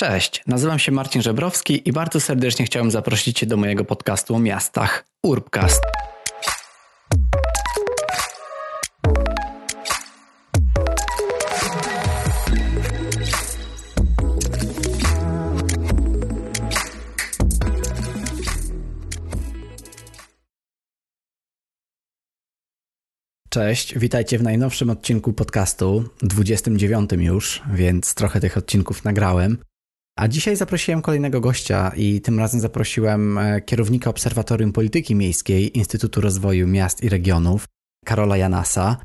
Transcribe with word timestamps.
Cześć, 0.00 0.42
nazywam 0.46 0.78
się 0.78 0.92
Marcin 0.92 1.22
Żebrowski 1.22 1.88
i 1.88 1.92
bardzo 1.92 2.20
serdecznie 2.20 2.64
chciałem 2.64 2.90
zaprosić 2.90 3.38
Cię 3.38 3.46
do 3.46 3.56
mojego 3.56 3.84
podcastu 3.84 4.34
o 4.34 4.38
miastach 4.38 5.04
Urbcast. 5.22 5.82
Cześć, 23.50 23.98
witajcie 23.98 24.38
w 24.38 24.42
najnowszym 24.42 24.90
odcinku 24.90 25.32
podcastu, 25.32 26.04
29 26.22 27.10
już, 27.12 27.62
więc 27.72 28.14
trochę 28.14 28.40
tych 28.40 28.56
odcinków 28.56 29.04
nagrałem. 29.04 29.67
A 30.18 30.28
dzisiaj 30.28 30.56
zaprosiłem 30.56 31.02
kolejnego 31.02 31.40
gościa 31.40 31.92
i 31.96 32.20
tym 32.20 32.38
razem 32.38 32.60
zaprosiłem 32.60 33.38
e, 33.38 33.60
kierownika 33.60 34.10
Obserwatorium 34.10 34.72
Polityki 34.72 35.14
Miejskiej 35.14 35.78
Instytutu 35.78 36.20
Rozwoju 36.20 36.66
Miast 36.66 37.04
i 37.04 37.08
Regionów, 37.08 37.64
Karola 38.04 38.36
Janasa. 38.36 38.96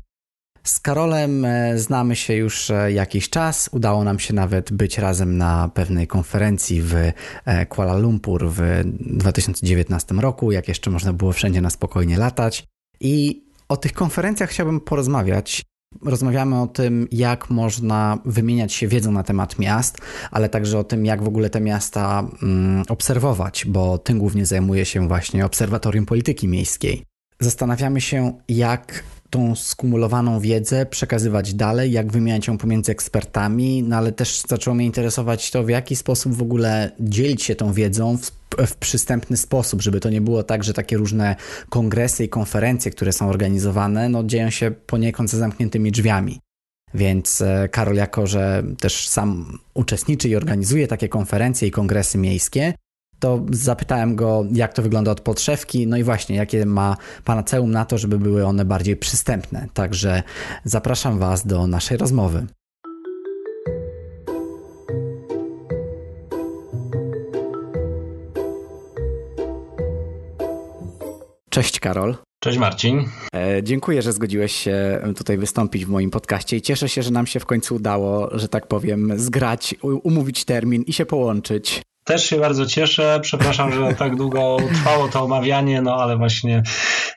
Z 0.64 0.80
Karolem 0.80 1.44
e, 1.44 1.78
znamy 1.78 2.16
się 2.16 2.34
już 2.34 2.70
e, 2.70 2.92
jakiś 2.92 3.30
czas. 3.30 3.70
Udało 3.72 4.04
nam 4.04 4.18
się 4.18 4.34
nawet 4.34 4.72
być 4.72 4.98
razem 4.98 5.36
na 5.36 5.70
pewnej 5.74 6.06
konferencji 6.06 6.82
w 6.82 6.94
Kuala 7.68 7.96
Lumpur 7.96 8.48
w 8.48 8.60
2019 9.00 10.14
roku, 10.14 10.52
jak 10.52 10.68
jeszcze 10.68 10.90
można 10.90 11.12
było 11.12 11.32
wszędzie 11.32 11.60
na 11.60 11.70
spokojnie 11.70 12.18
latać. 12.18 12.64
I 13.00 13.44
o 13.68 13.76
tych 13.76 13.92
konferencjach 13.92 14.50
chciałbym 14.50 14.80
porozmawiać. 14.80 15.62
Rozmawiamy 16.02 16.60
o 16.60 16.66
tym, 16.66 17.08
jak 17.12 17.50
można 17.50 18.18
wymieniać 18.24 18.72
się 18.72 18.88
wiedzą 18.88 19.12
na 19.12 19.22
temat 19.22 19.58
miast, 19.58 19.98
ale 20.30 20.48
także 20.48 20.78
o 20.78 20.84
tym, 20.84 21.06
jak 21.06 21.22
w 21.22 21.28
ogóle 21.28 21.50
te 21.50 21.60
miasta 21.60 22.28
mm, 22.42 22.84
obserwować, 22.88 23.66
bo 23.68 23.98
tym 23.98 24.18
głównie 24.18 24.46
zajmuje 24.46 24.84
się 24.84 25.08
właśnie 25.08 25.46
Obserwatorium 25.46 26.06
Polityki 26.06 26.48
Miejskiej. 26.48 27.02
Zastanawiamy 27.40 28.00
się, 28.00 28.32
jak 28.48 29.04
tą 29.34 29.56
skumulowaną 29.56 30.40
wiedzę 30.40 30.86
przekazywać 30.86 31.54
dalej, 31.54 31.92
jak 31.92 32.12
wymieniać 32.12 32.46
ją 32.46 32.58
pomiędzy 32.58 32.92
ekspertami, 32.92 33.82
no 33.82 33.96
ale 33.96 34.12
też 34.12 34.42
zaczęło 34.48 34.74
mnie 34.74 34.86
interesować 34.86 35.50
to, 35.50 35.62
w 35.62 35.68
jaki 35.68 35.96
sposób 35.96 36.34
w 36.34 36.42
ogóle 36.42 36.90
dzielić 37.00 37.42
się 37.42 37.54
tą 37.54 37.72
wiedzą 37.72 38.16
w, 38.16 38.30
w 38.66 38.76
przystępny 38.76 39.36
sposób, 39.36 39.82
żeby 39.82 40.00
to 40.00 40.10
nie 40.10 40.20
było 40.20 40.42
tak, 40.42 40.64
że 40.64 40.72
takie 40.72 40.96
różne 40.96 41.36
kongresy 41.68 42.24
i 42.24 42.28
konferencje, 42.28 42.90
które 42.90 43.12
są 43.12 43.28
organizowane, 43.28 44.08
no 44.08 44.24
dzieją 44.24 44.50
się 44.50 44.70
poniekąd 44.70 45.30
za 45.30 45.38
zamkniętymi 45.38 45.92
drzwiami. 45.92 46.40
Więc 46.94 47.40
e, 47.40 47.68
Karol, 47.68 47.96
jako 47.96 48.26
że 48.26 48.64
też 48.80 49.08
sam 49.08 49.58
uczestniczy 49.74 50.28
i 50.28 50.36
organizuje 50.36 50.86
takie 50.88 51.08
konferencje 51.08 51.68
i 51.68 51.70
kongresy 51.70 52.18
miejskie, 52.18 52.74
to 53.24 53.40
zapytałem 53.50 54.16
go, 54.16 54.44
jak 54.52 54.72
to 54.72 54.82
wygląda 54.82 55.10
od 55.10 55.20
podszewki, 55.20 55.86
no 55.86 55.96
i 55.96 56.02
właśnie, 56.02 56.36
jakie 56.36 56.66
ma 56.66 56.96
panaceum 57.24 57.70
na 57.70 57.84
to, 57.84 57.98
żeby 57.98 58.18
były 58.18 58.46
one 58.46 58.64
bardziej 58.64 58.96
przystępne. 58.96 59.66
Także 59.74 60.22
zapraszam 60.64 61.18
Was 61.18 61.46
do 61.46 61.66
naszej 61.66 61.96
rozmowy. 61.96 62.46
Cześć 71.50 71.80
Karol. 71.80 72.16
Cześć 72.42 72.58
Marcin. 72.58 73.04
E, 73.34 73.62
dziękuję, 73.62 74.02
że 74.02 74.12
zgodziłeś 74.12 74.52
się 74.52 75.00
tutaj 75.16 75.38
wystąpić 75.38 75.84
w 75.84 75.88
moim 75.88 76.10
podcaście 76.10 76.56
i 76.56 76.62
cieszę 76.62 76.88
się, 76.88 77.02
że 77.02 77.10
nam 77.10 77.26
się 77.26 77.40
w 77.40 77.46
końcu 77.46 77.74
udało, 77.74 78.38
że 78.38 78.48
tak 78.48 78.66
powiem, 78.66 79.12
zgrać, 79.16 79.74
umówić 79.82 80.44
termin 80.44 80.82
i 80.82 80.92
się 80.92 81.06
połączyć. 81.06 81.82
Też 82.04 82.24
się 82.24 82.38
bardzo 82.38 82.66
cieszę. 82.66 83.18
Przepraszam, 83.22 83.72
że 83.72 83.94
tak 83.94 84.16
długo 84.16 84.56
trwało 84.74 85.08
to 85.08 85.22
omawianie, 85.22 85.82
no 85.82 85.96
ale 85.96 86.16
właśnie 86.16 86.62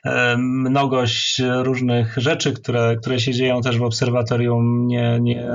e, 0.04 0.36
mnogość 0.38 1.42
różnych 1.62 2.14
rzeczy, 2.16 2.52
które, 2.52 2.96
które 2.96 3.20
się 3.20 3.32
dzieją 3.32 3.60
też 3.60 3.78
w 3.78 3.82
obserwatorium 3.82 4.86
nie, 4.86 5.18
nie, 5.20 5.48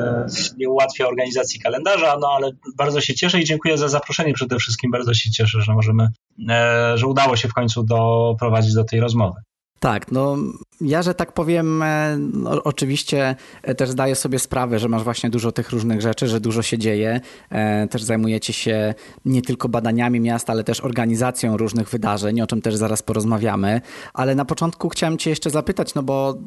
nie 0.58 0.70
ułatwia 0.70 1.08
organizacji 1.08 1.60
kalendarza, 1.60 2.18
no 2.22 2.28
ale 2.36 2.52
bardzo 2.78 3.02
się 3.02 3.14
cieszę 3.14 3.40
i 3.42 3.46
dziękuję 3.46 3.78
za 3.78 3.88
zaproszenie 3.88 4.34
przede 4.34 4.58
wszystkim. 4.58 4.92
Bardzo 4.92 5.14
się 5.14 5.32
cieszę, 5.32 5.62
że 5.62 5.74
możemy, 5.74 6.08
e, 6.50 6.98
że 6.98 7.08
udało 7.08 7.36
się 7.36 7.48
w 7.48 7.54
końcu 7.54 7.84
doprowadzić 7.84 8.74
do 8.74 8.84
tej 8.84 9.00
rozmowy. 9.00 9.42
Tak, 9.84 10.12
no 10.12 10.38
ja, 10.82 11.02
że 11.02 11.14
tak 11.14 11.32
powiem, 11.32 11.84
e, 11.84 12.18
no, 12.34 12.64
oczywiście 12.64 13.36
e, 13.64 13.76
też 13.76 13.90
zdaję 13.90 14.16
sobie 14.16 14.40
sprawę, 14.40 14.80
że 14.80 14.90
masz 14.90 15.04
właśnie 15.04 15.30
dużo 15.30 15.52
tych 15.52 15.70
różnych 15.70 16.02
rzeczy, 16.02 16.28
że 16.28 16.40
dużo 16.40 16.62
się 16.62 16.78
dzieje. 16.78 17.22
E, 17.50 17.88
też 17.88 18.04
zajmujecie 18.04 18.54
się 18.54 18.94
nie 19.26 19.42
tylko 19.42 19.70
badaniami 19.70 20.20
miasta, 20.20 20.54
ale 20.54 20.64
też 20.64 20.82
organizacją 20.82 21.58
różnych 21.58 21.90
wydarzeń, 21.90 22.42
o 22.42 22.48
czym 22.48 22.62
też 22.62 22.76
zaraz 22.76 23.02
porozmawiamy. 23.02 23.82
Ale 24.14 24.36
na 24.36 24.46
początku 24.46 24.90
chciałem 24.90 25.18
Cię 25.18 25.30
jeszcze 25.30 25.50
zapytać, 25.50 25.96
no 25.96 26.04
bo 26.04 26.38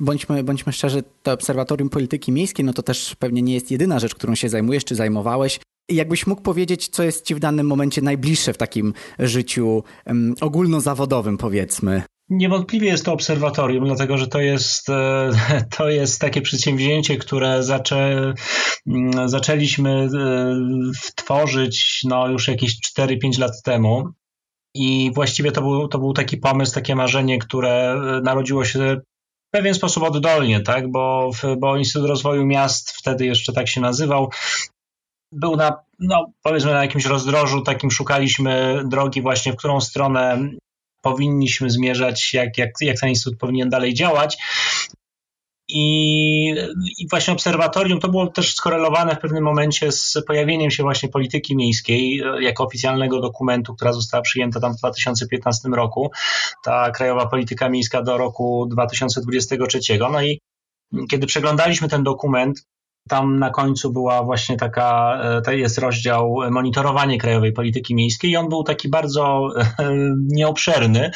bądźmy, 0.00 0.44
bądźmy 0.44 0.72
szczerzy, 0.72 1.02
to 1.22 1.32
Obserwatorium 1.32 1.90
Polityki 1.90 2.32
Miejskiej, 2.32 2.64
no 2.64 2.72
to 2.72 2.82
też 2.82 3.16
pewnie 3.18 3.42
nie 3.42 3.54
jest 3.54 3.70
jedyna 3.70 3.98
rzecz, 3.98 4.14
którą 4.14 4.34
się 4.34 4.48
zajmujesz 4.48 4.84
czy 4.84 4.94
zajmowałeś. 4.94 5.60
Jakbyś 5.90 6.26
mógł 6.26 6.42
powiedzieć, 6.42 6.88
co 6.88 7.02
jest 7.02 7.24
Ci 7.24 7.34
w 7.34 7.38
danym 7.38 7.66
momencie 7.66 8.02
najbliższe 8.02 8.52
w 8.52 8.56
takim 8.56 8.94
życiu 9.18 9.82
um, 10.06 10.34
ogólnozawodowym, 10.40 11.38
powiedzmy? 11.38 12.02
Niewątpliwie 12.30 12.88
jest 12.88 13.04
to 13.04 13.12
obserwatorium, 13.12 13.84
dlatego 13.84 14.18
że 14.18 14.26
to 14.26 14.40
jest, 14.40 14.88
e, 14.88 15.30
to 15.76 15.88
jest 15.88 16.20
takie 16.20 16.42
przedsięwzięcie, 16.42 17.16
które 17.16 17.62
zaczę, 17.62 18.32
mm, 18.86 19.28
zaczęliśmy 19.28 19.90
e, 19.90 20.08
tworzyć 21.16 22.00
no, 22.04 22.28
już 22.28 22.48
jakieś 22.48 22.76
4-5 22.98 23.38
lat 23.38 23.62
temu. 23.64 24.08
I 24.74 25.10
właściwie 25.14 25.52
to 25.52 25.62
był, 25.62 25.88
to 25.88 25.98
był 25.98 26.12
taki 26.12 26.36
pomysł, 26.36 26.74
takie 26.74 26.96
marzenie, 26.96 27.38
które 27.38 27.92
e, 27.92 28.20
narodziło 28.20 28.64
się 28.64 28.96
w 29.48 29.50
pewien 29.52 29.74
sposób 29.74 30.02
oddolnie, 30.02 30.60
tak? 30.60 30.90
bo, 30.90 31.30
bo 31.58 31.76
Instytut 31.76 32.08
Rozwoju 32.08 32.46
Miast, 32.46 32.90
wtedy 32.90 33.26
jeszcze 33.26 33.52
tak 33.52 33.68
się 33.68 33.80
nazywał, 33.80 34.30
był 35.32 35.56
na, 35.56 35.84
no, 35.98 36.26
powiedzmy, 36.42 36.72
na 36.72 36.82
jakimś 36.82 37.06
rozdrożu, 37.06 37.62
takim 37.62 37.90
szukaliśmy 37.90 38.82
drogi 38.86 39.22
właśnie, 39.22 39.52
w 39.52 39.56
którą 39.56 39.80
stronę 39.80 40.50
powinniśmy 41.04 41.70
zmierzać, 41.70 42.34
jak, 42.34 42.58
jak, 42.58 42.70
jak 42.80 43.00
ten 43.00 43.08
instytut 43.08 43.38
powinien 43.38 43.68
dalej 43.68 43.94
działać. 43.94 44.36
I, 45.68 46.54
I, 46.98 47.08
właśnie 47.10 47.32
obserwatorium 47.32 48.00
to 48.00 48.08
było 48.08 48.26
też 48.26 48.54
skorelowane 48.54 49.16
w 49.16 49.18
pewnym 49.18 49.44
momencie 49.44 49.92
z 49.92 50.16
pojawieniem 50.26 50.70
się 50.70 50.82
właśnie 50.82 51.08
polityki 51.08 51.56
miejskiej 51.56 52.22
jako 52.40 52.64
oficjalnego 52.64 53.20
dokumentu, 53.20 53.74
która 53.74 53.92
została 53.92 54.22
przyjęta 54.22 54.60
tam 54.60 54.74
w 54.74 54.78
2015 54.78 55.68
roku, 55.68 56.10
ta 56.64 56.90
krajowa 56.90 57.26
polityka 57.26 57.68
miejska 57.68 58.02
do 58.02 58.18
roku 58.18 58.66
2023. 58.70 59.98
No 59.98 60.22
i 60.22 60.40
kiedy 61.10 61.26
przeglądaliśmy 61.26 61.88
ten 61.88 62.02
dokument, 62.02 62.62
tam 63.08 63.38
na 63.38 63.50
końcu 63.50 63.92
była 63.92 64.22
właśnie 64.22 64.56
taka, 64.56 65.18
e, 65.22 65.42
to 65.42 65.52
jest 65.52 65.78
rozdział 65.78 66.36
monitorowanie 66.50 67.18
krajowej 67.18 67.52
polityki 67.52 67.94
miejskiej 67.94 68.30
i 68.30 68.36
on 68.36 68.48
był 68.48 68.64
taki 68.64 68.88
bardzo 68.88 69.48
e, 69.56 69.64
nieobszerny. 70.18 71.10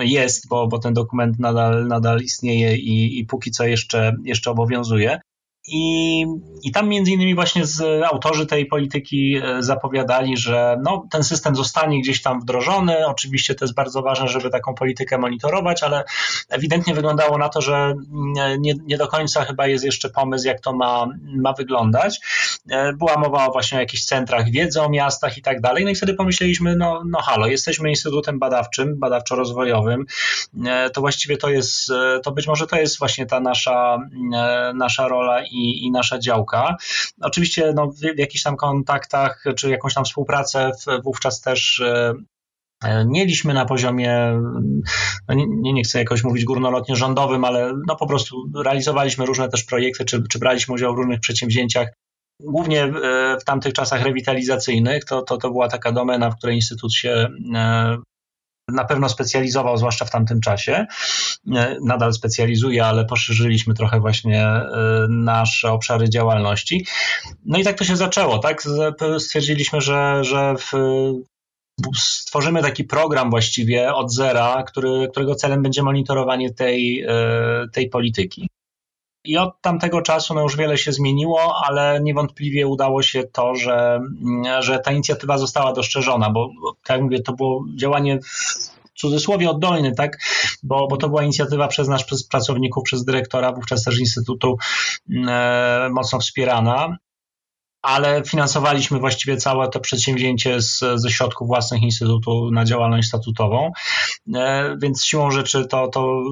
Jest, 0.00 0.48
bo, 0.48 0.66
bo 0.66 0.78
ten 0.78 0.94
dokument 0.94 1.38
nadal, 1.38 1.86
nadal 1.86 2.20
istnieje 2.20 2.76
i, 2.76 3.18
i 3.18 3.24
póki 3.24 3.50
co 3.50 3.66
jeszcze, 3.66 4.16
jeszcze 4.24 4.50
obowiązuje. 4.50 5.20
I, 5.66 6.26
I 6.62 6.72
tam 6.72 6.88
między 6.88 7.10
innymi 7.10 7.34
właśnie 7.34 7.66
z 7.66 8.02
autorzy 8.02 8.46
tej 8.46 8.66
polityki 8.66 9.36
e, 9.36 9.62
zapowiadali, 9.62 10.36
że 10.36 10.80
no, 10.82 11.06
ten 11.10 11.24
system 11.24 11.56
zostanie 11.56 12.00
gdzieś 12.00 12.22
tam 12.22 12.40
wdrożony. 12.40 13.06
Oczywiście 13.06 13.54
to 13.54 13.64
jest 13.64 13.74
bardzo 13.74 14.02
ważne, 14.02 14.28
żeby 14.28 14.50
taką 14.50 14.74
politykę 14.74 15.18
monitorować, 15.18 15.82
ale 15.82 16.04
ewidentnie 16.48 16.94
wyglądało 16.94 17.38
na 17.38 17.48
to, 17.48 17.60
że 17.60 17.94
nie, 18.58 18.74
nie 18.84 18.96
do 18.96 19.08
końca 19.08 19.44
chyba 19.44 19.66
jest 19.66 19.84
jeszcze 19.84 20.10
pomysł, 20.10 20.46
jak 20.46 20.60
to 20.60 20.72
ma, 20.72 21.06
ma 21.22 21.52
wyglądać. 21.52 22.20
E, 22.70 22.92
była 22.92 23.18
mowa 23.18 23.50
właśnie 23.50 23.78
o 23.78 23.80
jakichś 23.80 24.04
centrach 24.04 24.50
wiedzy 24.50 24.82
o 24.82 24.88
miastach 24.88 25.38
i 25.38 25.42
tak 25.42 25.60
dalej. 25.60 25.84
No 25.84 25.90
i 25.90 25.94
wtedy 25.94 26.14
pomyśleliśmy, 26.14 26.76
no, 26.76 27.02
no 27.06 27.18
halo, 27.22 27.46
jesteśmy 27.46 27.90
instytutem 27.90 28.38
badawczym, 28.38 29.00
badawczo-rozwojowym. 29.00 30.04
E, 30.66 30.90
to 30.90 31.00
właściwie 31.00 31.36
to 31.36 31.48
jest, 31.48 31.92
to 32.22 32.32
być 32.32 32.46
może 32.46 32.66
to 32.66 32.76
jest 32.76 32.98
właśnie 32.98 33.26
ta 33.26 33.40
nasza, 33.40 33.98
nasza 34.74 35.08
rola 35.08 35.42
i, 35.54 35.86
i 35.86 35.90
nasza 35.90 36.18
działka. 36.18 36.76
Oczywiście 37.20 37.72
no, 37.74 37.86
w, 37.86 37.98
w 38.16 38.18
jakichś 38.18 38.42
tam 38.42 38.56
kontaktach 38.56 39.44
czy 39.56 39.70
jakąś 39.70 39.94
tam 39.94 40.04
współpracę 40.04 40.70
wówczas 41.04 41.40
też 41.40 41.80
e, 41.80 42.14
e, 42.84 43.04
mieliśmy 43.06 43.54
na 43.54 43.64
poziomie, 43.64 44.40
no 45.28 45.34
nie, 45.34 45.72
nie 45.72 45.82
chcę 45.82 45.98
jakoś 45.98 46.24
mówić 46.24 46.44
górnolotnie 46.44 46.96
rządowym, 46.96 47.44
ale 47.44 47.72
no 47.88 47.96
po 47.96 48.06
prostu 48.06 48.50
realizowaliśmy 48.64 49.26
różne 49.26 49.48
też 49.48 49.64
projekty, 49.64 50.04
czy, 50.04 50.22
czy 50.28 50.38
braliśmy 50.38 50.74
udział 50.74 50.94
w 50.94 50.98
różnych 50.98 51.20
przedsięwzięciach. 51.20 51.88
Głównie 52.40 52.82
e, 52.82 52.90
w 53.40 53.44
tamtych 53.44 53.72
czasach 53.72 54.02
rewitalizacyjnych 54.02 55.04
to, 55.04 55.22
to, 55.22 55.36
to 55.36 55.50
była 55.50 55.68
taka 55.68 55.92
domena, 55.92 56.30
w 56.30 56.36
której 56.36 56.56
Instytut 56.56 56.94
się 56.94 57.28
na 58.68 58.84
pewno 58.84 59.08
specjalizował, 59.08 59.76
zwłaszcza 59.76 60.04
w 60.04 60.10
tamtym 60.10 60.40
czasie. 60.40 60.86
Nadal 61.80 62.12
specjalizuje, 62.12 62.86
ale 62.86 63.04
poszerzyliśmy 63.04 63.74
trochę 63.74 64.00
właśnie 64.00 64.46
nasze 65.08 65.72
obszary 65.72 66.10
działalności. 66.10 66.86
No 67.44 67.58
i 67.58 67.64
tak 67.64 67.78
to 67.78 67.84
się 67.84 67.96
zaczęło, 67.96 68.38
tak? 68.38 68.62
Stwierdziliśmy, 69.18 69.80
że, 69.80 70.24
że 70.24 70.54
w, 70.58 70.72
stworzymy 71.96 72.62
taki 72.62 72.84
program 72.84 73.30
właściwie 73.30 73.94
od 73.94 74.14
zera, 74.14 74.62
który, 74.62 75.08
którego 75.10 75.34
celem 75.34 75.62
będzie 75.62 75.82
monitorowanie 75.82 76.54
tej, 76.54 77.06
tej 77.72 77.88
polityki. 77.88 78.48
I 79.24 79.38
od 79.38 79.60
tamtego 79.60 80.02
czasu 80.02 80.34
no 80.34 80.42
już 80.42 80.56
wiele 80.56 80.78
się 80.78 80.92
zmieniło, 80.92 81.62
ale 81.66 82.00
niewątpliwie 82.02 82.66
udało 82.66 83.02
się 83.02 83.24
to, 83.32 83.54
że, 83.54 84.00
że 84.60 84.78
ta 84.78 84.92
inicjatywa 84.92 85.38
została 85.38 85.72
dostrzeżona, 85.72 86.30
bo 86.30 86.50
tak 86.84 87.00
mówię, 87.02 87.20
to 87.20 87.32
było 87.32 87.64
działanie 87.76 88.18
w 88.20 89.00
cudzysłowie 89.00 89.50
oddolny, 89.50 89.94
tak? 89.94 90.18
Bo, 90.62 90.86
bo 90.86 90.96
to 90.96 91.08
była 91.08 91.22
inicjatywa 91.22 91.68
przez 91.68 91.88
nas, 91.88 92.04
przez 92.04 92.28
pracowników, 92.28 92.84
przez 92.84 93.04
dyrektora, 93.04 93.52
wówczas 93.52 93.84
też 93.84 93.98
Instytutu 93.98 94.56
e, 95.28 95.88
mocno 95.92 96.18
wspierana 96.18 96.96
ale 97.84 98.22
finansowaliśmy 98.24 98.98
właściwie 98.98 99.36
całe 99.36 99.68
to 99.68 99.80
przedsięwzięcie 99.80 100.60
z, 100.60 100.84
ze 100.94 101.10
środków 101.10 101.48
własnych 101.48 101.82
Instytutu 101.82 102.50
na 102.50 102.64
działalność 102.64 103.08
statutową, 103.08 103.72
e, 104.34 104.76
więc 104.82 105.04
siłą 105.04 105.30
rzeczy 105.30 105.66
to, 105.66 105.88
to 105.88 106.22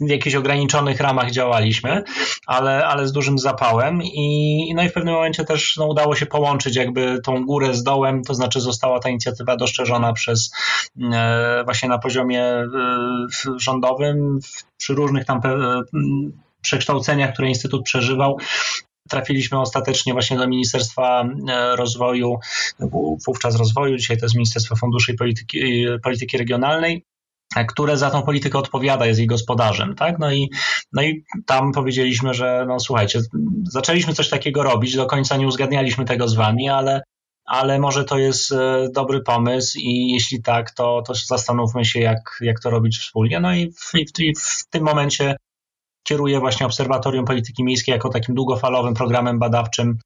w 0.00 0.08
jakichś 0.08 0.36
ograniczonych 0.36 1.00
ramach 1.00 1.30
działaliśmy, 1.30 2.02
ale, 2.46 2.86
ale 2.86 3.08
z 3.08 3.12
dużym 3.12 3.38
zapałem 3.38 4.02
i, 4.02 4.72
no 4.74 4.82
i 4.82 4.88
w 4.88 4.92
pewnym 4.92 5.14
momencie 5.14 5.44
też 5.44 5.76
no, 5.76 5.86
udało 5.86 6.16
się 6.16 6.26
połączyć 6.26 6.76
jakby 6.76 7.20
tą 7.24 7.44
górę 7.44 7.74
z 7.74 7.82
dołem, 7.82 8.22
to 8.22 8.34
znaczy 8.34 8.60
została 8.60 9.00
ta 9.00 9.08
inicjatywa 9.08 9.56
dostrzeżona 9.56 10.12
przez 10.12 10.50
e, 11.12 11.62
właśnie 11.64 11.88
na 11.88 11.98
poziomie 11.98 12.42
e, 12.44 12.66
rządowym 13.56 14.38
przy 14.76 14.94
różnych 14.94 15.24
tam 15.24 15.40
e, 15.44 15.82
przekształceniach, 16.62 17.32
które 17.32 17.48
Instytut 17.48 17.82
przeżywał, 17.82 18.38
trafiliśmy 19.08 19.60
ostatecznie 19.60 20.12
właśnie 20.12 20.36
do 20.36 20.48
Ministerstwa 20.48 21.28
Rozwoju, 21.76 22.38
wówczas 23.26 23.56
rozwoju, 23.56 23.96
dzisiaj 23.96 24.18
to 24.18 24.24
jest 24.24 24.34
Ministerstwo 24.34 24.76
Funduszy 24.76 25.12
i 25.12 25.16
Polityki, 25.16 25.86
Polityki 26.02 26.38
Regionalnej 26.38 27.04
które 27.68 27.96
za 27.96 28.10
tą 28.10 28.22
politykę 28.22 28.58
odpowiada, 28.58 29.06
jest 29.06 29.18
jej 29.18 29.26
gospodarzem, 29.26 29.94
tak? 29.94 30.18
No 30.18 30.32
i, 30.32 30.50
no 30.92 31.02
i 31.02 31.24
tam 31.46 31.72
powiedzieliśmy, 31.72 32.34
że 32.34 32.64
no 32.68 32.80
słuchajcie, 32.80 33.20
zaczęliśmy 33.62 34.14
coś 34.14 34.28
takiego 34.28 34.62
robić, 34.62 34.96
do 34.96 35.06
końca 35.06 35.36
nie 35.36 35.46
uzgadnialiśmy 35.46 36.04
tego 36.04 36.28
z 36.28 36.34
wami, 36.34 36.68
ale, 36.68 37.02
ale 37.44 37.78
może 37.78 38.04
to 38.04 38.18
jest 38.18 38.52
e, 38.52 38.88
dobry 38.94 39.20
pomysł 39.20 39.78
i 39.78 40.12
jeśli 40.12 40.42
tak, 40.42 40.70
to, 40.70 41.02
to 41.06 41.14
zastanówmy 41.14 41.84
się, 41.84 42.00
jak, 42.00 42.38
jak 42.40 42.60
to 42.60 42.70
robić 42.70 42.98
wspólnie. 42.98 43.40
No 43.40 43.54
i 43.54 43.70
w, 43.70 43.92
w, 44.36 44.40
w 44.40 44.68
tym 44.70 44.84
momencie 44.84 45.36
kieruję 46.02 46.40
właśnie 46.40 46.66
Obserwatorium 46.66 47.24
Polityki 47.24 47.64
Miejskiej 47.64 47.92
jako 47.92 48.08
takim 48.08 48.34
długofalowym 48.34 48.94
programem 48.94 49.38
badawczym, 49.38 49.98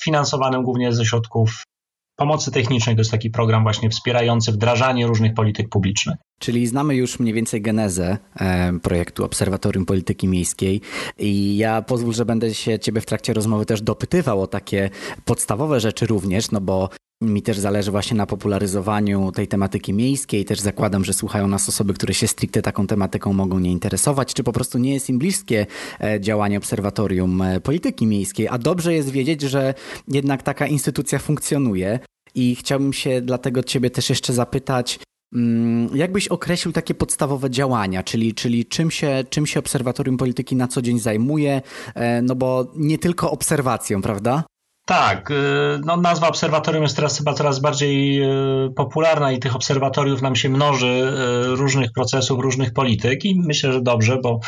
finansowanym 0.00 0.62
głównie 0.62 0.92
ze 0.92 1.04
środków 1.04 1.62
pomocy 2.20 2.50
technicznej. 2.50 2.96
To 2.96 3.00
jest 3.00 3.10
taki 3.10 3.30
program 3.30 3.62
właśnie 3.62 3.90
wspierający 3.90 4.52
wdrażanie 4.52 5.06
różnych 5.06 5.34
polityk 5.34 5.68
publicznych. 5.68 6.16
Czyli 6.38 6.66
znamy 6.66 6.94
już 6.94 7.18
mniej 7.18 7.34
więcej 7.34 7.62
genezę 7.62 8.18
e, 8.40 8.72
projektu 8.82 9.24
Obserwatorium 9.24 9.86
Polityki 9.86 10.28
Miejskiej 10.28 10.80
i 11.18 11.56
ja 11.56 11.82
pozwól, 11.82 12.14
że 12.14 12.24
będę 12.24 12.54
się 12.54 12.78
ciebie 12.78 13.00
w 13.00 13.06
trakcie 13.06 13.32
rozmowy 13.32 13.66
też 13.66 13.82
dopytywał 13.82 14.42
o 14.42 14.46
takie 14.46 14.90
podstawowe 15.24 15.80
rzeczy 15.80 16.06
również, 16.06 16.50
no 16.50 16.60
bo 16.60 16.88
mi 17.20 17.42
też 17.42 17.58
zależy 17.58 17.90
właśnie 17.90 18.16
na 18.16 18.26
popularyzowaniu 18.26 19.32
tej 19.32 19.48
tematyki 19.48 19.92
miejskiej. 19.92 20.44
Też 20.44 20.60
zakładam, 20.60 21.04
że 21.04 21.12
słuchają 21.12 21.48
nas 21.48 21.68
osoby, 21.68 21.94
które 21.94 22.14
się 22.14 22.28
stricte 22.28 22.62
taką 22.62 22.86
tematyką 22.86 23.32
mogą 23.32 23.58
nie 23.58 23.70
interesować, 23.70 24.34
czy 24.34 24.44
po 24.44 24.52
prostu 24.52 24.78
nie 24.78 24.94
jest 24.94 25.10
im 25.10 25.18
bliskie 25.18 25.66
e, 26.00 26.20
działanie 26.20 26.58
Obserwatorium 26.58 27.42
e, 27.42 27.60
Polityki 27.60 28.06
Miejskiej. 28.06 28.48
A 28.48 28.58
dobrze 28.58 28.94
jest 28.94 29.10
wiedzieć, 29.10 29.40
że 29.42 29.74
jednak 30.08 30.42
taka 30.42 30.66
instytucja 30.66 31.18
funkcjonuje. 31.18 31.98
I 32.34 32.56
chciałbym 32.56 32.92
się 32.92 33.20
dlatego 33.20 33.62
Ciebie 33.62 33.90
też 33.90 34.10
jeszcze 34.10 34.32
zapytać, 34.32 34.98
mm, 35.34 35.96
jak 35.96 36.12
byś 36.12 36.28
określił 36.28 36.72
takie 36.72 36.94
podstawowe 36.94 37.50
działania, 37.50 38.02
czyli, 38.02 38.34
czyli 38.34 38.66
czym, 38.66 38.90
się, 38.90 39.24
czym 39.30 39.46
się 39.46 39.60
Obserwatorium 39.60 40.16
Polityki 40.16 40.56
na 40.56 40.68
co 40.68 40.82
dzień 40.82 40.98
zajmuje? 40.98 41.62
E, 41.94 42.22
no 42.22 42.34
bo 42.34 42.72
nie 42.76 42.98
tylko 42.98 43.30
obserwacją, 43.30 44.02
prawda? 44.02 44.44
Tak, 44.90 45.30
y, 45.30 45.34
no 45.84 45.96
nazwa 45.96 46.28
obserwatorium 46.28 46.82
jest 46.82 46.96
teraz 46.96 47.18
chyba 47.18 47.34
coraz 47.34 47.58
bardziej 47.58 48.22
y, 48.22 48.70
popularna 48.76 49.32
i 49.32 49.38
tych 49.38 49.56
obserwatoriów 49.56 50.22
nam 50.22 50.36
się 50.36 50.48
mnoży 50.48 50.86
y, 50.86 51.56
różnych 51.56 51.92
procesów, 51.92 52.40
różnych 52.40 52.72
polityk 52.72 53.24
i 53.24 53.40
myślę, 53.40 53.72
że 53.72 53.80
dobrze, 53.82 54.18
bo, 54.22 54.40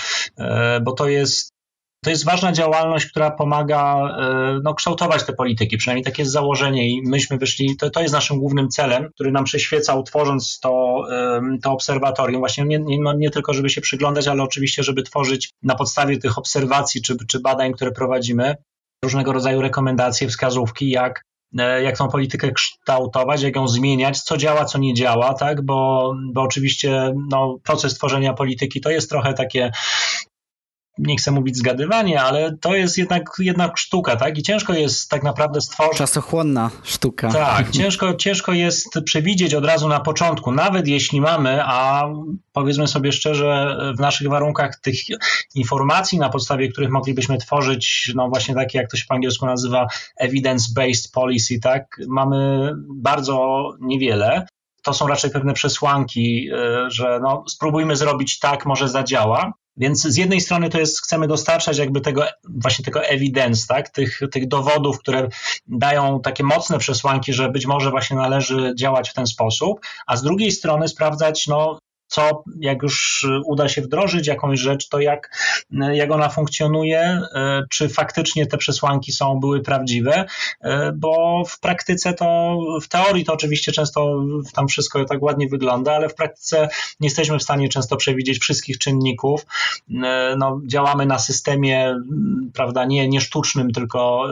bo 0.83 0.93
to 0.93 1.09
jest 1.09 1.53
to 2.05 2.11
jest 2.11 2.25
ważna 2.25 2.53
działalność, 2.53 3.06
która 3.06 3.31
pomaga 3.31 4.17
no, 4.62 4.75
kształtować 4.75 5.25
te 5.25 5.33
polityki, 5.33 5.77
przynajmniej 5.77 6.05
takie 6.05 6.23
jest 6.23 6.33
założenie 6.33 6.91
i 6.91 7.03
myśmy 7.03 7.39
wyszli, 7.39 7.77
to, 7.77 7.91
to 7.91 8.00
jest 8.00 8.15
naszym 8.15 8.39
głównym 8.39 8.69
celem, 8.69 9.11
który 9.15 9.33
nam 9.33 9.44
przyświecał 9.44 10.03
tworząc 10.03 10.61
to, 10.61 11.05
to 11.62 11.73
obserwatorium, 11.73 12.41
właśnie 12.41 12.65
nie, 12.65 12.79
nie, 12.79 13.00
no, 13.00 13.12
nie 13.12 13.31
tylko, 13.31 13.55
żeby 13.55 13.71
się 13.71 13.81
przyglądać, 13.81 14.29
ale 14.29 14.43
oczywiście, 14.43 14.83
żeby 14.83 15.03
tworzyć 15.03 15.50
na 15.62 15.75
podstawie 15.75 16.19
tych 16.19 16.39
obserwacji 16.39 17.03
czy, 17.03 17.17
czy 17.29 17.41
badań, 17.41 17.73
które 17.73 17.93
prowadzimy, 17.93 18.56
różnego 19.05 19.33
rodzaju 19.33 19.61
rekomendacje, 19.61 20.29
wskazówki, 20.29 20.91
jak 20.91 21.25
e, 21.59 21.83
jak 21.83 21.99
tą 21.99 22.09
politykę 22.09 22.53
kształtować, 22.53 23.43
jak 23.43 23.57
ją 23.57 23.69
zmieniać, 23.69 24.21
co 24.21 24.37
działa, 24.37 24.65
co 24.65 24.79
nie 24.79 24.95
działa, 24.95 25.35
tak? 25.35 25.63
Bo, 25.63 26.13
bo 26.33 26.43
oczywiście 26.43 27.15
no, 27.31 27.59
proces 27.63 27.95
tworzenia 27.95 28.35
polityki 28.35 28.81
to 28.81 28.91
jest 28.91 29.11
trochę 29.11 29.35
takie 29.35 29.71
nie 30.99 31.17
chcę 31.17 31.31
mówić 31.31 31.56
zgadywanie, 31.56 32.23
ale 32.23 32.56
to 32.61 32.75
jest 32.75 32.99
jednak, 32.99 33.31
jednak 33.39 33.79
sztuka, 33.79 34.17
tak? 34.17 34.39
I 34.39 34.43
ciężko 34.43 34.75
jest 34.75 35.11
tak 35.11 35.23
naprawdę 35.23 35.61
stworzyć. 35.61 35.99
Czasochłonna 35.99 36.71
sztuka. 36.83 37.29
Tak, 37.29 37.71
ciężko, 37.79 38.15
ciężko 38.15 38.53
jest 38.53 38.89
przewidzieć 39.05 39.55
od 39.55 39.65
razu 39.65 39.89
na 39.89 40.00
początku, 40.00 40.53
nawet 40.53 40.89
jeśli 40.89 41.21
mamy, 41.21 41.61
a 41.65 42.09
powiedzmy 42.53 42.89
sobie 42.89 43.12
szczerze, 43.12 43.77
w 43.99 44.00
naszych 44.00 44.29
warunkach 44.29 44.81
tych 44.81 44.97
informacji, 45.55 46.19
na 46.19 46.29
podstawie 46.29 46.69
których 46.69 46.91
moglibyśmy 46.91 47.39
tworzyć, 47.39 48.12
no 48.15 48.29
właśnie 48.29 48.55
takie, 48.55 48.79
jak 48.79 48.91
to 48.91 48.97
się 48.97 49.05
po 49.09 49.15
angielsku 49.15 49.47
nazywa, 49.47 49.87
evidence-based 50.23 51.12
policy, 51.12 51.61
tak? 51.61 52.00
Mamy 52.09 52.71
bardzo 52.89 53.69
niewiele 53.81 54.47
to 54.83 54.94
są 54.94 55.06
raczej 55.06 55.31
pewne 55.31 55.53
przesłanki, 55.53 56.49
e, 56.53 56.91
że 56.91 57.21
no, 57.23 57.44
spróbujmy 57.49 57.97
zrobić 57.97 58.39
tak, 58.39 58.67
może 58.67 58.89
zadziała. 58.89 59.53
Więc 59.77 60.03
z 60.03 60.17
jednej 60.17 60.41
strony 60.41 60.71
to 60.71 60.79
jest, 60.79 61.03
chcemy 61.03 61.27
dostarczać 61.27 61.79
jakby 61.79 62.01
tego, 62.01 62.25
właśnie 62.45 62.85
tego 62.85 63.05
evidence, 63.05 63.67
tak? 63.69 63.89
tych, 63.89 64.21
tych 64.33 64.49
dowodów, 64.49 64.99
które 64.99 65.29
dają 65.67 66.21
takie 66.21 66.45
mocne 66.45 66.79
przesłanki, 66.79 67.33
że 67.33 67.49
być 67.49 67.67
może 67.67 67.91
właśnie 67.91 68.17
należy 68.17 68.73
działać 68.79 69.11
w 69.11 69.15
ten 69.15 69.27
sposób, 69.27 69.81
a 70.06 70.17
z 70.17 70.23
drugiej 70.23 70.53
strony 70.53 70.89
sprawdzać, 70.89 71.46
no, 71.46 71.79
co 72.13 72.45
jak 72.61 72.83
już 72.83 73.27
uda 73.45 73.69
się 73.69 73.83
wdrożyć 73.83 74.27
jakąś 74.27 74.61
rzecz, 74.61 74.89
to 74.89 75.01
jak, 75.01 75.31
jak 75.93 76.11
ona 76.11 76.29
funkcjonuje, 76.29 77.01
e, 77.01 77.63
czy 77.71 77.89
faktycznie 77.89 78.47
te 78.47 78.57
przesłanki 78.57 79.13
są, 79.13 79.41
były 79.41 79.61
prawdziwe, 79.61 80.25
bo 80.95 81.43
w 81.49 81.61
praktyce 81.61 82.13
to, 82.13 82.59
w 82.83 82.89
teorii 82.89 83.25
to 83.25 83.33
oczywiście 83.33 83.73
często 83.73 84.25
tam 84.55 84.69
wszystko 84.69 85.05
tak 85.05 85.23
ładnie 85.23 85.49
wygląda, 85.49 85.93
ale 85.93 86.09
w 86.09 86.15
praktyce 86.15 86.69
nie 87.01 87.07
jesteśmy 87.07 87.39
w 87.39 87.43
stanie 87.43 87.69
często 87.69 87.97
przewidzieć 87.97 88.39
wszystkich 88.39 88.79
czynników. 88.79 89.47
No, 90.37 90.61
działamy 90.67 91.07
na 91.07 91.19
systemie, 91.19 91.97
prawda, 92.55 92.85
nie, 92.85 93.09
nie 93.09 93.21
sztucznym, 93.21 93.73
tylko 93.73 94.27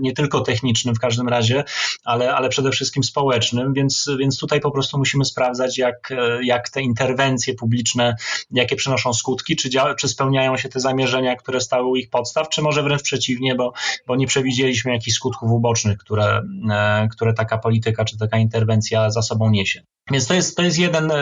nie 0.00 0.12
tylko 0.12 0.40
technicznym 0.40 0.94
w 0.94 1.00
każdym 1.00 1.28
razie, 1.28 1.64
ale, 2.04 2.34
ale 2.34 2.48
przede 2.48 2.70
wszystkim 2.70 3.04
społecznym, 3.04 3.72
więc, 3.72 4.10
więc 4.18 4.38
tutaj 4.38 4.60
po 4.60 4.70
prostu 4.70 4.98
musimy 4.98 5.24
sprawdzać, 5.24 5.78
jak, 5.78 6.12
jak 6.42 6.68
te 6.68 6.82
interwencje 6.82 7.25
interwencje 7.26 7.54
publiczne, 7.54 8.16
jakie 8.50 8.76
przynoszą 8.76 9.14
skutki, 9.14 9.56
czy, 9.56 9.70
czy 9.98 10.08
spełniają 10.08 10.56
się 10.56 10.68
te 10.68 10.80
zamierzenia, 10.80 11.36
które 11.36 11.60
stały 11.60 11.86
u 11.86 11.96
ich 11.96 12.10
podstaw, 12.10 12.48
czy 12.48 12.62
może 12.62 12.82
wręcz 12.82 13.02
przeciwnie, 13.02 13.54
bo, 13.54 13.72
bo 14.06 14.16
nie 14.16 14.26
przewidzieliśmy 14.26 14.92
jakichś 14.92 15.16
skutków 15.16 15.50
ubocznych, 15.50 15.98
które, 15.98 16.42
e, 16.70 17.08
które 17.12 17.34
taka 17.34 17.58
polityka 17.58 18.04
czy 18.04 18.18
taka 18.18 18.38
interwencja 18.38 19.10
za 19.10 19.22
sobą 19.22 19.50
niesie. 19.50 19.82
Więc 20.10 20.26
to 20.26 20.34
jest, 20.34 20.56
to 20.56 20.62
jest 20.62 20.78
jeden, 20.78 21.12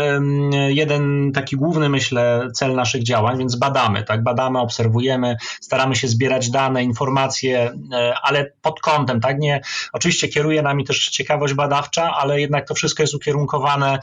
jeden 0.68 1.32
taki 1.32 1.56
główny, 1.56 1.88
myślę, 1.88 2.48
cel 2.54 2.74
naszych 2.74 3.02
działań, 3.02 3.38
więc 3.38 3.56
badamy, 3.56 4.02
tak, 4.02 4.22
badamy, 4.22 4.60
obserwujemy, 4.60 5.36
staramy 5.60 5.96
się 5.96 6.08
zbierać 6.08 6.50
dane, 6.50 6.84
informacje, 6.84 7.72
e, 7.92 8.14
ale 8.22 8.52
pod 8.62 8.80
kątem, 8.80 9.20
tak, 9.20 9.38
nie, 9.38 9.60
oczywiście 9.92 10.28
kieruje 10.28 10.62
nami 10.62 10.84
też 10.84 11.08
ciekawość 11.08 11.54
badawcza, 11.54 12.12
ale 12.14 12.40
jednak 12.40 12.68
to 12.68 12.74
wszystko 12.74 13.02
jest 13.02 13.14
ukierunkowane 13.14 13.98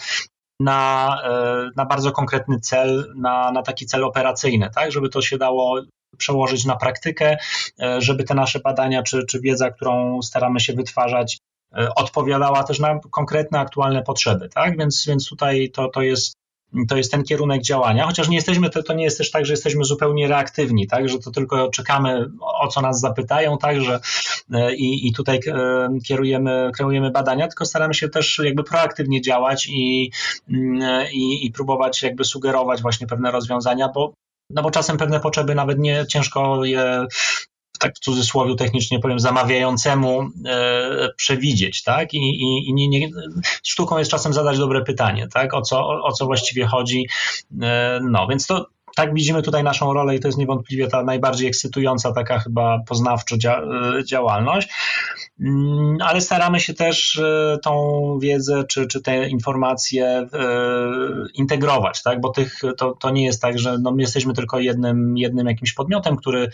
na, 0.63 1.17
e, 1.23 1.69
na 1.75 1.85
bardzo 1.85 2.11
konkretny 2.11 2.59
cel, 2.59 3.13
na, 3.15 3.51
na 3.51 3.61
taki 3.61 3.85
cel 3.85 4.03
operacyjny, 4.03 4.69
tak, 4.75 4.91
żeby 4.91 5.09
to 5.09 5.21
się 5.21 5.37
dało 5.37 5.81
przełożyć 6.17 6.65
na 6.65 6.75
praktykę, 6.75 7.37
e, 7.81 8.01
żeby 8.01 8.23
te 8.23 8.33
nasze 8.33 8.59
badania 8.59 9.03
czy, 9.03 9.25
czy 9.25 9.39
wiedza, 9.39 9.71
którą 9.71 10.21
staramy 10.21 10.59
się 10.59 10.73
wytwarzać, 10.73 11.37
odpowiadała 11.95 12.63
też 12.63 12.79
na 12.79 12.99
konkretne, 13.11 13.59
aktualne 13.59 14.03
potrzeby, 14.03 14.49
tak? 14.49 14.77
Więc, 14.77 15.05
więc 15.07 15.29
tutaj 15.29 15.69
to, 15.73 15.89
to 15.89 16.01
jest 16.01 16.33
to 16.87 16.97
jest 16.97 17.11
ten 17.11 17.23
kierunek 17.23 17.61
działania, 17.61 18.05
chociaż 18.05 18.29
nie 18.29 18.35
jesteśmy, 18.35 18.69
to, 18.69 18.83
to 18.83 18.93
nie 18.93 19.03
jest 19.03 19.17
też 19.17 19.31
tak, 19.31 19.45
że 19.45 19.53
jesteśmy 19.53 19.83
zupełnie 19.83 20.27
reaktywni, 20.27 20.87
tak, 20.87 21.09
że 21.09 21.19
to 21.19 21.31
tylko 21.31 21.69
czekamy, 21.69 22.29
o 22.41 22.67
co 22.67 22.81
nas 22.81 22.99
zapytają, 22.99 23.57
tak, 23.57 23.81
że 23.81 23.99
e, 24.53 24.75
i, 24.75 25.07
i 25.07 25.13
tutaj 25.13 25.39
e, 25.47 25.89
kierujemy, 26.07 26.71
kreujemy 26.75 27.11
badania, 27.11 27.47
tylko 27.47 27.65
staramy 27.65 27.93
się 27.93 28.09
też 28.09 28.41
jakby 28.43 28.63
proaktywnie 28.63 29.21
działać 29.21 29.67
i, 29.67 30.11
mm, 30.49 31.05
i, 31.11 31.45
i 31.45 31.51
próbować 31.51 32.03
jakby 32.03 32.23
sugerować 32.23 32.81
właśnie 32.81 33.07
pewne 33.07 33.31
rozwiązania, 33.31 33.89
bo 33.95 34.13
no 34.49 34.61
bo 34.61 34.71
czasem 34.71 34.97
pewne 34.97 35.19
potrzeby 35.19 35.55
nawet 35.55 35.79
nie 35.79 36.05
ciężko 36.07 36.65
je 36.65 37.05
tak 37.81 37.95
w 37.95 37.99
cudzysłowie 37.99 38.55
technicznie 38.55 38.99
powiem, 38.99 39.19
zamawiającemu 39.19 40.21
e, 40.45 41.09
przewidzieć, 41.17 41.83
tak? 41.83 42.13
I, 42.13 42.17
i, 42.17 42.69
i 42.69 42.73
nie, 42.73 42.89
nie, 42.89 43.09
sztuką 43.63 43.97
jest 43.97 44.11
czasem 44.11 44.33
zadać 44.33 44.57
dobre 44.57 44.81
pytanie, 44.81 45.27
tak? 45.33 45.53
O 45.53 45.61
co, 45.61 45.79
o, 45.79 46.03
o 46.03 46.11
co 46.11 46.25
właściwie 46.25 46.65
chodzi. 46.65 47.07
E, 47.61 47.99
no, 48.03 48.27
więc 48.27 48.47
to 48.47 48.65
tak 48.95 49.13
widzimy 49.13 49.41
tutaj 49.41 49.63
naszą 49.63 49.93
rolę 49.93 50.15
i 50.15 50.19
to 50.19 50.27
jest 50.27 50.37
niewątpliwie 50.37 50.87
ta 50.87 51.03
najbardziej 51.03 51.47
ekscytująca 51.47 52.13
taka 52.13 52.39
chyba 52.39 52.79
poznawczo 52.87 53.37
dzia 53.37 53.61
e, 53.61 54.05
działalność, 54.05 54.69
mm, 55.39 55.97
ale 56.01 56.21
staramy 56.21 56.59
się 56.59 56.73
też 56.73 57.21
tą 57.63 58.19
wiedzę 58.21 58.63
czy, 58.69 58.87
czy 58.87 59.01
te 59.01 59.29
informacje 59.29 60.27
integrować, 61.33 62.03
tak? 62.03 62.21
bo 62.21 62.29
tych, 62.29 62.61
to, 62.77 62.95
to 62.99 63.09
nie 63.09 63.25
jest 63.25 63.41
tak, 63.41 63.59
że 63.59 63.77
no 63.77 63.91
my 63.91 64.01
jesteśmy 64.01 64.33
tylko 64.33 64.59
jednym, 64.59 65.17
jednym 65.17 65.47
jakimś 65.47 65.73
podmiotem, 65.73 66.17
który 66.17 66.49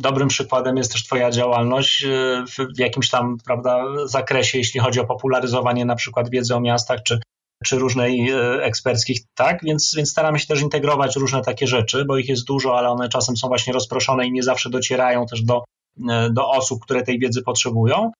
Dobrym 0.00 0.28
przykładem 0.28 0.76
jest 0.76 0.92
też 0.92 1.04
Twoja 1.04 1.30
działalność 1.30 2.04
e, 2.04 2.44
w 2.74 2.78
jakimś 2.78 3.10
tam 3.10 3.36
prawda, 3.46 3.84
zakresie, 4.04 4.58
jeśli 4.58 4.80
chodzi 4.80 5.00
o 5.00 5.04
popularyzowanie 5.04 5.84
na 5.84 5.94
przykład 5.94 6.30
wiedzy 6.30 6.54
o 6.54 6.60
miastach 6.60 7.02
czy, 7.02 7.20
czy 7.64 7.78
różnej 7.78 8.30
e, 8.30 8.62
eksperckich, 8.62 9.20
tak? 9.34 9.58
Więc, 9.62 9.94
więc 9.96 10.10
staramy 10.10 10.38
się 10.38 10.46
też 10.46 10.60
integrować 10.60 11.16
różne 11.16 11.42
takie 11.42 11.66
rzeczy, 11.66 12.04
bo 12.04 12.18
ich 12.18 12.28
jest 12.28 12.44
dużo, 12.44 12.78
ale 12.78 12.88
one 12.88 13.08
czasem 13.08 13.36
są 13.36 13.48
właśnie 13.48 13.72
rozproszone 13.72 14.26
i 14.26 14.32
nie 14.32 14.42
zawsze 14.42 14.70
docierają 14.70 15.26
też 15.26 15.42
do, 15.42 15.64
e, 16.10 16.30
do 16.30 16.50
osób, 16.50 16.82
które 16.84 17.02
tej 17.02 17.18
wiedzy 17.18 17.42
potrzebują. 17.42 18.10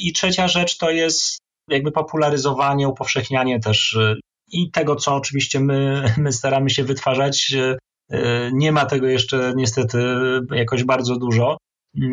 I 0.00 0.12
trzecia 0.12 0.48
rzecz 0.48 0.76
to 0.76 0.90
jest 0.90 1.38
jakby 1.70 1.92
popularyzowanie, 1.92 2.88
upowszechnianie 2.88 3.60
też 3.60 3.98
i 4.52 4.70
tego, 4.70 4.96
co 4.96 5.14
oczywiście 5.14 5.60
my, 5.60 6.04
my 6.18 6.32
staramy 6.32 6.70
się 6.70 6.84
wytwarzać 6.84 7.54
nie 8.52 8.72
ma 8.72 8.86
tego 8.86 9.06
jeszcze 9.06 9.52
niestety 9.56 9.98
jakoś 10.50 10.84
bardzo 10.84 11.16
dużo, 11.16 11.56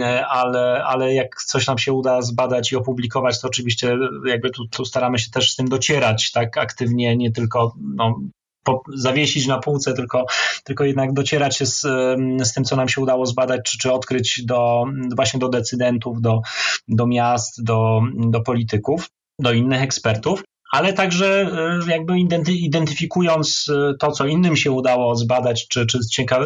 e, 0.02 0.28
ale, 0.28 0.84
ale 0.84 1.14
jak 1.14 1.36
coś 1.36 1.68
nam 1.68 1.78
się 1.78 1.94
uda 1.94 2.22
zbadać 2.22 2.72
i 2.72 2.76
opublikować, 2.76 3.42
to 3.42 3.48
oczywiście 3.48 3.98
jakby 4.26 4.50
tu, 4.50 4.68
tu 4.68 4.86
staramy 4.86 5.20
się 5.20 5.32
też 5.32 5.52
z 5.52 5.56
tym 5.56 5.70
docierać 5.70 6.32
tak 6.32 6.58
aktywnie, 6.58 7.18
nie 7.18 7.32
tylko 7.32 7.74
no, 7.96 8.20
po, 8.64 8.84
zawiesić 8.96 9.48
na 9.48 9.60
półce, 9.60 9.94
tylko, 9.94 10.26
tylko 10.64 10.84
jednak 10.84 11.14
docierać 11.14 11.58
się 11.58 11.66
z, 11.66 11.82
z 12.44 12.54
tym, 12.54 12.64
co 12.64 12.76
nam 12.76 12.90
się 12.90 13.02
udało 13.02 13.26
zbadać, 13.26 13.62
czy, 13.64 13.78
czy 13.78 13.92
odkryć 13.92 14.42
do, 14.46 14.86
właśnie 15.16 15.40
do 15.40 15.50
decydentów, 15.50 16.22
do, 16.22 16.42
do 16.88 17.08
miast, 17.08 17.64
do, 17.64 18.02
do 18.16 18.42
polityków, 18.42 19.10
do 19.40 19.54
innych 19.54 19.82
ekspertów 19.82 20.44
ale 20.72 20.94
także 20.94 21.52
e, 21.88 21.92
jakby 21.92 22.20
identyfikując 22.50 23.70
e, 23.70 23.94
to, 24.00 24.12
co 24.12 24.26
innym 24.26 24.56
się 24.56 24.72
udało 24.72 25.16
zbadać, 25.16 25.68
czy, 25.68 25.86
czy 25.86 26.00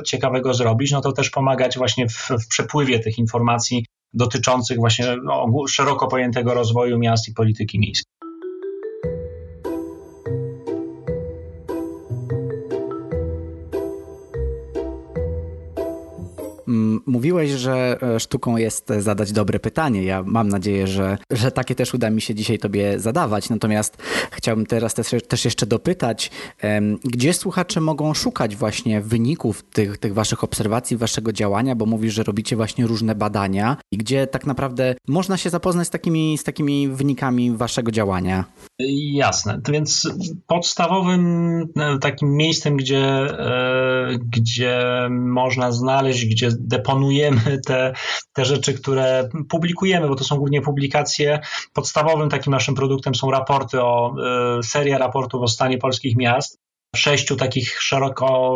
ciekawego 0.06 0.54
zrobić, 0.54 0.92
no 0.92 1.02
to 1.02 1.12
też 1.12 1.30
pomagać 1.30 1.78
właśnie 1.78 2.10
w, 2.10 2.30
w 2.30 2.48
przepływie 2.48 3.00
tych 3.00 3.18
informacji 3.18 3.86
dotyczących 4.14 4.78
właśnie 4.78 5.06
no, 5.24 5.48
szeroko 5.68 6.08
pojętego 6.08 6.54
rozwoju 6.54 7.00
miast 7.00 7.28
i 7.28 7.34
polityki 7.34 7.80
miejskiej. 7.80 8.25
Mówiłeś, 17.26 17.52
że 17.52 17.98
e, 18.02 18.20
sztuką 18.20 18.58
jest 18.58 18.90
zadać 19.00 19.32
dobre 19.32 19.60
pytanie. 19.60 20.04
Ja 20.04 20.24
mam 20.24 20.48
nadzieję, 20.48 20.88
że, 20.88 21.18
że 21.32 21.52
takie 21.52 21.76
też 21.76 21.94
uda 21.94 22.10
mi 22.10 22.22
się 22.22 22.36
dzisiaj 22.36 22.60
tobie 22.60 23.00
zadawać. 23.00 23.50
Natomiast 23.50 23.98
chciałbym 24.32 24.66
teraz 24.66 24.94
też, 24.94 25.10
też 25.28 25.46
jeszcze 25.46 25.66
dopytać, 25.66 26.32
gdzie 27.04 27.34
słuchacze 27.34 27.82
mogą 27.82 28.14
szukać 28.14 28.56
właśnie 28.56 29.02
wyników 29.02 29.64
tych, 29.64 29.98
tych 29.98 30.14
waszych 30.14 30.44
obserwacji, 30.44 30.98
waszego 30.98 31.34
działania, 31.34 31.76
bo 31.76 31.86
mówisz, 31.86 32.14
że 32.14 32.24
robicie 32.24 32.56
właśnie 32.56 32.88
różne 32.88 33.16
badania 33.16 33.78
i 33.92 33.98
gdzie 33.98 34.28
tak 34.28 34.46
naprawdę 34.46 34.96
można 35.08 35.38
się 35.38 35.50
zapoznać 35.50 35.88
z 35.88 35.92
takimi, 35.92 36.38
z 36.38 36.44
takimi 36.44 36.88
wynikami 36.88 37.52
waszego 37.52 37.92
działania? 37.92 38.46
Jasne. 39.14 39.62
Więc 39.72 40.10
podstawowym 40.48 41.60
e, 41.78 42.00
takim 42.00 42.36
miejscem, 42.36 42.78
gdzie, 42.78 43.00
e, 43.00 44.20
gdzie 44.30 44.82
można 45.10 45.72
znaleźć, 45.72 46.26
gdzie 46.26 46.52
te, 47.68 47.94
te 48.34 48.46
rzeczy, 48.46 48.74
które 48.74 49.30
publikujemy, 49.50 50.08
bo 50.08 50.16
to 50.16 50.24
są 50.24 50.38
głównie 50.38 50.62
publikacje. 50.62 51.40
Podstawowym 51.74 52.30
takim 52.30 52.52
naszym 52.52 52.76
produktem 52.76 53.16
są 53.16 53.32
raporty 53.32 53.82
o, 53.82 54.16
e, 54.60 54.64
seria 54.64 54.98
raportów 54.98 55.42
o 55.42 55.48
stanie 55.48 55.78
polskich 55.78 56.16
miast. 56.16 56.58
Sześciu 56.96 57.36
takich 57.36 57.82
szeroko 57.82 58.56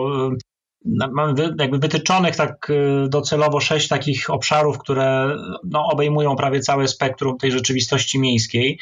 mamy 1.12 1.34
jakby 1.60 1.80
wytyczonych 1.80 2.36
tak 2.36 2.72
docelowo 3.10 3.60
sześć 3.60 3.88
takich 3.88 4.30
obszarów, 4.30 4.78
które 4.78 5.36
no, 5.64 5.86
obejmują 5.92 6.36
prawie 6.36 6.60
całe 6.60 6.88
spektrum 6.88 7.38
tej 7.38 7.52
rzeczywistości 7.52 8.20
miejskiej 8.20 8.80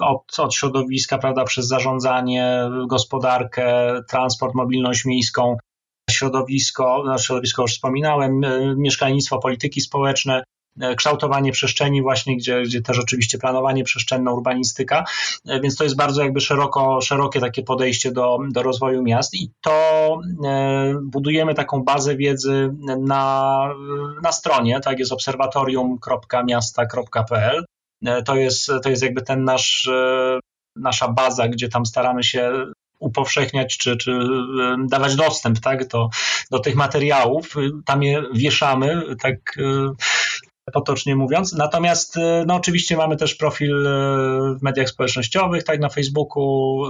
od, 0.00 0.38
od 0.38 0.54
środowiska, 0.54 1.18
prawda, 1.18 1.44
przez 1.44 1.66
zarządzanie, 1.66 2.70
gospodarkę, 2.86 4.00
transport, 4.08 4.54
mobilność 4.54 5.04
miejską, 5.04 5.56
środowisko, 6.12 7.04
środowisko 7.18 7.62
już 7.62 7.72
wspominałem, 7.72 8.44
e, 8.44 8.74
mieszkalnictwo, 8.76 9.38
polityki 9.38 9.80
społeczne, 9.80 10.44
e, 10.80 10.94
kształtowanie 10.94 11.52
przestrzeni 11.52 12.02
właśnie, 12.02 12.36
gdzie, 12.36 12.62
gdzie 12.62 12.82
też 12.82 12.98
oczywiście 12.98 13.38
planowanie 13.38 13.84
przestrzenne, 13.84 14.32
urbanistyka, 14.32 15.04
e, 15.48 15.60
więc 15.60 15.76
to 15.76 15.84
jest 15.84 15.96
bardzo 15.96 16.22
jakby 16.22 16.40
szeroko, 16.40 17.00
szerokie 17.00 17.40
takie 17.40 17.62
podejście 17.62 18.12
do, 18.12 18.38
do 18.50 18.62
rozwoju 18.62 19.02
miast 19.02 19.34
i 19.34 19.50
to 19.60 19.72
budujemy 21.02 21.54
taką 21.54 21.82
bazę 21.82 22.16
wiedzy 22.16 22.74
na, 23.00 23.68
na 24.22 24.32
stronie, 24.32 24.80
tak 24.80 24.98
jest 24.98 25.12
obserwatorium.miasta.pl 25.12 27.64
to 28.24 28.36
jest, 28.36 28.70
to 28.82 28.90
jest 28.90 29.02
jakby 29.02 29.22
ten 29.22 29.44
nasz, 29.44 29.90
nasza 30.76 31.08
baza, 31.08 31.48
gdzie 31.48 31.68
tam 31.68 31.86
staramy 31.86 32.24
się 32.24 32.52
upowszechniać 33.02 33.78
czy, 33.78 33.96
czy 33.96 34.12
e, 34.12 34.76
dawać 34.88 35.16
dostęp 35.16 35.60
tak, 35.60 35.88
do, 35.88 36.08
do 36.50 36.58
tych 36.58 36.74
materiałów. 36.74 37.54
Tam 37.84 38.02
je 38.02 38.22
wieszamy, 38.34 39.02
tak 39.20 39.36
potocznie 40.72 41.16
mówiąc. 41.16 41.52
Natomiast 41.52 42.18
no 42.46 42.54
oczywiście 42.54 42.96
mamy 42.96 43.16
też 43.16 43.34
profil 43.34 43.84
w 44.58 44.62
mediach 44.62 44.88
społecznościowych, 44.88 45.64
tak 45.64 45.80
na 45.80 45.88
Facebooku, 45.88 46.82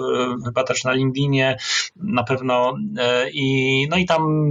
chyba 0.44 0.64
też 0.64 0.84
na 0.84 0.92
LinkedInie 0.92 1.56
na 1.96 2.24
pewno 2.24 2.76
i 3.32 3.86
no 3.90 3.96
i 3.96 4.06
tam 4.06 4.42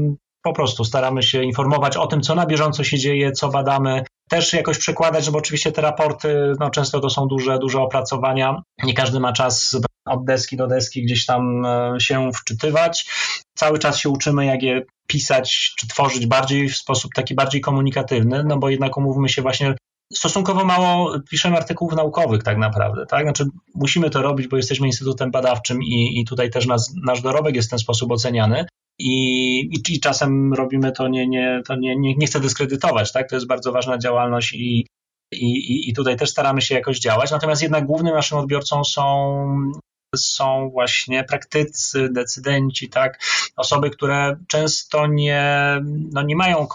po 0.44 0.54
prostu 0.54 0.84
staramy 0.84 1.24
się 1.24 1.44
informować 1.44 1.98
o 1.98 2.08
tym, 2.08 2.22
co 2.22 2.36
na 2.36 2.46
bieżąco 2.46 2.84
się 2.84 2.98
dzieje, 2.98 3.32
co 3.32 3.50
badamy, 3.50 4.04
też 4.30 4.54
jakoś 4.54 4.78
przekładać, 4.78 5.26
no 5.26 5.32
bo 5.32 5.38
oczywiście 5.38 5.72
te 5.72 5.82
raporty, 5.82 6.54
no 6.60 6.70
często 6.70 7.00
to 7.00 7.10
są 7.10 7.28
duże, 7.28 7.60
duże 7.60 7.82
opracowania. 7.82 8.62
Nie 8.84 8.94
każdy 8.94 9.20
ma 9.20 9.34
czas 9.34 9.82
od 10.06 10.26
deski 10.26 10.58
do 10.58 10.68
deski 10.68 11.04
gdzieś 11.04 11.26
tam 11.26 11.66
e, 11.66 11.96
się 12.00 12.30
wczytywać. 12.34 13.06
Cały 13.54 13.80
czas 13.80 13.98
się 13.98 14.10
uczymy, 14.10 14.46
jak 14.46 14.64
je 14.64 14.82
pisać 15.08 15.74
czy 15.78 15.88
tworzyć 15.88 16.26
bardziej 16.26 16.70
w 16.70 16.78
sposób 16.78 17.12
taki 17.16 17.36
bardziej 17.36 17.62
komunikatywny, 17.62 18.44
no 18.44 18.58
bo 18.58 18.70
jednak 18.70 18.98
umówmy 18.98 19.30
się 19.30 19.42
właśnie 19.42 19.76
stosunkowo 20.14 20.66
mało 20.66 21.20
piszemy 21.30 21.58
artykułów 21.58 21.94
naukowych 21.96 22.44
tak 22.44 22.58
naprawdę, 22.58 23.06
tak? 23.06 23.24
Znaczy 23.24 23.46
musimy 23.76 24.10
to 24.10 24.22
robić, 24.22 24.48
bo 24.48 24.58
jesteśmy 24.58 24.88
instytutem 24.88 25.32
badawczym 25.32 25.84
i, 25.84 26.20
i 26.20 26.26
tutaj 26.26 26.50
też 26.50 26.66
nas, 26.66 26.94
nasz 27.06 27.22
dorobek 27.22 27.56
jest 27.56 27.68
w 27.68 27.72
ten 27.72 27.80
sposób 27.80 28.12
oceniany, 28.12 28.66
i, 29.00 29.60
i, 29.60 29.96
i 29.96 30.00
czasem 30.00 30.54
robimy 30.54 30.92
to, 30.92 31.08
nie, 31.08 31.28
nie, 31.28 31.62
to 31.68 31.76
nie, 31.76 31.96
nie, 31.96 32.16
nie 32.16 32.28
chcę 32.28 32.40
dyskredytować, 32.40 33.12
tak? 33.12 33.30
To 33.30 33.36
jest 33.36 33.48
bardzo 33.48 33.72
ważna 33.72 33.98
działalność 33.98 34.54
i, 34.54 34.86
i, 35.32 35.90
i 35.90 35.94
tutaj 35.94 36.18
też 36.18 36.30
staramy 36.30 36.62
się 36.62 36.76
jakoś 36.76 37.00
działać. 37.00 37.32
Natomiast 37.32 37.62
jednak 37.62 37.86
głównym 37.86 38.16
naszym 38.16 38.38
odbiorcą 38.38 38.84
są 38.84 39.72
są 40.16 40.70
właśnie 40.70 41.24
praktycy, 41.24 42.10
decydenci, 42.12 42.90
tak, 42.90 43.22
osoby, 43.56 43.90
które 43.90 44.38
często 44.48 45.08
nie, 45.08 45.80
no 46.12 46.22
nie 46.22 46.36
mają, 46.36 46.68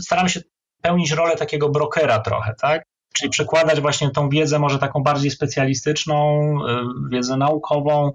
staramy 0.00 0.28
się 0.28 0.40
pełnić 0.82 1.10
rolę 1.10 1.36
takiego 1.36 1.68
brokera 1.68 2.18
trochę, 2.18 2.54
tak, 2.60 2.82
czyli 3.14 3.30
przekładać 3.30 3.80
właśnie 3.80 4.10
tą 4.10 4.28
wiedzę 4.28 4.58
może 4.58 4.78
taką 4.78 5.02
bardziej 5.02 5.30
specjalistyczną, 5.30 6.42
y, 6.66 7.10
wiedzę 7.10 7.36
naukową, 7.36 8.12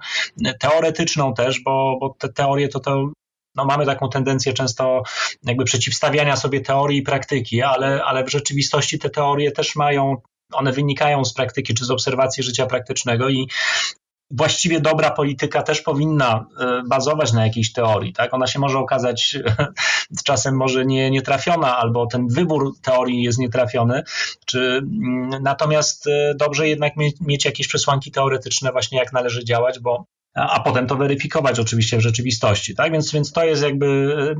teoretyczną 0.59 1.33
też, 1.33 1.59
bo, 1.59 1.97
bo 1.99 2.15
te 2.19 2.29
teorie 2.29 2.67
to, 2.67 2.79
to 2.79 3.11
no 3.55 3.65
mamy 3.65 3.85
taką 3.85 4.09
tendencję 4.09 4.53
często 4.53 5.03
jakby 5.43 5.63
przeciwstawiania 5.63 6.35
sobie 6.35 6.61
teorii 6.61 6.99
i 6.99 7.03
praktyki, 7.03 7.61
ale, 7.61 8.03
ale 8.03 8.23
w 8.23 8.31
rzeczywistości 8.31 8.99
te 8.99 9.09
teorie 9.09 9.51
też 9.51 9.75
mają 9.75 10.17
one 10.53 10.71
wynikają 10.71 11.25
z 11.25 11.33
praktyki 11.33 11.73
czy 11.73 11.85
z 11.85 11.91
obserwacji 11.91 12.43
życia 12.43 12.65
praktycznego 12.65 13.29
i 13.29 13.47
właściwie 14.31 14.79
dobra 14.79 15.11
polityka 15.11 15.63
też 15.63 15.81
powinna 15.81 16.45
e, 16.59 16.81
bazować 16.89 17.33
na 17.33 17.45
jakiejś 17.45 17.73
teorii. 17.73 18.13
Tak? 18.13 18.33
Ona 18.33 18.47
się 18.47 18.59
może 18.59 18.79
okazać 18.79 19.37
czasem 20.25 20.55
może 20.55 20.85
nie, 20.85 21.11
nietrafiona, 21.11 21.77
albo 21.77 22.07
ten 22.07 22.27
wybór 22.27 22.73
teorii 22.81 23.23
jest 23.23 23.39
nietrafiony. 23.39 24.03
Czy, 24.45 24.59
mm, 24.59 25.43
natomiast 25.43 26.07
e, 26.07 26.35
dobrze 26.35 26.67
jednak 26.67 26.97
mieć, 26.97 27.15
mieć 27.21 27.45
jakieś 27.45 27.67
przesłanki 27.67 28.11
teoretyczne, 28.11 28.71
właśnie 28.71 28.99
jak 28.99 29.13
należy 29.13 29.45
działać, 29.45 29.79
bo 29.79 30.05
a 30.33 30.59
potem 30.59 30.87
to 30.87 30.95
weryfikować 30.95 31.59
oczywiście 31.59 31.97
w 31.97 32.01
rzeczywistości, 32.01 32.75
tak? 32.75 32.91
Więc, 32.91 33.11
więc 33.11 33.31
to 33.31 33.43
jest 33.43 33.63
jakby, 33.63 33.85
e, 33.85 34.35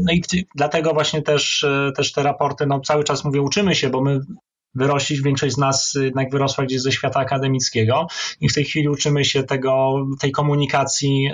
no 0.00 0.12
i 0.12 0.22
dlatego 0.54 0.92
właśnie 0.92 1.22
też, 1.22 1.66
też 1.96 2.12
te 2.12 2.22
raporty, 2.22 2.66
no 2.66 2.80
cały 2.80 3.04
czas 3.04 3.24
mówię, 3.24 3.42
uczymy 3.42 3.74
się, 3.74 3.90
bo 3.90 4.00
my 4.00 4.20
wyrośli, 4.76 5.22
większość 5.22 5.54
z 5.54 5.58
nas 5.58 5.98
jednak 6.00 6.30
wyrosła 6.30 6.64
gdzieś 6.64 6.80
ze 6.80 6.92
świata 6.92 7.20
akademickiego 7.20 8.06
i 8.40 8.48
w 8.48 8.54
tej 8.54 8.64
chwili 8.64 8.88
uczymy 8.88 9.24
się 9.24 9.42
tego, 9.42 10.04
tej 10.20 10.32
komunikacji 10.32 11.30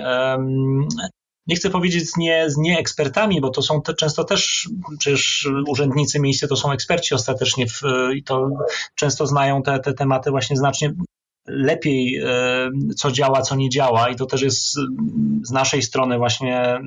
nie 1.47 1.55
chcę 1.55 1.69
powiedzieć 1.69 2.09
z, 2.09 2.17
nie, 2.17 2.49
z 2.49 2.57
nieekspertami, 2.57 3.41
bo 3.41 3.49
to 3.49 3.61
są 3.61 3.81
te, 3.81 3.93
często 3.93 4.23
też 4.23 4.69
przecież 4.99 5.49
urzędnicy 5.67 6.19
miejskie 6.19 6.47
to 6.47 6.55
są 6.55 6.71
eksperci 6.71 7.15
ostatecznie 7.15 7.67
w, 7.67 7.81
i 8.15 8.23
to 8.23 8.49
często 8.95 9.27
znają 9.27 9.63
te, 9.63 9.79
te 9.79 9.93
tematy 9.93 10.31
właśnie 10.31 10.57
znacznie 10.57 10.93
lepiej, 11.47 12.21
co 12.95 13.11
działa, 13.11 13.41
co 13.41 13.55
nie 13.55 13.69
działa 13.69 14.09
i 14.09 14.15
to 14.15 14.25
też 14.25 14.41
jest 14.41 14.75
z 15.43 15.51
naszej 15.51 15.81
strony 15.81 16.17
właśnie 16.17 16.79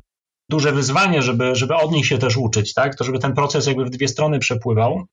duże 0.49 0.71
wyzwanie, 0.71 1.21
żeby, 1.21 1.55
żeby 1.55 1.75
od 1.75 1.91
nich 1.91 2.05
się 2.05 2.17
też 2.17 2.37
uczyć, 2.37 2.73
tak? 2.73 2.95
To 2.95 3.03
żeby 3.03 3.19
ten 3.19 3.33
proces 3.33 3.67
jakby 3.67 3.85
w 3.85 3.89
dwie 3.89 4.07
strony 4.07 4.39
przepływał. 4.39 5.05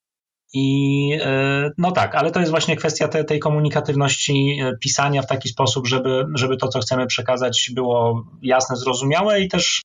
I 0.55 1.11
e, 1.23 1.71
no 1.79 1.93
tak, 1.93 2.15
ale 2.15 2.31
to 2.31 2.41
jest 2.41 2.51
właśnie 2.51 2.77
kwestia 2.77 3.09
te, 3.09 3.25
tej 3.25 3.39
komunikatywności 3.39 4.59
e, 4.63 4.77
pisania 4.81 5.23
w 5.23 5.27
taki 5.27 5.49
sposób, 5.49 5.87
żeby, 5.87 6.27
żeby 6.35 6.57
to, 6.57 6.69
co 6.69 6.81
chcemy 6.81 7.07
przekazać, 7.07 7.71
było 7.75 8.25
jasne, 8.43 8.77
zrozumiałe 8.77 9.41
i 9.41 9.49
też 9.49 9.83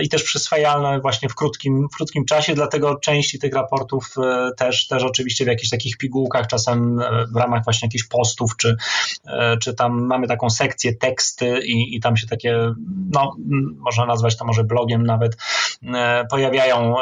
i 0.00 0.08
też 0.08 0.22
przyswajalne 0.22 1.00
właśnie 1.00 1.28
w 1.28 1.34
krótkim, 1.34 1.88
w 1.92 1.96
krótkim 1.96 2.24
czasie, 2.24 2.54
dlatego 2.54 2.96
części 2.96 3.38
tych 3.38 3.54
raportów 3.54 4.14
e, 4.18 4.50
też, 4.56 4.86
też 4.86 5.02
oczywiście 5.02 5.44
w 5.44 5.48
jakichś 5.48 5.70
takich 5.70 5.96
pigułkach, 5.96 6.46
czasem 6.46 7.00
e, 7.00 7.26
w 7.34 7.36
ramach 7.36 7.64
właśnie 7.64 7.86
jakichś 7.86 8.04
postów, 8.04 8.56
czy, 8.56 8.76
e, 9.26 9.56
czy 9.56 9.74
tam 9.74 10.06
mamy 10.06 10.28
taką 10.28 10.50
sekcję 10.50 10.94
teksty 10.94 11.60
i, 11.64 11.96
i 11.96 12.00
tam 12.00 12.16
się 12.16 12.26
takie, 12.26 12.74
no 13.12 13.36
można 13.76 14.06
nazwać 14.06 14.36
to 14.36 14.44
może 14.44 14.64
blogiem 14.64 15.06
nawet, 15.06 15.36
pojawiają 16.30 16.94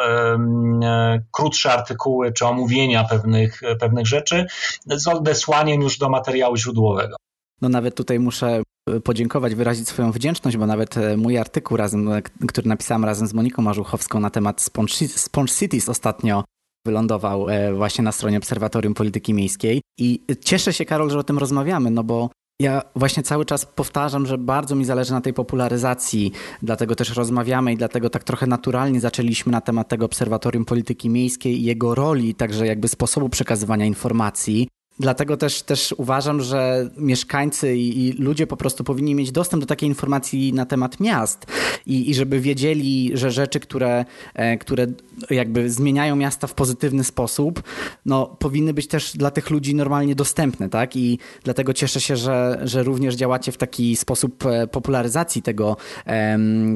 krótsze 1.30 1.72
artykuły 1.72 2.32
czy 2.32 2.46
omówienia 2.46 3.04
pewnych, 3.04 3.60
pewnych 3.80 4.06
rzeczy 4.06 4.46
z 4.86 5.08
odesłaniem 5.08 5.80
już 5.80 5.98
do 5.98 6.08
materiału 6.08 6.56
źródłowego. 6.56 7.16
No 7.62 7.68
nawet 7.68 7.94
tutaj 7.94 8.18
muszę 8.18 8.62
podziękować, 9.04 9.54
wyrazić 9.54 9.88
swoją 9.88 10.12
wdzięczność, 10.12 10.56
bo 10.56 10.66
nawet 10.66 10.96
e, 10.96 11.16
mój 11.16 11.38
artykuł, 11.38 11.76
razem, 11.76 12.12
e, 12.12 12.22
który 12.22 12.68
napisałem 12.68 13.04
razem 13.04 13.26
z 13.26 13.34
Moniką 13.34 13.62
Marzuchowską 13.62 14.20
na 14.20 14.30
temat 14.30 14.60
Sponge, 14.60 15.08
Sponge 15.08 15.52
Cities 15.52 15.88
ostatnio 15.88 16.44
wylądował 16.86 17.46
właśnie 17.74 18.04
na 18.04 18.12
stronie 18.12 18.38
Obserwatorium 18.38 18.94
Polityki 18.94 19.34
Miejskiej. 19.34 19.82
I 19.98 20.22
cieszę 20.44 20.72
się, 20.72 20.84
Karol, 20.84 21.10
że 21.10 21.18
o 21.18 21.22
tym 21.22 21.38
rozmawiamy, 21.38 21.90
no 21.90 22.04
bo 22.04 22.30
ja 22.60 22.82
właśnie 22.96 23.22
cały 23.22 23.44
czas 23.44 23.66
powtarzam, 23.66 24.26
że 24.26 24.38
bardzo 24.38 24.76
mi 24.76 24.84
zależy 24.84 25.12
na 25.12 25.20
tej 25.20 25.32
popularyzacji, 25.32 26.32
dlatego 26.62 26.94
też 26.94 27.16
rozmawiamy 27.16 27.72
i 27.72 27.76
dlatego 27.76 28.10
tak 28.10 28.24
trochę 28.24 28.46
naturalnie 28.46 29.00
zaczęliśmy 29.00 29.52
na 29.52 29.60
temat 29.60 29.88
tego 29.88 30.06
Obserwatorium 30.06 30.64
Polityki 30.64 31.10
Miejskiej 31.10 31.60
i 31.60 31.64
jego 31.64 31.94
roli, 31.94 32.34
także 32.34 32.66
jakby 32.66 32.88
sposobu 32.88 33.28
przekazywania 33.28 33.86
informacji. 33.86 34.68
Dlatego 35.00 35.36
też, 35.36 35.62
też 35.62 35.94
uważam, 35.96 36.42
że 36.42 36.90
mieszkańcy 36.96 37.76
i, 37.76 38.06
i, 38.06 38.12
ludzie 38.12 38.46
po 38.46 38.56
prostu 38.56 38.84
powinni 38.84 39.14
mieć 39.14 39.32
dostęp 39.32 39.60
do 39.60 39.66
takiej 39.66 39.88
informacji 39.88 40.52
na 40.52 40.66
temat 40.66 41.00
miast 41.00 41.46
i, 41.86 42.10
i 42.10 42.14
żeby 42.14 42.40
wiedzieli, 42.40 43.10
że 43.14 43.30
rzeczy, 43.30 43.60
które, 43.60 44.04
e, 44.34 44.58
które 44.58 44.86
jakby 45.30 45.70
zmieniają 45.70 46.16
miasta 46.16 46.46
w 46.46 46.54
pozytywny 46.54 47.04
sposób, 47.04 47.62
no, 48.06 48.26
powinny 48.26 48.74
być 48.74 48.86
też 48.86 49.16
dla 49.16 49.30
tych 49.30 49.50
ludzi 49.50 49.74
normalnie 49.74 50.14
dostępne, 50.14 50.68
tak? 50.68 50.96
I 50.96 51.18
dlatego 51.44 51.72
cieszę 51.72 52.00
się, 52.00 52.16
że, 52.16 52.60
że 52.64 52.82
również 52.82 53.14
działacie 53.14 53.52
w 53.52 53.56
taki 53.56 53.96
sposób 53.96 54.46
e, 54.46 54.66
popularyzacji 54.66 55.42
tego, 55.42 55.76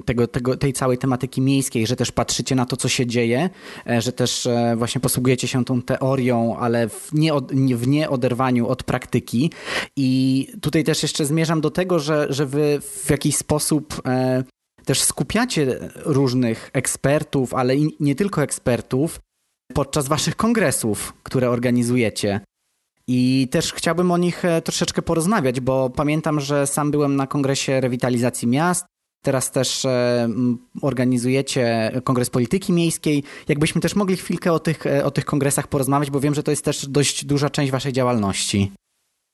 tego, 0.05 0.27
tego, 0.27 0.57
tej 0.57 0.73
całej 0.73 0.99
tematyki 0.99 1.41
miejskiej, 1.41 1.87
że 1.87 1.97
też 1.97 2.13
patrzycie 2.13 2.55
na 2.55 2.67
to, 2.67 2.77
co 2.77 2.89
się 2.89 3.07
dzieje, 3.07 3.51
e, 3.87 4.01
że 4.01 4.13
też 4.13 4.49
właśnie 4.77 5.01
posługujecie 5.01 5.49
się 5.49 5.65
tą 5.65 5.83
teorią, 5.83 6.57
ale 6.57 6.89
w 6.89 7.11
nie, 7.13 7.33
w 7.77 7.89
nie 7.89 8.14
oderwaniu 8.15 8.69
od 8.69 8.83
praktyki. 8.83 9.51
I 9.97 10.49
tutaj 10.61 10.85
też 10.85 11.03
jeszcze 11.03 11.25
zmierzam 11.27 11.61
do 11.61 11.71
tego, 11.71 11.99
że, 11.99 12.27
że 12.31 12.47
wy 12.47 12.81
w 12.81 13.11
jakiś 13.11 13.37
sposób 13.37 14.03
e, 14.07 14.45
też 14.85 15.03
skupiacie 15.03 15.91
różnych 15.97 16.71
ekspertów, 16.73 17.55
ale 17.55 17.75
nie 18.01 18.15
tylko 18.15 18.43
ekspertów 18.43 19.21
podczas 19.75 20.09
waszych 20.09 20.37
kongresów, 20.37 21.13
które 21.23 21.51
organizujecie. 21.51 22.41
I 23.09 23.49
też 23.51 23.73
chciałbym 23.73 24.11
o 24.11 24.19
nich 24.19 24.45
e, 24.45 24.63
troszeczkę 24.63 25.03
porozmawiać, 25.03 25.61
bo 25.61 25.91
pamiętam, 25.91 26.41
że 26.41 26.67
sam 26.67 26.91
byłem 26.91 27.17
na 27.17 27.27
kongresie 27.27 27.81
rewitalizacji 27.81 28.49
miast 28.49 28.87
Teraz 29.25 29.51
też 29.51 29.85
e, 29.85 30.29
organizujecie 30.83 31.93
Kongres 32.05 32.31
Polityki 32.31 32.73
Miejskiej. 32.73 33.25
Jakbyśmy 33.49 33.81
też 33.81 33.97
mogli 33.97 34.17
chwilkę 34.17 34.53
o 34.53 34.59
tych, 34.59 34.87
e, 34.87 35.05
o 35.05 35.11
tych 35.11 35.25
kongresach 35.25 35.69
porozmawiać, 35.69 36.11
bo 36.11 36.21
wiem, 36.21 36.35
że 36.35 36.43
to 36.43 36.51
jest 36.51 36.65
też 36.65 36.87
dość 36.89 37.25
duża 37.25 37.51
część 37.51 37.73
Waszej 37.73 37.93
działalności. 37.93 38.73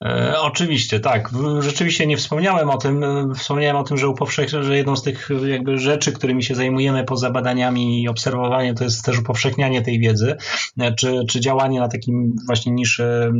E, 0.04 0.40
oczywiście, 0.40 1.00
tak. 1.00 1.30
Rzeczywiście 1.60 2.06
nie 2.06 2.16
wspomniałem 2.16 2.70
o 2.70 2.76
tym. 2.76 3.04
Wspomniałem 3.34 3.76
o 3.76 3.84
tym, 3.84 3.96
że, 3.96 4.08
upowszech... 4.08 4.48
że 4.48 4.76
jedną 4.76 4.96
z 4.96 5.02
tych 5.02 5.28
jakby 5.46 5.78
rzeczy, 5.78 6.12
którymi 6.12 6.42
się 6.42 6.54
zajmujemy 6.54 7.04
poza 7.04 7.30
badaniami 7.30 8.02
i 8.02 8.08
obserwowaniem, 8.08 8.74
to 8.74 8.84
jest 8.84 9.04
też 9.04 9.18
upowszechnianie 9.18 9.82
tej 9.82 10.00
wiedzy, 10.00 10.36
czy, 10.98 11.24
czy 11.28 11.40
działanie 11.40 11.80
na 11.80 11.88
takim 11.88 12.36
właśnie 12.46 12.72
niszy 12.72 13.32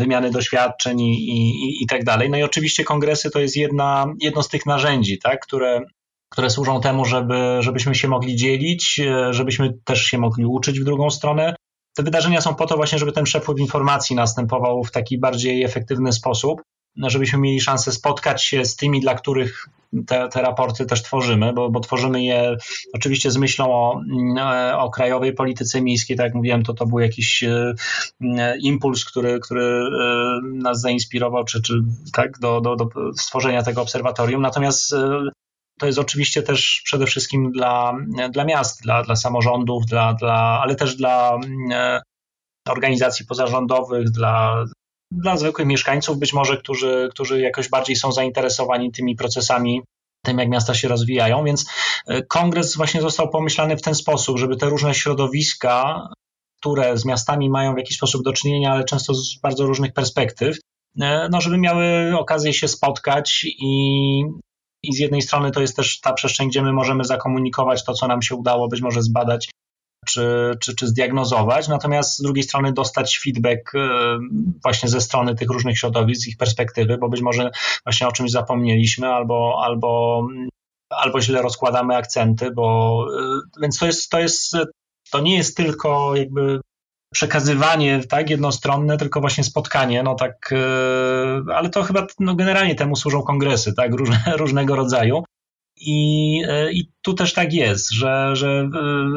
wymiany 0.00 0.30
doświadczeń 0.30 1.00
i, 1.00 1.12
i, 1.12 1.82
i 1.82 1.86
tak 1.86 2.04
dalej. 2.04 2.30
No 2.30 2.36
i 2.36 2.42
oczywiście 2.42 2.84
kongresy 2.84 3.30
to 3.30 3.40
jest 3.40 3.56
jedna, 3.56 4.06
jedno 4.20 4.42
z 4.42 4.48
tych 4.48 4.66
narzędzi, 4.66 5.18
tak, 5.18 5.40
które, 5.40 5.80
które 6.32 6.50
służą 6.50 6.80
temu, 6.80 7.04
żeby, 7.04 7.58
żebyśmy 7.60 7.94
się 7.94 8.08
mogli 8.08 8.36
dzielić, 8.36 9.00
żebyśmy 9.30 9.72
też 9.84 10.04
się 10.04 10.18
mogli 10.18 10.44
uczyć 10.44 10.80
w 10.80 10.84
drugą 10.84 11.10
stronę. 11.10 11.56
Te 11.96 12.02
wydarzenia 12.02 12.40
są 12.40 12.54
po 12.54 12.66
to 12.66 12.76
właśnie, 12.76 12.98
żeby 12.98 13.12
ten 13.12 13.24
przepływ 13.24 13.58
informacji 13.58 14.16
następował 14.16 14.84
w 14.84 14.90
taki 14.90 15.18
bardziej 15.18 15.64
efektywny 15.64 16.12
sposób 16.12 16.60
żebyśmy 16.96 17.38
mieli 17.38 17.60
szansę 17.60 17.92
spotkać 17.92 18.44
się 18.44 18.64
z 18.64 18.76
tymi, 18.76 19.00
dla 19.00 19.14
których 19.14 19.68
te, 20.06 20.28
te 20.28 20.42
raporty 20.42 20.86
też 20.86 21.02
tworzymy, 21.02 21.52
bo, 21.52 21.70
bo 21.70 21.80
tworzymy 21.80 22.24
je 22.24 22.56
oczywiście 22.94 23.30
z 23.30 23.36
myślą 23.36 23.72
o, 23.72 24.00
mm, 24.10 24.36
o 24.78 24.90
krajowej 24.90 25.32
polityce 25.32 25.82
miejskiej, 25.82 26.16
tak 26.16 26.24
jak 26.24 26.34
mówiłem, 26.34 26.62
to 26.62 26.74
to 26.74 26.86
był 26.86 26.98
jakiś 26.98 27.42
e, 27.42 27.74
impuls, 28.60 29.04
który, 29.04 29.40
który 29.40 29.64
e, 29.64 30.40
nas 30.44 30.80
zainspirował, 30.80 31.44
czy, 31.44 31.62
czy 31.62 31.74
tak, 32.12 32.38
do, 32.38 32.60
do, 32.60 32.76
do 32.76 32.88
stworzenia 33.16 33.62
tego 33.62 33.82
obserwatorium. 33.82 34.42
Natomiast 34.42 34.92
e, 34.92 35.28
to 35.78 35.86
jest 35.86 35.98
oczywiście 35.98 36.42
też 36.42 36.82
przede 36.84 37.06
wszystkim 37.06 37.52
dla, 37.52 37.92
dla 38.30 38.44
miast, 38.44 38.82
dla, 38.82 39.02
dla 39.02 39.16
samorządów, 39.16 39.86
dla, 39.86 40.14
dla, 40.14 40.60
ale 40.62 40.74
też 40.74 40.96
dla 40.96 41.38
organizacji 42.68 43.26
pozarządowych, 43.26 44.10
dla 44.10 44.64
dla 45.10 45.36
zwykłych 45.36 45.66
mieszkańców, 45.66 46.18
być 46.18 46.32
może, 46.32 46.56
którzy, 46.56 47.08
którzy 47.10 47.40
jakoś 47.40 47.68
bardziej 47.68 47.96
są 47.96 48.12
zainteresowani 48.12 48.92
tymi 48.92 49.16
procesami 49.16 49.82
tym, 50.24 50.38
jak 50.38 50.48
miasta 50.48 50.74
się 50.74 50.88
rozwijają, 50.88 51.44
więc 51.44 51.66
e, 52.06 52.22
kongres 52.22 52.76
właśnie 52.76 53.00
został 53.00 53.28
pomyślany 53.28 53.76
w 53.76 53.82
ten 53.82 53.94
sposób, 53.94 54.38
żeby 54.38 54.56
te 54.56 54.66
różne 54.66 54.94
środowiska, 54.94 56.08
które 56.60 56.98
z 56.98 57.04
miastami 57.04 57.50
mają 57.50 57.74
w 57.74 57.78
jakiś 57.78 57.96
sposób 57.96 58.22
do 58.22 58.32
czynienia, 58.32 58.72
ale 58.72 58.84
często 58.84 59.14
z 59.14 59.40
bardzo 59.42 59.66
różnych 59.66 59.92
perspektyw, 59.92 60.58
e, 61.00 61.28
no, 61.30 61.40
żeby 61.40 61.58
miały 61.58 62.18
okazję 62.18 62.52
się 62.52 62.68
spotkać 62.68 63.44
i, 63.44 64.20
i 64.82 64.92
z 64.92 64.98
jednej 64.98 65.22
strony 65.22 65.50
to 65.50 65.60
jest 65.60 65.76
też 65.76 66.00
ta 66.00 66.12
przestrzeń, 66.12 66.48
gdzie 66.48 66.62
my 66.62 66.72
możemy 66.72 67.04
zakomunikować 67.04 67.84
to, 67.84 67.94
co 67.94 68.06
nam 68.06 68.22
się 68.22 68.34
udało 68.34 68.68
być 68.68 68.80
może 68.82 69.02
zbadać 69.02 69.50
czy, 70.06 70.56
czy, 70.60 70.74
czy 70.76 70.86
zdiagnozować, 70.86 71.68
natomiast 71.68 72.18
z 72.18 72.22
drugiej 72.22 72.42
strony 72.44 72.72
dostać 72.72 73.18
feedback 73.18 73.74
e, 73.74 73.78
właśnie 74.62 74.88
ze 74.88 75.00
strony 75.00 75.34
tych 75.34 75.50
różnych 75.50 75.78
środowisk, 75.78 76.28
ich 76.28 76.36
perspektywy, 76.36 76.98
bo 76.98 77.08
być 77.08 77.22
może 77.22 77.50
właśnie 77.84 78.08
o 78.08 78.12
czymś 78.12 78.30
zapomnieliśmy 78.30 79.08
albo, 79.08 79.62
albo, 79.64 80.22
albo 80.90 81.20
źle 81.20 81.42
rozkładamy 81.42 81.96
akcenty, 81.96 82.50
bo 82.50 83.06
e, 83.20 83.60
więc 83.62 83.78
to 83.78 83.86
jest, 83.86 84.10
to 84.10 84.18
jest, 84.18 84.52
to 85.10 85.20
nie 85.20 85.36
jest 85.36 85.56
tylko 85.56 86.16
jakby 86.16 86.60
przekazywanie 87.12 88.00
tak 88.08 88.30
jednostronne, 88.30 88.96
tylko 88.96 89.20
właśnie 89.20 89.44
spotkanie, 89.44 90.02
no 90.02 90.14
tak, 90.14 90.52
e, 90.52 91.54
ale 91.54 91.70
to 91.70 91.82
chyba 91.82 92.06
no 92.20 92.34
generalnie 92.34 92.74
temu 92.74 92.96
służą 92.96 93.22
kongresy, 93.22 93.74
tak, 93.74 93.94
różne, 93.94 94.22
różnego 94.36 94.76
rodzaju. 94.76 95.24
I, 95.76 96.42
e, 96.48 96.72
I 96.72 96.90
tu 97.02 97.14
też 97.14 97.34
tak 97.34 97.52
jest, 97.52 97.90
że, 97.92 98.36
że, 98.36 98.68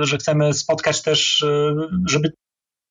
e, 0.02 0.06
że 0.06 0.18
chcemy 0.18 0.54
spotkać 0.54 1.02
też, 1.02 1.44
e, 1.44 1.76
żeby 2.10 2.32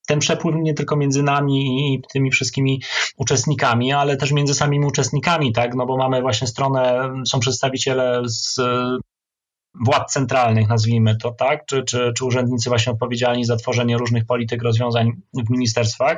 ten 0.07 0.19
przepływ 0.19 0.57
nie 0.59 0.75
tylko 0.75 0.97
między 0.97 1.23
nami 1.23 1.95
i 1.95 2.03
tymi 2.13 2.31
wszystkimi 2.31 2.83
uczestnikami, 3.17 3.93
ale 3.93 4.17
też 4.17 4.33
między 4.33 4.55
samymi 4.55 4.87
uczestnikami, 4.87 5.53
tak? 5.53 5.75
No 5.75 5.87
bo 5.87 5.97
mamy 5.97 6.23
właśnie 6.23 6.47
stronę, 6.47 7.13
są 7.27 7.41
przedstawiciele 7.41 8.23
z 8.25 8.61
władz 9.87 10.13
centralnych, 10.13 10.69
nazwijmy 10.69 11.17
to 11.17 11.31
tak, 11.31 11.67
czy, 11.67 11.83
czy, 11.83 12.13
czy 12.17 12.25
urzędnicy 12.25 12.69
właśnie 12.69 12.93
odpowiedzialni 12.93 13.45
za 13.45 13.57
tworzenie 13.57 13.99
różnych 13.99 14.27
polityk, 14.27 14.63
rozwiązań 14.63 15.13
w 15.47 15.51
ministerstwach. 15.51 16.17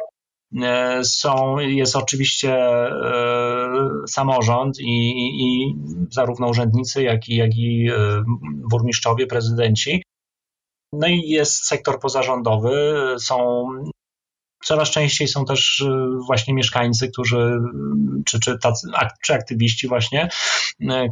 E, 0.56 1.04
są, 1.04 1.58
jest 1.58 1.96
oczywiście 1.96 2.54
e, 2.54 2.88
samorząd 4.08 4.80
i, 4.80 5.10
i 5.42 5.74
zarówno 6.10 6.48
urzędnicy, 6.48 7.02
jak 7.02 7.28
i, 7.28 7.36
jak 7.36 7.56
i 7.56 7.88
e, 7.88 8.22
burmistrzowie, 8.70 9.26
prezydenci. 9.26 10.02
No 10.92 11.06
i 11.06 11.20
jest 11.20 11.64
sektor 11.64 12.00
pozarządowy, 12.00 12.96
są 13.20 13.66
coraz 14.64 14.90
częściej 14.90 15.28
są 15.28 15.44
też 15.44 15.84
właśnie 16.26 16.54
mieszkańcy, 16.54 17.08
którzy, 17.08 17.60
czy, 18.26 18.40
czy, 18.40 18.58
tacy, 18.58 18.88
czy 19.22 19.34
aktywiści 19.34 19.88
właśnie, 19.88 20.28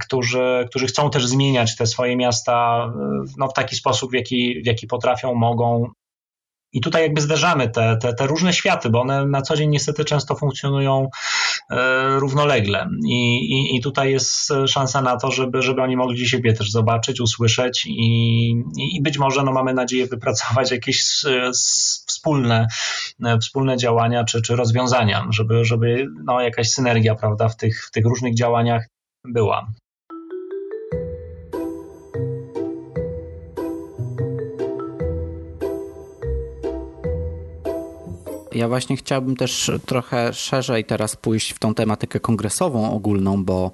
którzy, 0.01 0.67
którzy 0.71 0.87
chcą 0.87 1.11
też 1.11 1.27
zmieniać 1.27 1.77
te 1.77 1.87
swoje 1.87 2.17
miasta 2.17 2.89
no, 3.37 3.49
w 3.49 3.53
taki 3.53 3.77
sposób, 3.77 4.11
w 4.11 4.15
jaki, 4.15 4.63
w 4.63 4.67
jaki 4.67 4.87
potrafią, 4.87 5.35
mogą 5.35 5.91
i 6.73 6.81
tutaj 6.81 7.03
jakby 7.03 7.21
zderzamy 7.21 7.69
te, 7.69 7.97
te, 7.97 8.15
te 8.15 8.27
różne 8.27 8.53
światy, 8.53 8.91
bo 8.91 9.01
one 9.01 9.27
na 9.27 9.43
co 9.43 9.57
dzień 9.57 9.71
niestety 9.71 10.05
często 10.05 10.35
funkcjonują 10.35 11.09
e, 11.71 12.19
równolegle. 12.19 12.89
I, 13.09 13.37
i, 13.37 13.77
I 13.77 13.81
tutaj 13.81 14.13
jest 14.13 14.53
szansa 14.67 15.03
na 15.03 15.17
to, 15.17 15.31
żeby, 15.31 15.63
żeby 15.63 15.83
oni 15.83 15.97
mogli 15.97 16.29
siebie 16.29 16.53
też 16.53 16.71
zobaczyć, 16.71 17.21
usłyszeć 17.21 17.87
i, 17.87 18.51
i 18.97 19.03
być 19.03 19.19
może 19.19 19.43
no, 19.43 19.53
mamy 19.53 19.75
nadzieję 19.75 20.07
wypracować 20.07 20.71
jakieś 20.71 21.05
wspólne, 21.57 22.67
e, 23.25 23.39
wspólne 23.39 23.77
działania 23.77 24.25
czy, 24.25 24.43
czy 24.43 24.57
rozwiązania, 24.57 25.27
żeby, 25.31 25.65
żeby 25.65 26.07
no, 26.25 26.41
jakaś 26.41 26.71
synergia 26.71 27.15
prawda, 27.15 27.49
w, 27.49 27.57
tych, 27.57 27.85
w 27.87 27.91
tych 27.91 28.05
różnych 28.05 28.35
działaniach 28.35 28.89
była. 29.25 29.69
Ja 38.59 38.69
właśnie 38.69 38.97
chciałbym 38.97 39.37
też 39.37 39.71
trochę 39.87 40.33
szerzej 40.33 40.85
teraz 40.85 41.17
pójść 41.17 41.53
w 41.53 41.59
tą 41.59 41.75
tematykę 41.75 42.21
kongresową 42.21 42.91
ogólną, 42.91 43.45
bo 43.45 43.71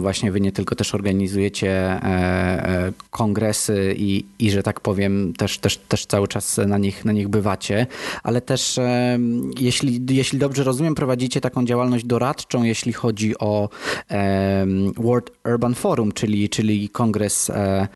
właśnie 0.00 0.32
wy 0.32 0.40
nie 0.40 0.52
tylko 0.52 0.74
też 0.74 0.94
organizujecie 0.94 1.70
e, 1.70 2.02
e, 2.04 2.92
kongresy 3.10 3.94
i, 3.98 4.24
i, 4.38 4.50
że 4.50 4.62
tak 4.62 4.80
powiem, 4.80 5.32
też, 5.32 5.58
też, 5.58 5.76
też 5.76 6.06
cały 6.06 6.28
czas 6.28 6.60
na 6.66 6.78
nich, 6.78 7.04
na 7.04 7.12
nich 7.12 7.28
bywacie, 7.28 7.86
ale 8.22 8.40
też 8.40 8.78
jeśli, 9.58 10.06
jeśli 10.10 10.38
dobrze 10.38 10.64
rozumiem, 10.64 10.94
prowadzicie 10.94 11.40
taką 11.40 11.64
działalność 11.64 12.04
doradczą, 12.04 12.62
jeśli 12.62 12.92
chodzi 12.92 13.38
o 13.38 13.68
World 14.96 15.30
Urban 15.44 15.74
Forum, 15.74 16.12
czyli, 16.12 16.48
czyli 16.48 16.88
kongres 16.88 17.50
e, 17.50 17.88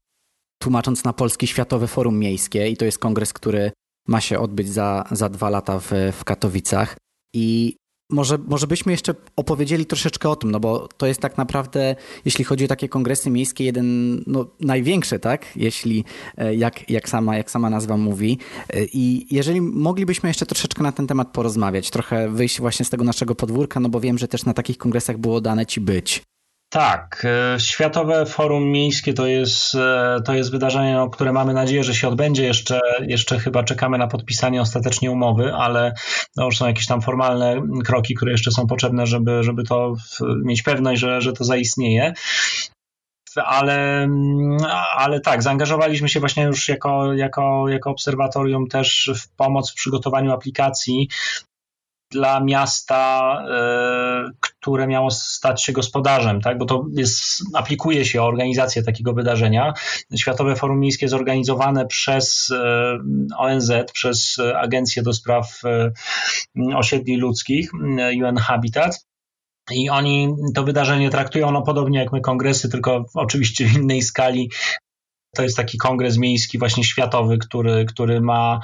tłumacząc 0.62 1.04
na 1.04 1.12
polski 1.12 1.46
Światowe 1.46 1.86
Forum 1.86 2.18
Miejskie 2.18 2.68
i 2.68 2.76
to 2.76 2.84
jest 2.84 2.98
kongres, 2.98 3.32
który 3.32 3.72
ma 4.08 4.20
się 4.20 4.38
odbyć 4.38 4.68
za, 4.68 5.04
za 5.10 5.28
dwa 5.28 5.50
lata 5.50 5.78
w, 5.78 5.90
w 6.12 6.24
Katowicach. 6.24 6.96
I 7.34 7.76
może, 8.10 8.38
może 8.38 8.66
byśmy 8.66 8.92
jeszcze 8.92 9.14
opowiedzieli 9.36 9.86
troszeczkę 9.86 10.28
o 10.28 10.36
tym, 10.36 10.50
no 10.50 10.60
bo 10.60 10.88
to 10.88 11.06
jest 11.06 11.20
tak 11.20 11.38
naprawdę, 11.38 11.96
jeśli 12.24 12.44
chodzi 12.44 12.64
o 12.64 12.68
takie 12.68 12.88
kongresy 12.88 13.30
miejskie, 13.30 13.64
jeden 13.64 14.16
no, 14.26 14.46
największy, 14.60 15.18
tak? 15.18 15.56
Jeśli, 15.56 16.04
e, 16.36 16.54
jak, 16.54 16.90
jak, 16.90 17.08
sama, 17.08 17.36
jak 17.36 17.50
sama 17.50 17.70
nazwa 17.70 17.96
mówi. 17.96 18.38
E, 18.70 18.84
I 18.84 19.26
jeżeli 19.34 19.60
moglibyśmy 19.60 20.28
jeszcze 20.28 20.46
troszeczkę 20.46 20.82
na 20.82 20.92
ten 20.92 21.06
temat 21.06 21.32
porozmawiać, 21.32 21.90
trochę 21.90 22.28
wyjść 22.28 22.60
właśnie 22.60 22.84
z 22.84 22.90
tego 22.90 23.04
naszego 23.04 23.34
podwórka, 23.34 23.80
no 23.80 23.88
bo 23.88 24.00
wiem, 24.00 24.18
że 24.18 24.28
też 24.28 24.44
na 24.44 24.54
takich 24.54 24.78
kongresach 24.78 25.18
było 25.18 25.40
dane 25.40 25.66
ci 25.66 25.80
być. 25.80 26.22
Tak, 26.72 27.26
e, 27.54 27.60
Światowe 27.60 28.26
Forum 28.26 28.64
Miejskie 28.64 29.14
to 29.14 29.26
jest, 29.26 29.74
e, 29.74 30.16
to 30.24 30.34
jest 30.34 30.50
wydarzenie, 30.50 30.94
no, 30.94 31.10
które 31.10 31.32
mamy 31.32 31.54
nadzieję, 31.54 31.84
że 31.84 31.94
się 31.94 32.08
odbędzie. 32.08 32.44
Jeszcze, 32.44 32.80
jeszcze 33.06 33.38
chyba 33.38 33.64
czekamy 33.64 33.98
na 33.98 34.06
podpisanie 34.06 34.60
ostatecznie 34.60 35.10
umowy, 35.10 35.54
ale 35.54 35.94
no, 36.36 36.44
już 36.44 36.58
są 36.58 36.66
jakieś 36.66 36.86
tam 36.86 37.02
formalne 37.02 37.62
kroki, 37.84 38.14
które 38.14 38.32
jeszcze 38.32 38.50
są 38.50 38.66
potrzebne, 38.66 39.06
żeby, 39.06 39.42
żeby 39.42 39.64
to 39.64 39.94
mieć 40.44 40.62
pewność, 40.62 41.00
że, 41.00 41.20
że 41.20 41.32
to 41.32 41.44
zaistnieje 41.44 42.12
ale, 43.36 44.08
ale 44.96 45.20
tak, 45.20 45.42
zaangażowaliśmy 45.42 46.08
się 46.08 46.20
właśnie 46.20 46.42
już 46.42 46.68
jako, 46.68 47.14
jako, 47.14 47.68
jako 47.68 47.90
obserwatorium 47.90 48.66
też 48.66 49.10
w 49.16 49.36
pomoc 49.36 49.70
w 49.70 49.74
przygotowaniu 49.74 50.32
aplikacji 50.32 51.08
dla 52.10 52.40
miasta, 52.40 53.32
e, 53.50 54.30
które 54.40 54.86
miało 54.86 55.10
stać 55.10 55.64
się 55.64 55.72
gospodarzem, 55.72 56.40
tak? 56.40 56.58
bo 56.58 56.64
to 56.64 56.86
jest, 56.92 57.42
aplikuje 57.54 58.04
się 58.04 58.22
o 58.22 58.26
organizację 58.26 58.82
takiego 58.82 59.12
wydarzenia. 59.12 59.72
Światowe 60.16 60.56
Forum 60.56 60.80
Miejskie 60.80 61.08
zorganizowane 61.08 61.86
przez 61.86 62.50
e, 62.50 62.98
ONZ, 63.36 63.72
przez 63.92 64.36
Agencję 64.56 65.02
do 65.02 65.12
Spraw 65.12 65.60
e, 65.64 65.92
Osiedli 66.76 67.16
Ludzkich, 67.16 67.70
UN 68.24 68.36
Habitat. 68.36 69.06
I 69.70 69.90
oni 69.90 70.34
to 70.54 70.64
wydarzenie 70.64 71.10
traktują 71.10 71.50
no, 71.50 71.62
podobnie 71.62 71.98
jak 71.98 72.12
my 72.12 72.20
kongresy, 72.20 72.68
tylko 72.68 73.04
oczywiście 73.14 73.66
w 73.66 73.76
innej 73.76 74.02
skali. 74.02 74.50
To 75.36 75.42
jest 75.42 75.56
taki 75.56 75.78
kongres 75.78 76.18
miejski, 76.18 76.58
właśnie 76.58 76.84
światowy, 76.84 77.38
który, 77.38 77.84
który 77.84 78.20
ma 78.20 78.60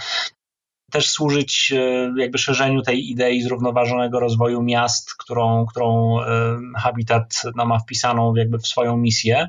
też 0.91 1.11
służyć 1.11 1.73
e, 1.73 2.13
jakby 2.17 2.39
szerzeniu 2.39 2.83
tej 2.83 3.11
idei 3.11 3.43
zrównoważonego 3.43 4.21
rozwoju 4.21 4.63
miast, 4.63 5.15
którą, 5.15 5.67
którą 5.67 6.21
e, 6.21 6.59
Habitat 6.77 7.43
no, 7.55 7.67
ma 7.67 7.79
wpisaną 7.79 8.35
jakby 8.35 8.59
w 8.59 8.67
swoją 8.67 8.97
misję. 8.97 9.49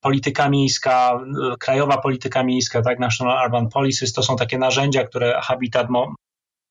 Polityka 0.00 0.48
miejska, 0.48 1.20
e, 1.52 1.56
krajowa 1.56 1.98
polityka 1.98 2.42
miejska, 2.44 2.82
tak, 2.82 2.98
National 2.98 3.46
Urban 3.46 3.68
Policies, 3.68 4.12
to 4.12 4.22
są 4.22 4.36
takie 4.36 4.58
narzędzia, 4.58 5.04
które 5.04 5.40
Habitat 5.42 5.90
mo, 5.90 6.14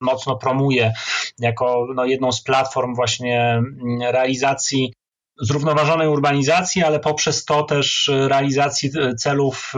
mocno 0.02 0.36
promuje 0.36 0.94
jako 1.40 1.88
no, 1.96 2.06
jedną 2.06 2.32
z 2.32 2.44
platform 2.44 2.96
właśnie 2.96 3.52
mm, 3.52 4.02
realizacji 4.02 4.94
zrównoważonej 5.42 6.08
urbanizacji, 6.08 6.84
ale 6.84 7.00
poprzez 7.00 7.46
to 7.46 7.64
też 7.64 8.12
realizacji 8.28 8.92
celów 9.18 9.74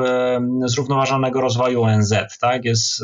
zrównoważonego 0.66 1.42
rozwoju 1.42 1.84
ONZ. 1.84 2.14
Tak? 2.40 2.66
Jest 2.66 3.02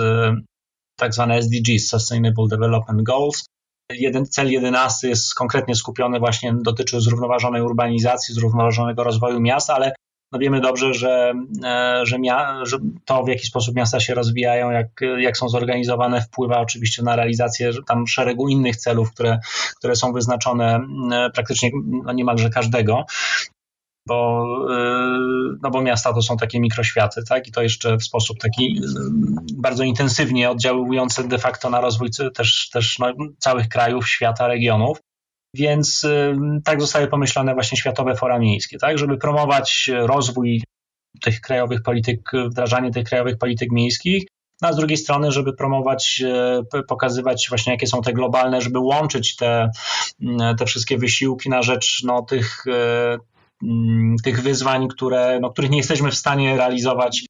tak 1.03 1.13
zwane 1.13 1.37
SDGs, 1.37 1.87
Sustainable 1.87 2.47
Development 2.49 3.01
Goals. 3.01 3.45
Jeden, 3.91 4.25
cel 4.25 4.51
jedenasty 4.51 5.07
jest 5.09 5.35
konkretnie 5.35 5.75
skupiony 5.75 6.19
właśnie, 6.19 6.53
dotyczy 6.61 7.01
zrównoważonej 7.01 7.61
urbanizacji, 7.61 8.35
zrównoważonego 8.35 9.03
rozwoju 9.03 9.39
miast, 9.39 9.69
ale 9.69 9.93
no 10.31 10.39
wiemy 10.39 10.61
dobrze, 10.61 10.93
że, 10.93 11.33
e, 11.63 12.01
że, 12.03 12.19
mia, 12.19 12.65
że, 12.65 12.77
to, 13.05 13.23
w 13.23 13.27
jaki 13.27 13.47
sposób 13.47 13.75
miasta 13.75 13.99
się 13.99 14.13
rozwijają, 14.13 14.71
jak, 14.71 14.87
jak 15.17 15.37
są 15.37 15.49
zorganizowane, 15.49 16.21
wpływa 16.21 16.59
oczywiście 16.59 17.03
na 17.03 17.15
realizację 17.15 17.71
tam 17.87 18.07
szeregu 18.07 18.49
innych 18.49 18.75
celów, 18.75 19.13
które, 19.13 19.39
które 19.77 19.95
są 19.95 20.13
wyznaczone 20.13 20.79
e, 21.11 21.29
praktycznie 21.33 21.71
no 22.03 22.13
niemalże 22.13 22.49
każdego 22.49 23.05
bo, 24.07 24.45
y, 24.71 25.57
no 25.61 25.69
bo 25.71 25.81
miasta 25.81 26.13
to 26.13 26.21
są 26.21 26.37
takie 26.37 26.59
mikroświaty, 26.59 27.23
tak? 27.29 27.47
I 27.47 27.51
to 27.51 27.61
jeszcze 27.61 27.97
w 27.97 28.03
sposób 28.03 28.39
taki 28.39 28.77
y, 28.77 28.81
bardzo 29.57 29.83
intensywnie 29.83 30.49
oddziałujący 30.49 31.27
de 31.27 31.37
facto 31.37 31.69
na 31.69 31.81
rozwój 31.81 32.09
też, 32.35 32.69
też 32.69 32.99
no, 32.99 33.13
całych 33.39 33.67
krajów, 33.67 34.09
świata, 34.09 34.47
regionów. 34.47 34.97
Więc 35.55 36.03
y, 36.03 36.35
tak 36.65 36.81
zostały 36.81 37.07
pomyślane 37.07 37.53
właśnie 37.53 37.77
światowe 37.77 38.15
fora 38.15 38.39
miejskie, 38.39 38.77
tak? 38.77 38.97
Żeby 38.97 39.17
promować 39.17 39.89
rozwój 39.93 40.63
tych 41.21 41.41
krajowych 41.41 41.81
polityk, 41.81 42.31
wdrażanie 42.49 42.91
tych 42.91 43.03
krajowych 43.03 43.37
polityk 43.37 43.71
miejskich, 43.71 44.23
no 44.61 44.69
a 44.69 44.73
z 44.73 44.75
drugiej 44.75 44.97
strony, 44.97 45.31
żeby 45.31 45.53
promować, 45.53 46.23
pokazywać 46.87 47.45
właśnie 47.49 47.73
jakie 47.73 47.87
są 47.87 48.01
te 48.01 48.13
globalne, 48.13 48.61
żeby 48.61 48.79
łączyć 48.79 49.35
te, 49.35 49.69
te 50.57 50.65
wszystkie 50.65 50.97
wysiłki 50.97 51.49
na 51.49 51.61
rzecz 51.61 52.01
no, 52.03 52.21
tych, 52.21 52.65
tych 54.23 54.41
wyzwań, 54.41 54.88
które, 54.88 55.39
no, 55.41 55.49
których 55.49 55.71
nie 55.71 55.78
jesteśmy 55.78 56.12
w 56.12 56.15
stanie 56.15 56.58
realizować, 56.58 57.26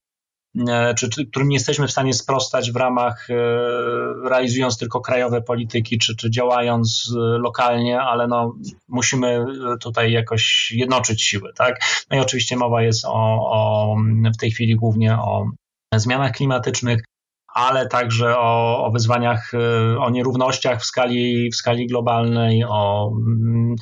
e, 0.70 0.94
czy, 0.94 1.10
czy 1.10 1.26
którym 1.26 1.50
nie 1.50 1.56
jesteśmy 1.56 1.88
w 1.88 1.92
stanie 1.92 2.14
sprostać 2.14 2.72
w 2.72 2.76
ramach 2.76 3.30
e, 3.30 3.34
realizując 4.30 4.78
tylko 4.78 5.02
krajowe 5.02 5.42
polityki, 5.42 5.98
czy, 5.98 6.16
czy 6.16 6.32
działając 6.32 7.14
e, 7.16 7.20
lokalnie, 7.20 8.02
ale 8.02 8.28
no, 8.28 8.56
musimy 8.88 9.46
tutaj 9.80 10.12
jakoś 10.12 10.72
jednoczyć 10.76 11.24
siły. 11.24 11.54
Tak? 11.56 11.80
No 12.12 12.18
i 12.18 12.20
oczywiście 12.20 12.58
mowa 12.58 12.82
jest 12.82 13.06
o, 13.06 13.12
o 13.52 13.96
w 14.34 14.38
tej 14.38 14.52
chwili 14.52 14.76
głównie 14.76 15.18
o 15.18 15.46
zmianach 15.96 16.32
klimatycznych, 16.32 17.04
ale 17.54 17.88
także 17.88 18.38
o, 18.38 18.86
o 18.86 18.92
wyzwaniach, 18.92 19.52
o 20.00 20.10
nierównościach 20.10 20.82
w 20.82 20.86
skali, 20.86 21.50
w 21.52 21.56
skali 21.56 21.88
globalnej, 21.88 22.64
o 22.64 23.12
mm, 23.12 23.76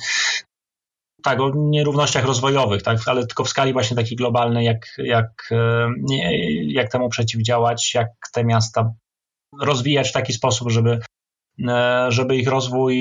tak, 1.22 1.40
o 1.40 1.52
nierównościach 1.54 2.24
rozwojowych, 2.24 2.82
tak, 2.82 2.98
ale 3.06 3.26
tylko 3.26 3.44
w 3.44 3.48
skali 3.48 3.72
właśnie 3.72 3.96
takiej 3.96 4.16
globalnej, 4.16 4.66
jak, 4.66 4.86
jak, 4.98 5.48
e, 5.50 5.88
jak 6.66 6.92
temu 6.92 7.08
przeciwdziałać, 7.08 7.94
jak 7.94 8.08
te 8.32 8.44
miasta 8.44 8.92
rozwijać 9.60 10.08
w 10.08 10.12
taki 10.12 10.32
sposób, 10.32 10.70
żeby, 10.70 10.98
e, 11.68 12.06
żeby 12.08 12.36
ich 12.36 12.48
rozwój 12.48 12.96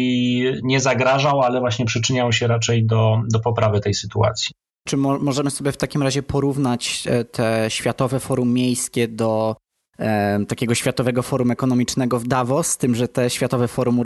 nie 0.64 0.80
zagrażał, 0.80 1.42
ale 1.42 1.60
właśnie 1.60 1.86
przyczyniał 1.86 2.32
się 2.32 2.48
raczej 2.48 2.86
do, 2.86 3.22
do 3.32 3.40
poprawy 3.40 3.80
tej 3.80 3.94
sytuacji. 3.94 4.52
Czy 4.88 4.98
mo 4.98 5.20
możemy 5.20 5.52
sobie 5.52 5.72
w 5.72 5.78
takim 5.78 6.04
razie 6.04 6.24
porównać 6.24 7.04
e, 7.08 7.26
te 7.26 7.66
Światowe 7.70 8.20
Forum 8.20 8.54
Miejskie 8.54 9.08
do 9.08 9.56
takiego 10.48 10.76
Światowego 10.76 11.24
Forum 11.24 11.52
Ekonomicznego 11.52 12.20
w 12.20 12.28
Davos, 12.28 12.68
z 12.68 12.78
tym, 12.78 12.96
że 12.96 13.08
te 13.08 13.30
Światowe 13.30 13.68
Forum 13.68 14.04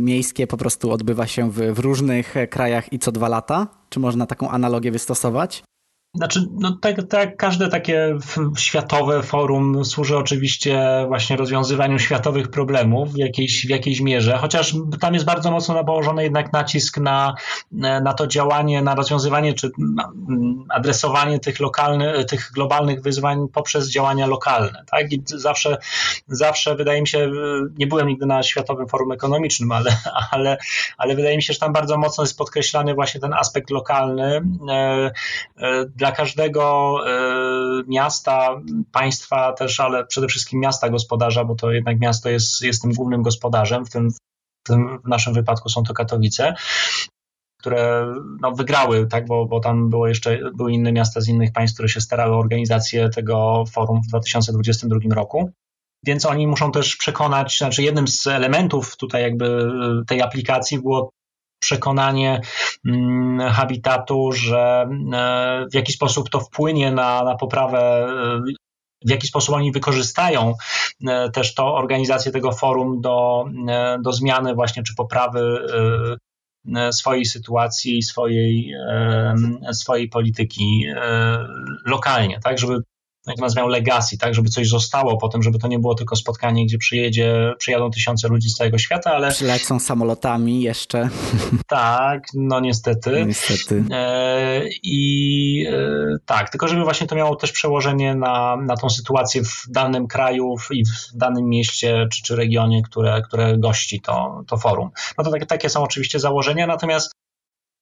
Miejskie 0.00 0.46
po 0.46 0.56
prostu 0.56 0.92
odbywa 0.92 1.26
się 1.26 1.50
w, 1.50 1.54
w 1.54 1.78
różnych 1.78 2.34
krajach 2.50 2.92
i 2.92 2.98
co 2.98 3.12
dwa 3.12 3.28
lata? 3.28 3.66
Czy 3.88 4.00
można 4.00 4.26
taką 4.26 4.50
analogię 4.50 4.90
wystosować? 4.90 5.62
Znaczy, 6.16 6.46
no 6.60 6.78
tak, 6.80 6.96
tak, 7.08 7.36
każde 7.36 7.68
takie 7.68 8.18
światowe 8.56 9.22
forum 9.22 9.84
służy 9.84 10.16
oczywiście 10.16 11.04
właśnie 11.08 11.36
rozwiązywaniu 11.36 11.98
światowych 11.98 12.48
problemów 12.48 13.12
w 13.12 13.18
jakiejś, 13.18 13.66
w 13.66 13.70
jakiejś 13.70 14.00
mierze, 14.00 14.38
chociaż 14.38 14.74
tam 15.00 15.14
jest 15.14 15.26
bardzo 15.26 15.50
mocno 15.50 15.84
położony 15.84 16.22
jednak 16.22 16.52
nacisk 16.52 16.98
na, 16.98 17.34
na 17.72 18.14
to 18.14 18.26
działanie, 18.26 18.82
na 18.82 18.94
rozwiązywanie 18.94 19.54
czy 19.54 19.70
adresowanie 20.68 21.40
tych 21.40 21.60
lokalnych, 21.60 22.26
tych 22.26 22.50
globalnych 22.54 23.02
wyzwań 23.02 23.48
poprzez 23.52 23.90
działania 23.90 24.26
lokalne. 24.26 24.84
Tak? 24.90 25.12
I 25.12 25.22
zawsze, 25.26 25.76
zawsze 26.28 26.76
wydaje 26.76 27.00
mi 27.00 27.08
się, 27.08 27.30
nie 27.78 27.86
byłem 27.86 28.08
nigdy 28.08 28.26
na 28.26 28.42
Światowym 28.42 28.88
Forum 28.88 29.12
Ekonomicznym, 29.12 29.72
ale, 29.72 29.96
ale, 30.32 30.56
ale 30.98 31.14
wydaje 31.14 31.36
mi 31.36 31.42
się, 31.42 31.52
że 31.52 31.58
tam 31.58 31.72
bardzo 31.72 31.98
mocno 31.98 32.24
jest 32.24 32.38
podkreślany 32.38 32.94
właśnie 32.94 33.20
ten 33.20 33.32
aspekt 33.32 33.70
lokalny. 33.70 34.42
E, 34.68 35.10
e, 35.56 35.84
dla 35.96 36.05
dla 36.06 36.12
każdego 36.12 36.96
e, 37.06 37.82
miasta, 37.86 38.60
państwa 38.92 39.52
też, 39.52 39.80
ale 39.80 40.06
przede 40.06 40.26
wszystkim 40.26 40.60
miasta 40.60 40.88
gospodarza, 40.88 41.44
bo 41.44 41.54
to 41.54 41.72
jednak 41.72 42.00
miasto 42.00 42.28
jest, 42.28 42.62
jest 42.62 42.82
tym 42.82 42.92
głównym 42.92 43.22
gospodarzem, 43.22 43.86
w 43.86 43.90
tym, 43.90 44.10
w 44.10 44.68
tym 44.68 44.98
w 45.04 45.08
naszym 45.08 45.34
wypadku 45.34 45.68
są 45.68 45.82
to 45.82 45.94
Katowice 45.94 46.54
które 47.60 48.14
no, 48.40 48.52
wygrały, 48.52 49.06
tak, 49.06 49.26
bo, 49.26 49.46
bo 49.46 49.60
tam 49.60 49.90
było 49.90 50.08
jeszcze, 50.08 50.38
były 50.54 50.72
inne 50.72 50.92
miasta 50.92 51.20
z 51.20 51.28
innych 51.28 51.52
państw, 51.52 51.74
które 51.74 51.88
się 51.88 52.00
starały 52.00 52.34
o 52.34 52.38
organizację 52.38 53.08
tego 53.08 53.64
forum 53.72 54.00
w 54.02 54.06
2022 54.06 55.14
roku. 55.14 55.50
Więc 56.04 56.26
oni 56.26 56.46
muszą 56.46 56.72
też 56.72 56.96
przekonać, 56.96 57.58
znaczy 57.58 57.82
jednym 57.82 58.08
z 58.08 58.26
elementów 58.26 58.96
tutaj 58.96 59.22
jakby 59.22 59.70
tej 60.06 60.22
aplikacji 60.22 60.78
było 60.78 61.10
przekonanie 61.58 62.40
mm, 62.86 63.52
habitatu, 63.52 64.32
że 64.32 64.88
e, 65.12 65.66
w 65.72 65.74
jaki 65.74 65.92
sposób 65.92 66.30
to 66.30 66.40
wpłynie 66.40 66.92
na, 66.92 67.24
na 67.24 67.36
poprawę 67.36 67.78
e, 67.78 68.52
w 69.06 69.10
jaki 69.10 69.26
sposób 69.26 69.54
oni 69.54 69.72
wykorzystają 69.72 70.54
e, 71.08 71.30
też 71.30 71.54
to 71.54 71.74
organizację 71.74 72.32
tego 72.32 72.52
forum 72.52 73.00
do, 73.00 73.44
do 74.00 74.12
zmiany 74.12 74.54
właśnie 74.54 74.82
czy 74.82 74.94
poprawy 74.94 75.66
swojej 76.90 77.24
sytuacji, 77.24 78.02
swojej, 78.02 78.74
swojej 79.72 80.08
polityki 80.08 80.84
lokalnie, 81.84 82.40
tak, 82.44 82.58
żeby 82.58 82.82
jak 83.26 83.38
nazywam, 83.38 83.68
legacy, 83.68 84.18
tak, 84.18 84.34
żeby 84.34 84.48
coś 84.48 84.68
zostało 84.68 85.16
potem, 85.16 85.42
żeby 85.42 85.58
to 85.58 85.68
nie 85.68 85.78
było 85.78 85.94
tylko 85.94 86.16
spotkanie, 86.16 86.66
gdzie 86.66 86.78
przyjedzie, 86.78 87.54
przyjadą 87.58 87.90
tysiące 87.90 88.28
ludzi 88.28 88.50
z 88.50 88.54
całego 88.54 88.78
świata, 88.78 89.10
ale... 89.10 89.30
Przylecą 89.30 89.78
samolotami 89.78 90.62
jeszcze. 90.62 91.08
Tak, 91.66 92.22
no 92.34 92.60
niestety. 92.60 93.24
Niestety. 93.26 93.84
E, 93.90 94.62
I 94.82 95.66
e, 95.72 96.18
tak, 96.26 96.50
tylko 96.50 96.68
żeby 96.68 96.84
właśnie 96.84 97.06
to 97.06 97.16
miało 97.16 97.36
też 97.36 97.52
przełożenie 97.52 98.14
na, 98.14 98.56
na 98.56 98.76
tą 98.76 98.90
sytuację 98.90 99.42
w 99.44 99.62
danym 99.68 100.06
kraju 100.06 100.54
i 100.70 100.84
w 100.84 101.16
danym 101.16 101.48
mieście 101.48 102.08
czy, 102.12 102.22
czy 102.22 102.36
regionie, 102.36 102.82
które, 102.82 103.22
które 103.22 103.58
gości 103.58 104.00
to, 104.00 104.44
to 104.46 104.56
forum. 104.56 104.90
No 105.18 105.24
to 105.24 105.30
tak, 105.30 105.46
takie 105.46 105.70
są 105.70 105.82
oczywiście 105.82 106.20
założenia, 106.20 106.66
natomiast 106.66 107.12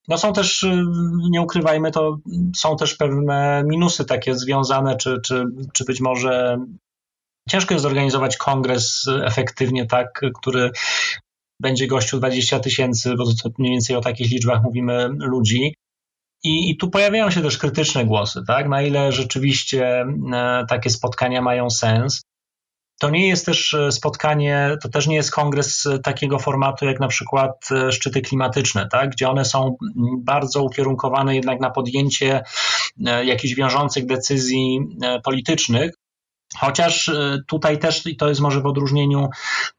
no 0.09 0.19
są 0.19 0.33
też, 0.33 0.63
y, 0.63 0.85
nie 1.31 1.43
ukrywajmy, 1.43 1.91
to 1.91 2.19
są 2.57 2.77
też 2.77 2.95
pewne 2.95 3.63
minusy 3.67 4.05
takie 4.05 4.35
związane, 4.35 4.97
czy, 4.97 5.21
czy, 5.25 5.45
czy 5.73 5.85
być 5.85 6.01
może 6.01 6.59
ciężko 7.49 7.75
jest 7.75 7.83
zorganizować 7.83 8.37
kongres 8.37 9.07
efektywnie 9.25 9.87
tak, 9.87 10.21
który 10.41 10.71
będzie 11.61 11.87
gościł 11.87 12.19
20 12.19 12.61
tysięcy, 12.61 13.15
bo 13.15 13.25
to 13.25 13.51
mniej 13.59 13.73
więcej 13.73 13.97
o 13.97 14.01
takich 14.01 14.31
liczbach 14.31 14.63
mówimy 14.63 15.09
ludzi. 15.09 15.75
I, 16.45 16.71
I, 16.71 16.77
tu 16.77 16.91
pojawiają 16.91 17.31
się 17.31 17.43
też 17.43 17.59
krytyczne 17.59 18.05
głosy, 18.05 18.41
tak? 18.47 18.69
Na 18.69 18.83
ile 18.83 19.13
rzeczywiście 19.13 20.07
e, 20.33 20.65
takie 20.69 20.91
spotkania 20.91 21.43
mają 21.43 21.71
sens. 21.71 22.23
To 23.01 23.11
nie 23.11 23.29
jest 23.29 23.47
też 23.47 23.75
e, 23.75 23.93
spotkanie, 23.93 24.77
to 24.83 24.89
też 24.89 25.07
nie 25.07 25.17
jest 25.17 25.31
kongres 25.31 25.87
e, 25.87 25.99
takiego 25.99 26.39
formatu 26.39 26.87
jak 26.87 27.01
na 27.01 27.09
przykład 27.09 27.69
e, 27.71 27.93
szczyty 27.93 28.21
klimatyczne, 28.21 28.89
tak? 28.93 29.11
gdzie 29.11 29.29
one 29.29 29.45
są 29.45 29.77
bardzo 30.19 30.63
ukierunkowane 30.63 31.37
jednak 31.37 31.61
na 31.61 31.71
podjęcie 31.71 32.43
jakichś 33.25 33.55
wiążących 33.55 34.07
decyzji 34.07 34.81
politycznych, 35.25 35.95
Chociaż 36.57 37.09
y, 37.09 37.43
tutaj 37.47 37.79
też, 37.79 38.07
i 38.07 38.17
to 38.17 38.29
jest 38.29 38.41
może 38.41 38.61
w 38.61 38.67
odróżnieniu 38.67 39.29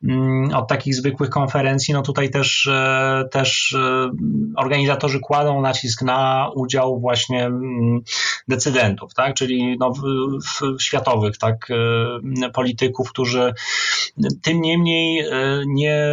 mm, 0.03 0.55
od 0.55 0.67
takich 0.67 0.95
zwykłych 0.95 1.29
konferencji, 1.29 1.93
no 1.93 2.01
tutaj 2.01 2.29
też, 2.29 2.65
y, 2.65 3.29
też 3.29 3.71
y, 3.71 4.09
organizatorzy 4.55 5.19
kładą 5.19 5.61
nacisk 5.61 6.01
na 6.01 6.49
udział 6.55 6.99
właśnie 6.99 7.45
mm, 7.45 8.01
decydentów, 8.47 9.13
tak? 9.13 9.33
czyli 9.33 9.77
no, 9.79 9.91
w, 9.91 10.01
w 10.77 10.83
światowych 10.83 11.38
tak, 11.38 11.67
polityków, 12.53 13.09
którzy 13.09 13.53
tym 14.41 14.61
niemniej 14.61 15.25
nie 15.67 16.07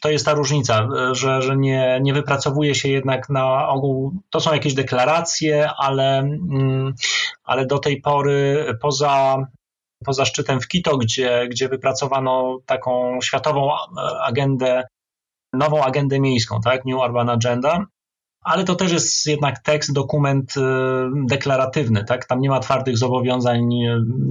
to 0.00 0.10
jest 0.10 0.24
ta 0.24 0.34
różnica, 0.34 0.88
że, 1.12 1.42
że 1.42 1.56
nie, 1.56 1.98
nie 2.02 2.14
wypracowuje 2.14 2.74
się 2.74 2.88
jednak 2.88 3.28
na 3.28 3.68
ogół, 3.68 4.12
to 4.30 4.40
są 4.40 4.52
jakieś 4.52 4.74
deklaracje, 4.74 5.70
ale, 5.76 6.18
mm, 6.18 6.94
ale 7.44 7.66
do 7.66 7.78
tej 7.78 8.00
pory 8.00 8.66
poza, 8.80 9.46
poza 10.04 10.24
szczytem 10.24 10.60
w 10.60 10.68
Quito, 10.68 10.96
gdzie, 10.96 11.48
gdzie 11.50 11.68
wypracowano 11.68 12.58
taką 12.66 13.20
światową 13.22 13.70
agendę, 14.22 14.84
nową 15.52 15.84
agendę 15.84 16.20
miejską, 16.20 16.60
tak, 16.60 16.84
New 16.84 16.98
Urban 16.98 17.30
Agenda, 17.30 17.86
ale 18.46 18.64
to 18.64 18.74
też 18.74 18.92
jest 18.92 19.26
jednak 19.26 19.58
tekst, 19.58 19.92
dokument 19.92 20.54
y, 20.56 20.60
deklaratywny, 21.28 22.04
tak? 22.04 22.24
Tam 22.24 22.40
nie 22.40 22.48
ma 22.48 22.60
twardych 22.60 22.98
zobowiązań, 22.98 23.60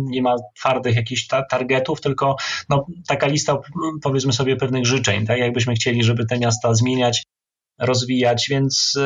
nie 0.09 0.21
ma 0.21 0.35
twardych 0.59 0.95
jakichś 0.95 1.27
ta 1.27 1.43
targetów, 1.43 2.01
tylko 2.01 2.35
no, 2.69 2.85
taka 3.07 3.27
lista, 3.27 3.57
powiedzmy 4.03 4.33
sobie, 4.33 4.55
pewnych 4.55 4.85
życzeń, 4.85 5.25
tak? 5.25 5.37
Jakbyśmy 5.37 5.73
chcieli, 5.73 6.03
żeby 6.03 6.25
te 6.25 6.39
miasta 6.39 6.73
zmieniać, 6.73 7.23
rozwijać, 7.79 8.47
więc 8.49 8.93
y, 8.97 8.99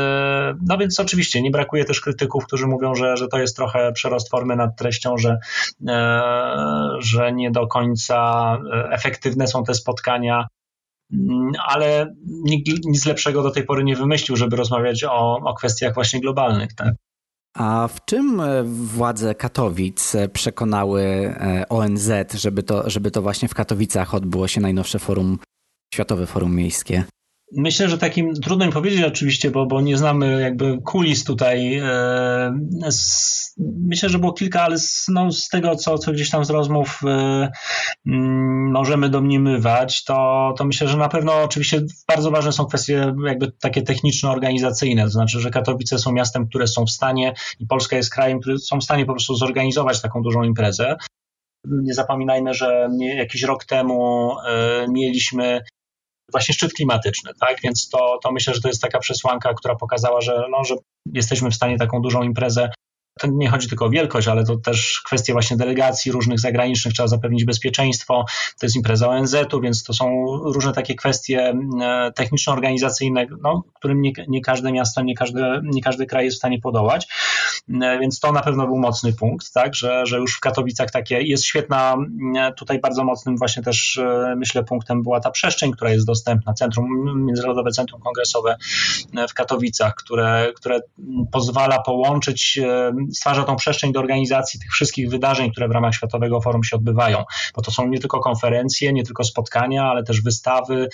no 0.68 0.78
więc 0.78 1.00
oczywiście 1.00 1.42
nie 1.42 1.52
brakuje 1.52 1.86
też 1.86 2.02
krytyków, 2.02 2.46
którzy 2.46 2.68
mówią, 2.68 2.96
że, 2.96 3.18
że 3.18 3.28
to 3.28 3.40
jest 3.40 3.56
trochę 3.56 3.92
przerost 3.92 4.30
formy 4.30 4.56
nad 4.56 4.78
treścią, 4.78 5.18
że, 5.18 5.38
y, 5.82 5.86
że 7.00 7.34
nie 7.34 7.52
do 7.52 7.68
końca 7.68 8.58
efektywne 8.92 9.48
są 9.48 9.64
te 9.64 9.74
spotkania, 9.74 10.46
Mm, 10.46 10.59
ale 11.68 12.16
nikt 12.44 12.86
nic 12.86 13.06
lepszego 13.06 13.44
do 13.44 13.52
tej 13.52 13.64
pory 13.64 13.84
nie 13.84 13.96
wymyślił, 13.96 14.38
żeby 14.38 14.56
rozmawiać 14.56 15.04
o, 15.04 15.40
o 15.44 15.54
kwestiach 15.54 15.94
właśnie 15.94 16.20
globalnych. 16.20 16.74
Tak? 16.74 16.94
A 17.58 17.88
w 17.88 18.06
czym 18.06 18.42
e, 18.42 18.64
władze 18.64 19.36
Katowic 19.36 20.16
e, 20.16 20.30
przekonały 20.30 21.02
e, 21.02 21.66
ONZ, 21.70 22.12
żeby 22.34 22.64
to, 22.64 22.90
żeby 22.90 23.12
to 23.12 23.22
właśnie 23.22 23.48
w 23.48 23.54
Katowicach 23.54 24.14
odbyło 24.14 24.48
się 24.48 24.62
najnowsze 24.62 25.00
forum, 25.00 25.40
Światowe 25.94 26.26
Forum 26.26 26.56
Miejskie? 26.56 27.04
Myślę, 27.58 27.90
że 27.90 27.98
takim 27.98 28.34
trudno 28.34 28.72
powiedzieć 28.72 29.04
oczywiście, 29.04 29.52
bo, 29.52 29.66
bo 29.66 29.82
nie 29.82 29.98
znamy 29.98 30.42
jakby 30.42 30.78
kulis 30.86 31.24
tutaj. 31.24 31.76
E, 31.76 32.60
myślę, 33.88 34.10
że 34.10 34.20
było 34.20 34.34
kilka, 34.34 34.62
ale 34.62 34.80
z, 34.80 35.06
no, 35.08 35.32
z 35.32 35.48
tego, 35.48 35.76
co, 35.76 35.98
co 35.98 36.12
gdzieś 36.12 36.30
tam 36.30 36.46
z 36.46 36.50
rozmów 36.50 37.02
e, 37.06 37.52
mm, 38.08 38.72
możemy 38.72 39.10
domniemywać, 39.10 40.04
to, 40.04 40.54
to 40.58 40.66
myślę, 40.66 40.88
że 40.88 40.98
na 40.98 41.10
pewno 41.10 41.44
oczywiście 41.44 41.82
bardzo 42.08 42.32
ważne 42.32 42.52
są 42.52 42.66
kwestie 42.66 43.14
jakby 43.26 43.52
takie 43.52 43.82
techniczno-organizacyjne, 43.82 45.04
to 45.04 45.10
znaczy, 45.10 45.40
że 45.40 45.52
Katowice 45.52 46.00
są 46.00 46.12
miastem, 46.12 46.48
które 46.48 46.68
są 46.68 46.86
w 46.86 46.92
stanie 46.92 47.34
i 47.60 47.68
Polska 47.68 47.96
jest 47.96 48.14
krajem, 48.14 48.40
które 48.40 48.58
są 48.58 48.80
w 48.80 48.84
stanie 48.84 49.06
po 49.06 49.14
prostu 49.14 49.36
zorganizować 49.36 50.02
taką 50.02 50.22
dużą 50.22 50.44
imprezę. 50.44 50.96
Nie 51.66 51.94
zapominajmy, 51.94 52.54
że 52.54 52.90
jakiś 53.00 53.44
rok 53.44 53.66
temu 53.66 54.32
e, 54.48 54.86
mieliśmy 54.90 55.62
właśnie 56.32 56.54
szczyt 56.54 56.74
klimatyczny, 56.74 57.32
tak? 57.40 57.58
Więc 57.64 57.90
to, 57.90 58.20
to 58.24 58.32
myślę, 58.32 58.54
że 58.54 58.62
to 58.62 58.68
jest 58.68 58.82
taka 58.82 59.00
przesłanka, 59.00 59.54
która 59.54 59.76
pokazała, 59.76 60.22
że, 60.22 60.46
no, 60.52 60.64
że 60.64 60.76
jesteśmy 61.14 61.50
w 61.52 61.56
stanie 61.56 61.78
taką 61.78 62.02
dużą 62.02 62.24
imprezę 62.24 62.70
to 63.20 63.28
nie 63.28 63.50
chodzi 63.50 63.70
tylko 63.70 63.86
o 63.86 63.90
wielkość, 63.90 64.28
ale 64.28 64.44
to 64.44 64.58
też 64.58 65.02
kwestie 65.06 65.34
właśnie 65.34 65.58
delegacji 65.58 66.12
różnych 66.12 66.40
zagranicznych, 66.40 66.94
trzeba 66.94 67.08
zapewnić 67.08 67.46
bezpieczeństwo, 67.46 68.26
to 68.60 68.66
jest 68.66 68.76
impreza 68.76 69.08
ONZ-u, 69.08 69.62
więc 69.62 69.84
to 69.84 69.94
są 69.94 70.26
różne 70.44 70.74
takie 70.74 70.96
kwestie 70.96 71.54
e, 71.82 72.12
techniczno-organizacyjne, 72.16 73.28
no, 73.44 73.64
którym 73.74 74.02
nie, 74.02 74.12
nie 74.28 74.42
każde 74.42 74.72
miasto, 74.72 75.02
nie 75.02 75.16
każdy, 75.16 75.42
nie 75.64 75.82
każdy 75.82 76.06
kraj 76.06 76.26
jest 76.26 76.38
w 76.38 76.40
stanie 76.40 76.60
podołać. 76.60 77.08
więc 78.02 78.20
to 78.20 78.32
na 78.32 78.42
pewno 78.42 78.66
był 78.66 78.78
mocny 78.78 79.14
punkt, 79.14 79.54
tak, 79.54 79.76
że, 79.76 80.06
że 80.06 80.18
już 80.18 80.38
w 80.38 80.40
Katowicach 80.40 80.92
takie 80.92 81.22
jest 81.22 81.46
świetna, 81.46 81.96
tutaj 82.58 82.80
bardzo 82.80 83.04
mocnym 83.04 83.38
właśnie 83.38 83.64
też 83.64 84.00
myślę 84.38 84.64
punktem 84.64 85.04
była 85.04 85.20
ta 85.20 85.32
przestrzeń, 85.32 85.72
która 85.72 85.92
jest 85.92 86.06
dostępna, 86.06 86.54
centrum, 86.54 86.88
Międzynarodowe 87.26 87.72
Centrum 87.72 88.02
Kongresowe 88.02 88.58
w 89.30 89.34
Katowicach, 89.34 89.96
które, 89.96 90.52
które 90.56 90.80
pozwala 91.32 91.80
połączyć, 91.82 92.60
stwarza 93.14 93.44
tą 93.44 93.56
przestrzeń 93.56 93.92
do 93.92 94.00
organizacji 94.00 94.60
tych 94.60 94.72
wszystkich 94.72 95.10
wydarzeń, 95.10 95.52
które 95.52 95.68
w 95.68 95.72
ramach 95.72 95.96
Światowego 95.96 96.42
Forum 96.42 96.64
się 96.64 96.76
odbywają, 96.76 97.24
bo 97.56 97.62
to 97.62 97.72
są 97.72 97.88
nie 97.88 98.00
tylko 98.00 98.20
konferencje, 98.20 98.94
nie 98.94 99.04
tylko 99.04 99.24
spotkania, 99.24 99.84
ale 99.84 100.04
też 100.04 100.22
wystawy, 100.22 100.90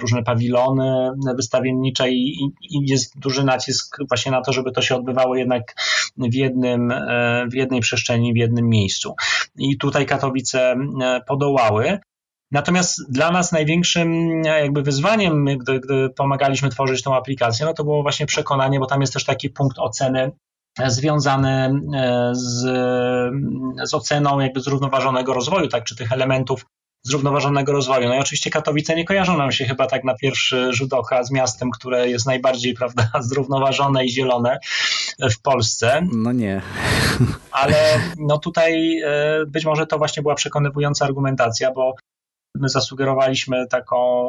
różne 0.00 0.22
pawilony 0.22 1.10
wystawiennicze 1.36 2.10
i, 2.10 2.50
i 2.70 2.90
jest 2.90 3.18
duży 3.18 3.44
nacisk 3.44 3.98
właśnie 4.08 4.32
na 4.32 4.42
to, 4.42 4.52
żeby 4.52 4.72
to 4.72 4.82
się 4.82 4.96
odbywało 4.96 5.36
jednak 5.36 5.74
w 6.16 6.34
jednym, 6.34 6.90
e, 6.90 7.46
w 7.50 7.54
jednej 7.54 7.80
przestrzeni, 7.80 8.32
w 8.32 8.36
jednym 8.36 8.68
miejscu. 8.68 9.14
I 9.58 9.78
tutaj 9.78 10.06
Katowice 10.06 10.72
e, 10.72 11.20
podołały. 11.26 11.98
Natomiast 12.50 13.12
dla 13.12 13.30
nas 13.30 13.52
największym 13.52 14.42
jakby 14.44 14.82
wyzwaniem, 14.82 15.44
gdy, 15.44 15.80
gdy 15.80 16.10
pomagaliśmy 16.10 16.68
tworzyć 16.68 17.02
tą 17.02 17.16
aplikację, 17.16 17.66
no 17.66 17.74
to 17.74 17.84
było 17.84 18.02
właśnie 18.02 18.26
przekonanie, 18.26 18.80
bo 18.80 18.86
tam 18.86 19.00
jest 19.00 19.12
też 19.12 19.24
taki 19.24 19.50
punkt 19.50 19.78
oceny 19.78 20.32
związany 20.86 21.80
z, 22.32 22.62
z 23.84 23.94
oceną 23.94 24.40
jakby 24.40 24.60
zrównoważonego 24.60 25.34
rozwoju, 25.34 25.68
tak, 25.68 25.84
czy 25.84 25.96
tych 25.96 26.12
elementów 26.12 26.66
zrównoważonego 27.04 27.72
rozwoju. 27.72 28.08
No 28.08 28.14
i 28.14 28.18
oczywiście 28.18 28.50
Katowice 28.50 28.96
nie 28.96 29.04
kojarzą 29.04 29.36
nam 29.36 29.52
się 29.52 29.64
chyba 29.64 29.86
tak 29.86 30.04
na 30.04 30.14
pierwszy 30.14 30.72
rzut 30.72 30.92
oka 30.92 31.24
z 31.24 31.30
miastem, 31.30 31.70
które 31.70 32.08
jest 32.08 32.26
najbardziej, 32.26 32.74
prawda, 32.80 33.10
zrównoważone 33.20 34.04
i 34.04 34.10
zielone 34.10 34.58
w 35.30 35.42
Polsce. 35.42 36.06
No 36.12 36.32
nie. 36.32 36.62
Ale 37.50 38.00
no 38.18 38.38
tutaj 38.38 39.00
e, 39.04 39.46
być 39.46 39.64
może 39.64 39.86
to 39.86 39.98
właśnie 39.98 40.22
była 40.22 40.34
przekonywująca 40.34 41.04
argumentacja, 41.04 41.72
bo 41.72 41.94
my 42.56 42.68
zasugerowaliśmy 42.68 43.66
taką 43.66 44.28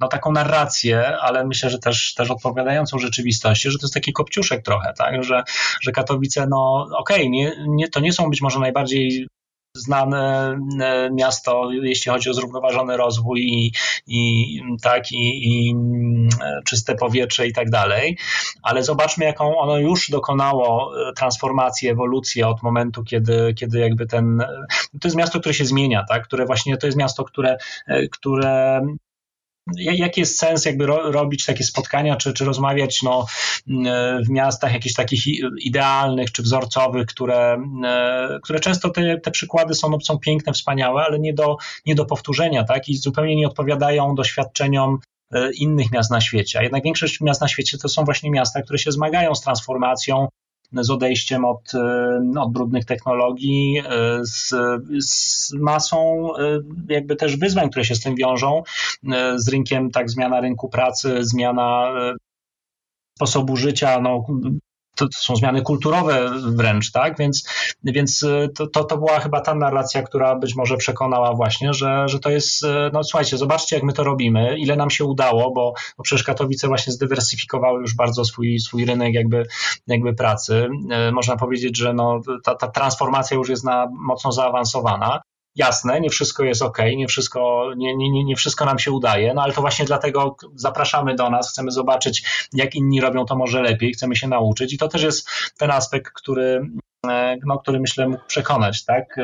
no, 0.00 0.08
taką 0.08 0.32
narrację, 0.32 1.18
ale 1.18 1.46
myślę, 1.46 1.70
że 1.70 1.78
też, 1.78 2.14
też 2.14 2.30
odpowiadającą 2.30 2.98
rzeczywistości, 2.98 3.70
że 3.70 3.78
to 3.78 3.86
jest 3.86 3.94
taki 3.94 4.12
kopciuszek 4.12 4.64
trochę, 4.64 4.92
tak, 4.98 5.24
że, 5.24 5.42
że 5.80 5.92
Katowice, 5.92 6.46
no 6.46 6.88
okej, 6.96 7.16
okay, 7.16 7.30
nie, 7.30 7.56
nie, 7.68 7.88
to 7.88 8.00
nie 8.00 8.12
są 8.12 8.30
być 8.30 8.40
może 8.40 8.58
najbardziej 8.60 9.26
znane 9.76 10.56
e, 10.80 11.10
miasto, 11.10 11.70
jeśli 11.72 12.12
chodzi 12.12 12.30
o 12.30 12.34
zrównoważony 12.34 12.96
rozwój 12.96 13.40
i, 13.40 13.72
i 14.06 14.60
tak, 14.82 15.12
i, 15.12 15.48
i, 15.48 15.74
e, 16.42 16.60
czyste 16.64 16.94
powietrze 16.94 17.46
i 17.46 17.52
tak 17.52 17.70
dalej, 17.70 18.18
ale 18.62 18.84
zobaczmy, 18.84 19.24
jaką 19.24 19.58
ono 19.58 19.78
już 19.78 20.10
dokonało 20.10 20.92
e, 21.08 21.12
transformacji, 21.12 21.88
ewolucji 21.88 22.42
od 22.42 22.62
momentu, 22.62 23.04
kiedy, 23.04 23.54
kiedy 23.54 23.78
jakby 23.78 24.06
ten, 24.06 24.44
to 25.00 25.08
jest 25.08 25.16
miasto, 25.16 25.40
które 25.40 25.54
się 25.54 25.64
zmienia, 25.64 26.04
tak, 26.08 26.24
które 26.24 26.46
właśnie, 26.46 26.76
to 26.76 26.86
jest 26.86 26.98
miasto, 26.98 27.24
które, 27.24 27.56
które 28.10 28.80
jaki 29.76 30.20
jest 30.20 30.38
sens 30.38 30.64
jakby 30.64 30.86
ro, 30.86 31.12
robić 31.12 31.44
takie 31.44 31.64
spotkania, 31.64 32.16
czy, 32.16 32.32
czy 32.32 32.44
rozmawiać 32.44 33.02
no, 33.02 33.26
w 34.26 34.28
miastach 34.28 34.72
jakichś 34.72 34.94
takich 34.94 35.26
idealnych, 35.58 36.32
czy 36.32 36.42
wzorcowych, 36.42 37.06
które, 37.06 37.62
które 38.42 38.60
często 38.60 38.90
te, 38.90 39.18
te 39.18 39.30
przykłady 39.30 39.74
są, 39.74 39.90
no, 39.90 40.00
są 40.00 40.18
piękne, 40.18 40.52
wspaniałe, 40.52 41.02
ale 41.02 41.18
nie 41.18 41.34
do, 41.34 41.56
nie 41.86 41.94
do 41.94 42.04
powtórzenia, 42.04 42.64
tak, 42.64 42.88
i 42.88 42.96
zupełnie 42.96 43.36
nie 43.36 43.46
odpowiadają 43.46 44.14
doświadczeniom 44.14 44.98
e, 45.32 45.52
innych 45.52 45.92
miast 45.92 46.10
na 46.10 46.20
świecie. 46.20 46.58
A 46.58 46.62
jednak 46.62 46.84
większość 46.84 47.20
miast 47.20 47.40
na 47.40 47.48
świecie 47.48 47.78
to 47.78 47.88
są 47.88 48.04
właśnie 48.04 48.30
miasta, 48.30 48.62
które 48.62 48.78
się 48.78 48.92
zmagają 48.92 49.34
z 49.34 49.40
transformacją, 49.40 50.28
z 50.72 50.90
odejściem 50.90 51.44
od, 51.44 51.74
e, 51.74 52.40
od 52.40 52.52
brudnych 52.52 52.84
technologii, 52.84 53.78
e, 53.78 53.84
z, 54.22 54.54
z 55.04 55.52
masą 55.52 56.30
e, 56.36 56.60
jakby 56.88 57.16
też 57.16 57.36
wyzwań, 57.36 57.70
które 57.70 57.84
się 57.84 57.94
z 57.94 58.00
tym 58.00 58.14
wiążą, 58.16 58.62
z 59.36 59.48
rynkiem, 59.48 59.90
tak, 59.90 60.10
zmiana 60.10 60.40
rynku 60.40 60.68
pracy, 60.68 61.16
zmiana 61.20 61.92
sposobu 63.16 63.56
życia, 63.56 64.00
no, 64.00 64.26
to, 65.06 65.18
są 65.18 65.36
zmiany 65.36 65.62
kulturowe 65.62 66.30
wręcz, 66.46 66.90
tak? 66.90 67.18
Więc, 67.18 67.48
więc 67.84 68.22
e, 68.22 68.48
to, 68.48 68.66
to, 68.66 68.84
to 68.84 68.98
była 68.98 69.20
chyba 69.20 69.40
ta 69.40 69.54
narracja, 69.54 70.02
która 70.02 70.34
być 70.36 70.56
może 70.56 70.76
przekonała 70.76 71.34
właśnie, 71.34 71.74
że, 71.74 72.08
że 72.08 72.18
to 72.18 72.30
jest, 72.30 72.64
e, 72.64 72.90
no 72.92 73.04
słuchajcie, 73.04 73.38
zobaczcie, 73.38 73.76
jak 73.76 73.84
my 73.84 73.92
to 73.92 74.04
robimy, 74.04 74.58
ile 74.58 74.76
nam 74.76 74.90
się 74.90 75.04
udało, 75.04 75.52
bo, 75.52 75.72
bo 75.96 76.02
przecież 76.02 76.24
Katowice 76.24 76.68
właśnie 76.68 76.92
zdywersyfikowały 76.92 77.80
już 77.80 77.94
bardzo 77.94 78.24
swój, 78.24 78.60
swój 78.60 78.84
rynek 78.84 79.14
jakby, 79.14 79.46
jakby 79.86 80.14
pracy. 80.14 80.68
E, 80.90 81.12
można 81.12 81.36
powiedzieć, 81.36 81.76
że 81.76 81.94
no, 81.94 82.20
ta, 82.44 82.54
ta 82.54 82.68
transformacja 82.68 83.36
już 83.36 83.48
jest 83.48 83.64
na, 83.64 83.88
mocno 83.92 84.32
zaawansowana. 84.32 85.20
Jasne, 85.56 86.00
nie 86.00 86.10
wszystko 86.10 86.44
jest 86.44 86.62
ok, 86.62 86.78
nie 86.96 87.08
wszystko, 87.08 87.70
nie, 87.76 87.96
nie, 87.96 88.24
nie 88.24 88.36
wszystko 88.36 88.64
nam 88.64 88.78
się 88.78 88.92
udaje, 88.92 89.34
no 89.34 89.42
ale 89.42 89.52
to 89.52 89.60
właśnie 89.60 89.84
dlatego 89.84 90.36
zapraszamy 90.54 91.14
do 91.14 91.30
nas, 91.30 91.50
chcemy 91.50 91.70
zobaczyć, 91.70 92.48
jak 92.52 92.74
inni 92.74 93.00
robią 93.00 93.24
to 93.24 93.36
może 93.36 93.62
lepiej, 93.62 93.92
chcemy 93.92 94.16
się 94.16 94.28
nauczyć 94.28 94.72
i 94.72 94.78
to 94.78 94.88
też 94.88 95.02
jest 95.02 95.28
ten 95.58 95.70
aspekt, 95.70 96.12
który, 96.12 96.60
e, 97.06 97.36
no, 97.46 97.58
który 97.58 97.80
myślę 97.80 98.08
mógł 98.08 98.26
przekonać, 98.26 98.84
tak? 98.84 99.16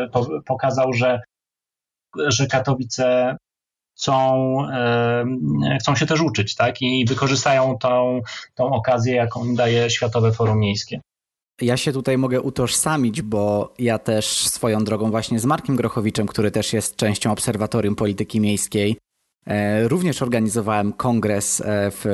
Pokazał, 0.47 0.93
że, 0.93 1.21
że 2.17 2.47
Katowice 2.47 3.37
chcą, 3.97 4.59
e, 4.73 5.25
chcą 5.81 5.97
się 5.97 6.07
też 6.07 6.21
uczyć, 6.21 6.55
tak? 6.55 6.83
I 6.83 7.05
wykorzystają 7.09 7.79
tą, 7.79 8.21
tą 8.55 8.65
okazję, 8.65 9.15
jaką 9.15 9.55
daje 9.55 9.91
Światowe 9.91 10.33
Forum 10.33 10.59
Miejskie. 10.59 11.01
Ja 11.61 11.77
się 11.77 11.93
tutaj 11.93 12.19
mogę 12.19 12.41
utożsamić, 12.41 13.23
bo 13.23 13.75
ja 13.79 13.99
też 13.99 14.47
swoją 14.49 14.85
drogą 14.85 15.11
właśnie 15.11 15.41
z 15.41 15.45
Markiem 15.45 15.77
Grochowiczem, 15.77 16.27
który 16.27 16.51
też 16.51 16.73
jest 16.73 16.97
częścią 16.97 17.33
Obserwatorium 17.33 17.95
Polityki 17.95 18.41
Miejskiej, 18.41 18.99
e, 19.47 19.89
również 19.89 20.23
organizowałem 20.23 20.93
kongres 20.93 21.61
e, 21.61 21.65
w, 21.91 22.05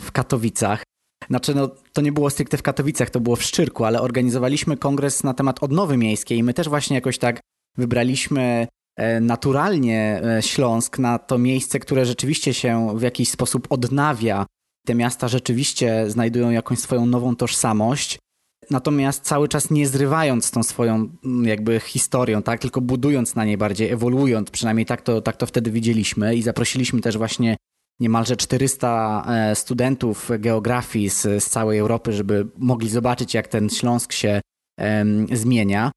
w 0.00 0.12
Katowicach. 0.12 0.82
Znaczy, 1.28 1.54
no, 1.54 1.70
to 1.92 2.02
nie 2.02 2.12
było 2.12 2.30
stricte 2.30 2.56
w 2.56 2.62
Katowicach, 2.62 3.10
to 3.10 3.20
było 3.20 3.36
w 3.36 3.42
Szczyrku, 3.42 3.84
ale 3.84 4.00
organizowaliśmy 4.00 4.76
kongres 4.76 5.24
na 5.24 5.34
temat 5.34 5.62
odnowy 5.62 5.96
miejskiej 5.96 6.38
i 6.38 6.42
my 6.42 6.54
też 6.54 6.68
właśnie 6.68 6.94
jakoś 6.94 7.18
tak 7.18 7.40
wybraliśmy 7.78 8.66
e, 8.96 9.20
naturalnie 9.20 10.22
Śląsk 10.40 10.98
na 10.98 11.18
to 11.18 11.38
miejsce, 11.38 11.78
które 11.78 12.06
rzeczywiście 12.06 12.54
się 12.54 12.98
w 12.98 13.02
jakiś 13.02 13.30
sposób 13.30 13.66
odnawia. 13.70 14.46
Te 14.86 14.94
miasta 14.94 15.28
rzeczywiście 15.28 16.10
znajdują 16.10 16.50
jakąś 16.50 16.78
swoją 16.78 17.06
nową 17.06 17.36
tożsamość 17.36 18.18
natomiast 18.72 19.22
cały 19.24 19.48
czas 19.48 19.70
nie 19.70 19.88
zrywając 19.88 20.50
tą 20.50 20.62
swoją 20.62 21.08
mm, 21.24 21.44
jakby 21.44 21.80
historią, 21.80 22.42
tak, 22.42 22.60
tylko 22.60 22.80
budując 22.80 23.34
na 23.34 23.44
niej 23.44 23.58
bardziej, 23.58 23.90
ewoluując, 23.90 24.50
przynajmniej 24.50 24.86
tak 24.86 25.02
to, 25.02 25.20
tak 25.20 25.36
to 25.36 25.46
wtedy 25.46 25.70
widzieliśmy 25.70 26.36
i 26.36 26.42
zaprosiliśmy 26.42 27.00
też 27.00 27.18
właśnie 27.18 27.56
niemalże 28.00 28.36
400 28.36 29.24
e, 29.28 29.54
studentów 29.54 30.30
geografii 30.38 31.10
z, 31.10 31.22
z 31.22 31.50
całej 31.50 31.78
Europy, 31.78 32.12
żeby 32.12 32.46
mogli 32.58 32.88
zobaczyć, 32.88 33.34
jak 33.34 33.48
ten 33.48 33.70
Śląsk 33.70 34.12
się 34.12 34.40
um, 34.78 35.26
zmienia. 35.32 35.90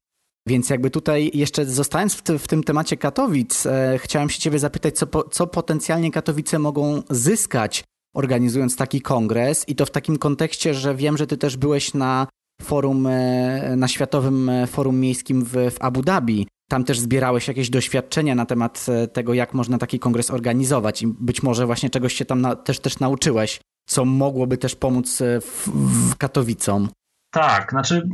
Więc 0.48 0.70
jakby 0.70 0.90
tutaj 0.90 1.30
jeszcze 1.34 1.64
zostając 1.64 2.14
w, 2.14 2.22
w 2.22 2.48
tym 2.48 2.64
temacie 2.64 2.96
Katowic, 2.96 3.66
e, 3.66 3.98
chciałem 3.98 4.30
się 4.30 4.38
ciebie 4.40 4.58
zapytać, 4.58 4.96
co, 4.96 5.06
po, 5.06 5.24
co 5.28 5.46
potencjalnie 5.46 6.10
Katowice 6.10 6.58
mogą 6.58 7.02
zyskać 7.10 7.84
organizując 8.16 8.76
taki 8.76 9.00
kongres 9.00 9.64
i 9.68 9.74
to 9.74 9.86
w 9.86 9.90
takim 9.90 10.18
kontekście, 10.18 10.74
że 10.74 10.94
wiem, 10.94 11.16
że 11.16 11.26
ty 11.26 11.36
też 11.36 11.56
byłeś 11.56 11.94
na 11.94 12.26
forum, 12.62 13.06
e, 13.06 13.76
na 13.76 13.88
Światowym 13.88 14.48
e, 14.48 14.66
Forum 14.66 15.00
Miejskim 15.00 15.44
w, 15.44 15.52
w 15.52 15.76
Abu 15.80 16.02
Dhabi. 16.02 16.46
Tam 16.68 16.84
też 16.84 17.00
zbierałeś 17.00 17.48
jakieś 17.48 17.70
doświadczenia 17.70 18.34
na 18.34 18.46
temat 18.46 18.86
e, 18.88 19.08
tego, 19.08 19.34
jak 19.34 19.54
można 19.54 19.78
taki 19.78 19.98
kongres 19.98 20.30
organizować 20.30 21.02
i 21.02 21.06
być 21.06 21.42
może 21.42 21.66
właśnie 21.66 21.90
czegoś 21.90 22.14
się 22.14 22.24
tam 22.24 22.40
na, 22.40 22.56
też, 22.56 22.80
też 22.80 22.98
nauczyłeś, 22.98 23.60
co 23.88 24.04
mogłoby 24.04 24.58
też 24.58 24.74
pomóc 24.74 25.22
w, 25.40 25.68
w 26.10 26.16
Katowicom. 26.16 26.88
Tak, 27.36 27.70
znaczy 27.70 28.08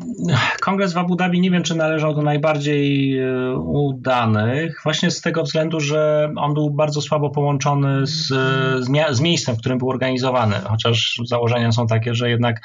kongres 0.61 0.93
w 0.93 0.99
Abu 0.99 1.17
Dhabi 1.17 1.41
nie 1.41 1.51
wiem, 1.51 1.63
czy 1.63 1.75
należał 1.75 2.15
do 2.15 2.23
najbardziej 2.23 3.19
e, 3.19 3.55
udanych, 3.57 4.81
właśnie 4.83 5.11
z 5.11 5.21
tego 5.21 5.43
względu, 5.43 5.81
że 5.81 6.31
on 6.37 6.55
był 6.55 6.71
bardzo 6.71 7.03
słabo 7.03 7.31
połączony 7.31 8.07
z, 8.07 8.27
z, 8.85 8.89
mia- 8.89 9.15
z 9.15 9.21
miejscem, 9.21 9.57
w 9.57 9.59
którym 9.59 9.79
był 9.79 9.91
organizowany, 9.91 10.55
chociaż 10.65 11.21
założenia 11.25 11.73
są 11.73 11.87
takie, 11.87 12.15
że 12.15 12.31
jednak 12.31 12.61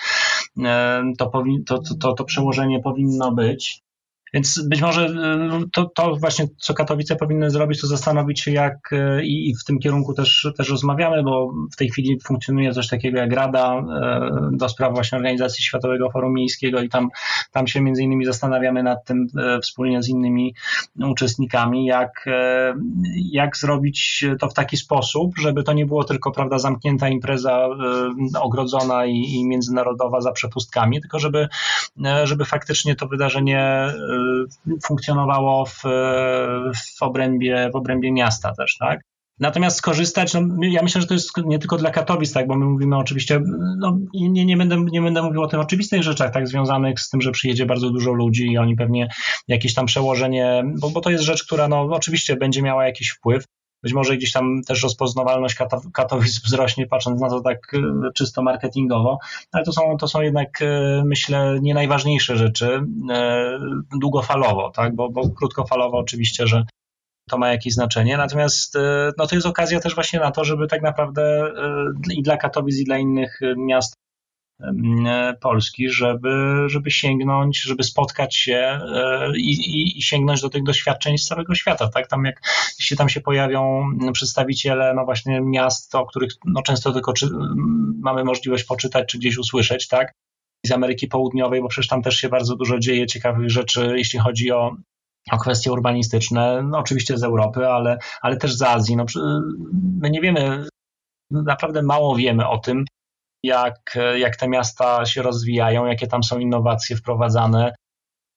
e, 0.65 1.03
to, 1.17 1.31
to, 1.65 1.79
to, 2.01 2.13
to 2.13 2.23
przełożenie 2.23 2.79
powinno 2.79 3.31
być. 3.31 3.86
Więc 4.33 4.67
być 4.67 4.81
może 4.81 5.05
y, 5.05 5.69
to, 5.71 5.85
to 5.95 6.15
właśnie, 6.15 6.47
co 6.57 6.73
Katowice 6.73 7.15
powinny 7.15 7.51
zrobić, 7.51 7.81
to 7.81 7.87
zastanowić 7.87 8.41
się, 8.41 8.51
jak 8.51 8.93
y, 8.93 9.25
i 9.25 9.55
w 9.55 9.63
tym 9.63 9.79
kierunku 9.79 10.13
też, 10.13 10.47
też 10.57 10.69
rozmawiamy, 10.69 11.23
bo 11.23 11.53
w 11.73 11.75
tej 11.75 11.89
chwili 11.89 12.19
funkcjonuje 12.23 12.73
coś 12.73 12.87
takiego 12.87 13.17
jak 13.17 13.33
Rada 13.33 13.79
y, 14.53 14.57
do 14.57 14.69
spraw 14.69 14.93
właśnie 14.93 15.17
organizacji 15.17 15.63
Światowego 15.63 16.11
Forum 16.11 16.33
Miejskiego 16.33 16.81
i 16.81 16.89
tam, 16.89 17.09
tam 17.51 17.67
się 17.67 17.81
między 17.81 18.03
innymi 18.03 18.25
zastanawiamy 18.25 18.83
nad 18.83 19.05
tym 19.05 19.27
wspólnie 19.63 20.03
z 20.03 20.09
innymi 20.09 20.55
uczestnikami, 21.09 21.85
jak, 21.85 22.25
jak 23.31 23.57
zrobić 23.57 24.25
to 24.39 24.49
w 24.49 24.53
taki 24.53 24.77
sposób, 24.77 25.37
żeby 25.37 25.63
to 25.63 25.73
nie 25.73 25.85
było 25.85 26.03
tylko 26.03 26.31
prawda, 26.31 26.59
zamknięta 26.59 27.09
impreza 27.09 27.67
ogrodzona 28.39 29.05
i, 29.05 29.11
i 29.11 29.45
międzynarodowa 29.45 30.21
za 30.21 30.31
przepustkami, 30.31 31.01
tylko 31.01 31.19
żeby, 31.19 31.47
żeby 32.23 32.45
faktycznie 32.45 32.95
to 32.95 33.07
wydarzenie 33.07 33.93
funkcjonowało 34.87 35.65
w, 35.65 35.81
w, 36.97 37.01
obrębie, 37.01 37.69
w 37.73 37.75
obrębie 37.75 38.11
miasta 38.11 38.53
też, 38.57 38.77
tak? 38.79 39.01
Natomiast 39.39 39.77
skorzystać, 39.77 40.33
no, 40.33 40.41
ja 40.61 40.83
myślę, 40.83 41.01
że 41.01 41.07
to 41.07 41.13
jest 41.13 41.37
nie 41.45 41.59
tylko 41.59 41.77
dla 41.77 41.91
Katowic, 41.91 42.33
tak, 42.33 42.47
bo 42.47 42.55
my 42.55 42.65
mówimy 42.65 42.97
oczywiście, 42.97 43.41
no, 43.77 43.97
nie, 44.13 44.45
nie, 44.45 44.57
będę, 44.57 44.85
nie 44.91 45.01
będę 45.01 45.21
mówił 45.21 45.41
o 45.41 45.47
tych 45.47 45.59
oczywistych 45.59 46.03
rzeczach, 46.03 46.33
tak, 46.33 46.47
związanych 46.47 46.99
z 46.99 47.09
tym, 47.09 47.21
że 47.21 47.31
przyjedzie 47.31 47.65
bardzo 47.65 47.89
dużo 47.89 48.11
ludzi 48.11 48.51
i 48.51 48.57
oni 48.57 48.75
pewnie 48.75 49.07
jakieś 49.47 49.73
tam 49.73 49.85
przełożenie, 49.85 50.63
bo, 50.81 50.89
bo 50.89 51.01
to 51.01 51.09
jest 51.09 51.23
rzecz, 51.23 51.43
która 51.43 51.67
no, 51.67 51.81
oczywiście 51.81 52.35
będzie 52.35 52.61
miała 52.61 52.85
jakiś 52.85 53.09
wpływ, 53.09 53.43
być 53.83 53.93
może 53.93 54.17
gdzieś 54.17 54.31
tam 54.31 54.61
też 54.67 54.83
rozpoznawalność 54.83 55.55
Katowic 55.93 56.39
wzrośnie, 56.45 56.87
patrząc 56.87 57.21
na 57.21 57.29
to 57.29 57.41
tak 57.41 57.73
e, 57.73 58.11
czysto 58.13 58.41
marketingowo, 58.41 59.19
ale 59.51 59.63
to 59.63 59.71
są, 59.71 59.97
to 59.97 60.07
są 60.07 60.21
jednak, 60.21 60.61
e, 60.61 61.03
myślę, 61.05 61.59
nie 61.61 61.73
najważniejsze 61.73 62.37
rzeczy 62.37 62.81
e, 63.11 63.59
długofalowo, 63.99 64.71
tak? 64.71 64.95
bo, 64.95 65.09
bo 65.09 65.29
krótkofalowo 65.29 65.97
oczywiście, 65.97 66.47
że 66.47 66.63
to 67.29 67.37
ma 67.37 67.51
jakieś 67.51 67.73
znaczenie. 67.73 68.17
Natomiast 68.17 68.77
no, 69.17 69.27
to 69.27 69.35
jest 69.35 69.47
okazja 69.47 69.79
też 69.79 69.95
właśnie 69.95 70.19
na 70.19 70.31
to, 70.31 70.45
żeby 70.45 70.67
tak 70.67 70.81
naprawdę 70.81 71.53
i 72.11 72.23
dla 72.23 72.37
Katowic, 72.37 72.79
i 72.79 72.83
dla 72.83 72.97
innych 72.97 73.39
miast 73.57 73.95
Polski, 75.41 75.89
żeby, 75.89 76.63
żeby 76.67 76.91
sięgnąć, 76.91 77.61
żeby 77.61 77.83
spotkać 77.83 78.35
się 78.35 78.79
e, 78.95 79.31
i, 79.37 79.51
i, 79.51 79.97
i, 79.97 80.01
sięgnąć 80.01 80.41
do 80.41 80.49
tych 80.49 80.63
doświadczeń 80.63 81.17
z 81.17 81.25
całego 81.25 81.55
świata. 81.55 81.89
Tak? 81.89 82.07
Tam 82.07 82.25
jak 82.25 82.41
jeśli 82.79 82.97
tam 82.97 83.09
się 83.09 83.21
pojawią 83.21 83.83
przedstawiciele 84.13 84.93
no 84.95 85.05
właśnie 85.05 85.41
miast, 85.41 85.95
o 85.95 86.05
których 86.05 86.31
no 86.45 86.61
często 86.61 86.93
tylko 86.93 87.13
czy, 87.13 87.29
mamy 87.99 88.23
możliwość 88.23 88.63
poczytać 88.63 89.09
czy 89.09 89.17
gdzieś 89.17 89.37
usłyszeć, 89.37 89.87
tak? 89.87 90.11
z 90.65 90.71
Ameryki 90.71 91.07
Południowej, 91.07 91.61
bo 91.61 91.67
przecież 91.67 91.87
tam 91.87 92.01
też 92.01 92.15
się 92.15 92.29
bardzo 92.29 92.55
dużo 92.55 92.79
dzieje 92.79 93.07
ciekawych 93.07 93.49
rzeczy, 93.49 93.93
jeśli 93.97 94.19
chodzi 94.19 94.51
o, 94.51 94.75
o 95.31 95.37
kwestie 95.37 95.71
urbanistyczne, 95.71 96.63
no 96.63 96.77
oczywiście 96.77 97.17
z 97.17 97.23
Europy, 97.23 97.67
ale, 97.67 97.97
ale 98.21 98.37
też 98.37 98.53
z 98.53 98.61
Azji. 98.61 98.95
No, 98.95 99.05
my 100.01 100.09
nie 100.09 100.21
wiemy, 100.21 100.67
naprawdę 101.31 101.83
mało 101.83 102.15
wiemy 102.15 102.47
o 102.47 102.57
tym, 102.57 102.85
jak, 103.43 103.97
jak 104.17 104.35
te 104.35 104.47
miasta 104.47 105.05
się 105.05 105.21
rozwijają, 105.21 105.85
jakie 105.85 106.07
tam 106.07 106.23
są 106.23 106.39
innowacje 106.39 106.95
wprowadzane. 106.95 107.73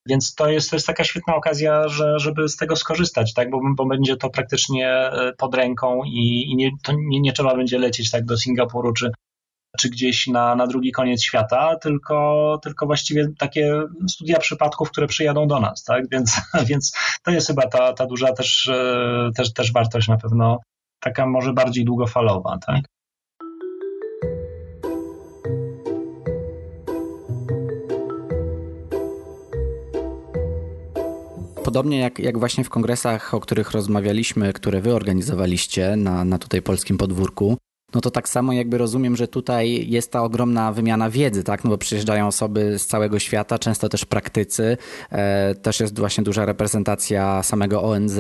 Więc 0.08 0.34
to 0.34 0.50
jest, 0.50 0.70
to 0.70 0.76
jest 0.76 0.86
taka 0.86 1.04
świetna 1.04 1.34
okazja, 1.34 1.88
że, 1.88 2.18
żeby 2.18 2.48
z 2.48 2.56
tego 2.56 2.76
skorzystać, 2.76 3.34
tak? 3.34 3.50
bo, 3.50 3.60
bo 3.76 3.86
będzie 3.86 4.16
to 4.16 4.30
praktycznie 4.30 4.88
e, 4.88 5.32
pod 5.38 5.54
ręką 5.54 6.04
i, 6.04 6.50
i 6.50 6.56
nie, 6.56 6.70
to 6.82 6.92
nie, 6.92 7.20
nie 7.20 7.32
trzeba 7.32 7.56
będzie 7.56 7.78
lecieć 7.78 8.10
tak 8.10 8.24
do 8.24 8.36
Singapuru 8.36 8.92
czy, 8.92 9.10
czy 9.78 9.90
gdzieś 9.90 10.26
na, 10.26 10.54
na 10.54 10.66
drugi 10.66 10.92
koniec 10.92 11.22
świata, 11.22 11.76
tylko, 11.76 12.58
tylko 12.62 12.86
właściwie 12.86 13.26
takie 13.38 13.82
studia 14.08 14.38
przypadków, 14.38 14.90
które 14.90 15.06
przyjadą 15.06 15.46
do 15.46 15.60
nas. 15.60 15.84
Tak? 15.84 16.04
Więc, 16.10 16.40
więc 16.68 16.92
to 17.22 17.30
jest 17.30 17.46
chyba 17.46 17.66
ta, 17.66 17.92
ta 17.92 18.06
duża 18.06 18.32
też, 18.32 18.68
e, 18.68 19.30
też, 19.36 19.52
też 19.52 19.72
wartość 19.72 20.08
na 20.08 20.16
pewno 20.16 20.58
taka 21.00 21.26
może 21.26 21.52
bardziej 21.52 21.84
długofalowa. 21.84 22.58
Tak? 22.66 22.80
Podobnie 31.70 31.98
jak, 31.98 32.18
jak 32.18 32.38
właśnie 32.38 32.64
w 32.64 32.70
kongresach, 32.70 33.34
o 33.34 33.40
których 33.40 33.70
rozmawialiśmy, 33.70 34.52
które 34.52 34.80
wy 34.80 34.94
organizowaliście 34.94 35.96
na, 35.96 36.24
na 36.24 36.38
tutaj 36.38 36.62
polskim 36.62 36.98
podwórku, 36.98 37.56
no 37.94 38.00
to 38.00 38.10
tak 38.10 38.28
samo 38.28 38.52
jakby 38.52 38.78
rozumiem, 38.78 39.16
że 39.16 39.28
tutaj 39.28 39.90
jest 39.90 40.12
ta 40.12 40.22
ogromna 40.22 40.72
wymiana 40.72 41.10
wiedzy, 41.10 41.44
tak? 41.44 41.64
No 41.64 41.70
bo 41.70 41.78
przyjeżdżają 41.78 42.26
osoby 42.26 42.78
z 42.78 42.86
całego 42.86 43.18
świata, 43.18 43.58
często 43.58 43.88
też 43.88 44.04
praktycy, 44.04 44.76
e, 45.10 45.54
też 45.54 45.80
jest 45.80 45.98
właśnie 45.98 46.24
duża 46.24 46.44
reprezentacja 46.44 47.42
samego 47.42 47.82
ONZ. 47.82 48.18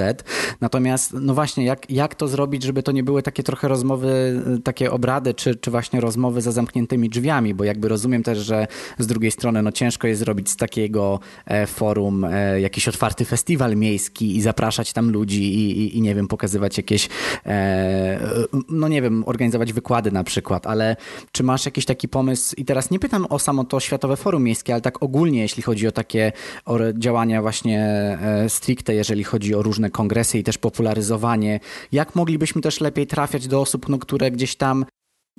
Natomiast, 0.60 1.12
no 1.20 1.34
właśnie, 1.34 1.64
jak, 1.64 1.90
jak 1.90 2.14
to 2.14 2.28
zrobić, 2.28 2.62
żeby 2.62 2.82
to 2.82 2.92
nie 2.92 3.02
były 3.02 3.22
takie 3.22 3.42
trochę 3.42 3.68
rozmowy, 3.68 4.42
takie 4.64 4.90
obrady, 4.90 5.34
czy, 5.34 5.54
czy 5.54 5.70
właśnie 5.70 6.00
rozmowy 6.00 6.40
za 6.40 6.52
zamkniętymi 6.52 7.08
drzwiami, 7.08 7.54
bo 7.54 7.64
jakby 7.64 7.88
rozumiem 7.88 8.22
też, 8.22 8.38
że 8.38 8.66
z 8.98 9.06
drugiej 9.06 9.30
strony, 9.30 9.62
no 9.62 9.72
ciężko 9.72 10.06
jest 10.06 10.18
zrobić 10.20 10.50
z 10.50 10.56
takiego 10.56 11.20
e, 11.46 11.66
forum 11.66 12.24
e, 12.24 12.60
jakiś 12.60 12.88
otwarty 12.88 13.24
festiwal 13.24 13.76
miejski 13.76 14.36
i 14.36 14.42
zapraszać 14.42 14.92
tam 14.92 15.10
ludzi 15.10 15.54
i, 15.54 15.80
i, 15.80 15.98
i 15.98 16.02
nie 16.02 16.14
wiem, 16.14 16.28
pokazywać 16.28 16.76
jakieś, 16.76 17.08
e, 17.46 18.20
no 18.68 18.88
nie 18.88 19.02
wiem, 19.02 19.22
organizować 19.26 19.59
organizować 19.60 19.72
wykłady 19.72 20.12
na 20.12 20.24
przykład, 20.24 20.66
ale 20.66 20.96
czy 21.32 21.42
masz 21.42 21.64
jakiś 21.64 21.84
taki 21.84 22.08
pomysł, 22.08 22.54
i 22.56 22.64
teraz 22.64 22.90
nie 22.90 22.98
pytam 22.98 23.26
o 23.30 23.38
samo 23.38 23.64
to 23.64 23.80
Światowe 23.80 24.16
Forum 24.16 24.42
Miejskie, 24.42 24.72
ale 24.72 24.82
tak 24.82 25.02
ogólnie, 25.02 25.40
jeśli 25.40 25.62
chodzi 25.62 25.88
o 25.88 25.92
takie 25.92 26.32
o 26.64 26.78
działania 26.92 27.42
właśnie 27.42 27.80
e, 28.22 28.48
stricte, 28.48 28.94
jeżeli 28.94 29.24
chodzi 29.24 29.54
o 29.54 29.62
różne 29.62 29.90
kongresy 29.90 30.38
i 30.38 30.42
też 30.42 30.58
popularyzowanie, 30.58 31.60
jak 31.92 32.14
moglibyśmy 32.14 32.62
też 32.62 32.80
lepiej 32.80 33.06
trafiać 33.06 33.48
do 33.48 33.60
osób, 33.60 33.88
no, 33.88 33.98
które 33.98 34.30
gdzieś 34.30 34.56
tam 34.56 34.84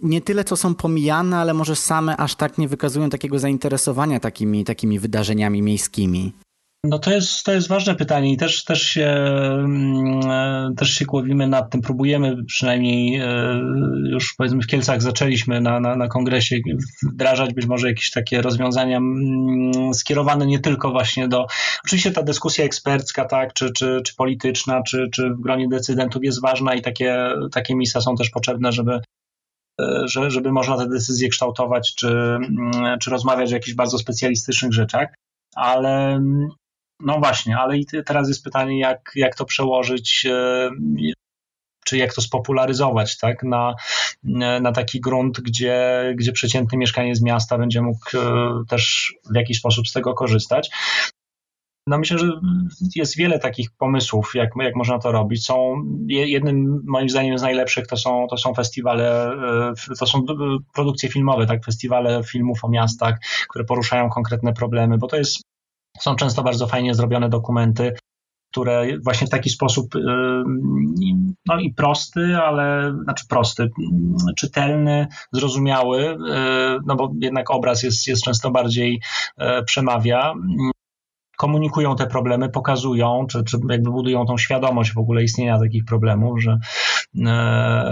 nie 0.01 0.21
tyle 0.21 0.43
co 0.43 0.55
są 0.55 0.75
pomijane, 0.75 1.37
ale 1.37 1.53
może 1.53 1.75
same 1.75 2.17
aż 2.17 2.35
tak 2.35 2.57
nie 2.57 2.67
wykazują 2.67 3.09
takiego 3.09 3.39
zainteresowania 3.39 4.19
takimi, 4.19 4.63
takimi 4.63 4.99
wydarzeniami 4.99 5.61
miejskimi? 5.61 6.33
No 6.83 6.99
to 6.99 7.11
jest, 7.11 7.43
to 7.43 7.53
jest 7.53 7.67
ważne 7.67 7.95
pytanie 7.95 8.33
i 8.33 8.37
też, 8.37 8.63
też, 8.63 8.81
się, 8.81 9.07
mm, 9.07 10.21
e, 10.31 10.73
też 10.77 10.93
się 10.93 11.05
głowimy 11.05 11.47
nad 11.47 11.69
tym. 11.69 11.81
Próbujemy 11.81 12.43
przynajmniej 12.43 13.15
e, 13.15 13.61
już 14.11 14.33
powiedzmy 14.37 14.61
w 14.61 14.67
Kielcach 14.67 15.01
zaczęliśmy 15.01 15.61
na, 15.61 15.79
na, 15.79 15.95
na 15.95 16.07
kongresie 16.07 16.57
wdrażać 17.03 17.53
być 17.53 17.65
może 17.65 17.87
jakieś 17.87 18.11
takie 18.11 18.41
rozwiązania 18.41 18.97
mm, 18.97 19.93
skierowane 19.93 20.45
nie 20.45 20.59
tylko 20.59 20.91
właśnie 20.91 21.27
do. 21.27 21.47
Oczywiście 21.85 22.11
ta 22.11 22.23
dyskusja 22.23 22.65
ekspercka, 22.65 23.25
tak, 23.25 23.53
czy, 23.53 23.71
czy, 23.71 24.01
czy 24.05 24.15
polityczna, 24.15 24.83
czy, 24.83 25.09
czy 25.13 25.29
w 25.29 25.41
gronie 25.41 25.67
decydentów 25.67 26.23
jest 26.23 26.41
ważna 26.41 26.75
i 26.75 26.81
takie, 26.81 27.27
takie 27.51 27.75
miejsca 27.75 28.01
są 28.01 28.15
też 28.15 28.29
potrzebne, 28.29 28.71
żeby 28.71 28.99
e, 29.81 30.03
żeby 30.07 30.51
można 30.51 30.77
te 30.77 30.89
decyzje 30.89 31.29
kształtować, 31.29 31.95
czy, 31.95 32.07
mm, 32.07 32.99
czy 32.99 33.09
rozmawiać 33.11 33.51
o 33.51 33.55
jakichś 33.55 33.75
bardzo 33.75 33.97
specjalistycznych 33.97 34.73
rzeczach 34.73 35.07
ale 35.55 36.23
no 37.05 37.19
właśnie, 37.19 37.57
ale 37.57 37.77
i 37.77 37.85
teraz 38.05 38.27
jest 38.27 38.43
pytanie, 38.43 38.79
jak, 38.79 39.11
jak 39.15 39.35
to 39.35 39.45
przełożyć, 39.45 40.25
e, 40.29 40.69
czy 41.85 41.97
jak 41.97 42.13
to 42.13 42.21
spopularyzować, 42.21 43.17
tak, 43.17 43.43
na, 43.43 43.75
na 44.61 44.71
taki 44.71 45.01
grunt, 45.01 45.41
gdzie, 45.41 46.03
gdzie 46.15 46.31
przeciętny 46.31 46.77
mieszkaniec 46.77 47.21
miasta 47.21 47.57
będzie 47.57 47.81
mógł 47.81 48.17
e, 48.17 48.19
też 48.69 49.13
w 49.31 49.35
jakiś 49.35 49.57
sposób 49.57 49.87
z 49.87 49.93
tego 49.93 50.13
korzystać. 50.13 50.69
No 51.87 51.97
myślę, 51.97 52.17
że 52.17 52.31
jest 52.95 53.17
wiele 53.17 53.39
takich 53.39 53.71
pomysłów, 53.71 54.31
jak, 54.35 54.49
jak 54.59 54.75
można 54.75 54.99
to 54.99 55.11
robić. 55.11 55.45
Są, 55.45 55.83
jednym 56.07 56.83
moim 56.85 57.09
zdaniem 57.09 57.37
z 57.37 57.41
najlepszych 57.41 57.87
to 57.87 57.97
są, 57.97 58.27
to 58.29 58.37
są 58.37 58.53
festiwale, 58.53 59.31
e, 59.31 59.73
to 59.99 60.05
są 60.05 60.25
produkcje 60.73 61.09
filmowe, 61.09 61.45
tak, 61.45 61.65
festiwale 61.65 62.23
filmów 62.23 62.65
o 62.65 62.69
miastach, 62.69 63.19
które 63.49 63.65
poruszają 63.65 64.09
konkretne 64.09 64.53
problemy, 64.53 64.97
bo 64.97 65.07
to 65.07 65.17
jest 65.17 65.40
są 66.01 66.15
często 66.15 66.43
bardzo 66.43 66.67
fajnie 66.67 66.93
zrobione 66.93 67.29
dokumenty, 67.29 67.93
które 68.51 68.85
właśnie 69.03 69.27
w 69.27 69.29
taki 69.29 69.49
sposób, 69.49 69.95
no 71.45 71.59
i 71.59 71.73
prosty, 71.73 72.37
ale 72.37 72.93
znaczy 73.03 73.25
prosty, 73.29 73.69
czytelny, 74.37 75.07
zrozumiały, 75.31 76.01
y, 76.03 76.17
no 76.85 76.95
bo 76.95 77.11
jednak 77.21 77.51
obraz 77.51 77.83
jest, 77.83 78.07
jest 78.07 78.23
często 78.23 78.51
bardziej 78.51 79.01
y, 79.41 79.63
przemawia. 79.65 80.33
Komunikują 81.37 81.95
te 81.95 82.07
problemy, 82.07 82.49
pokazują, 82.49 83.25
czy, 83.29 83.43
czy 83.43 83.57
jakby 83.69 83.91
budują 83.91 84.25
tą 84.25 84.37
świadomość 84.37 84.93
w 84.93 84.97
ogóle 84.97 85.23
istnienia 85.23 85.59
takich 85.59 85.85
problemów, 85.85 86.41
że, 86.41 86.57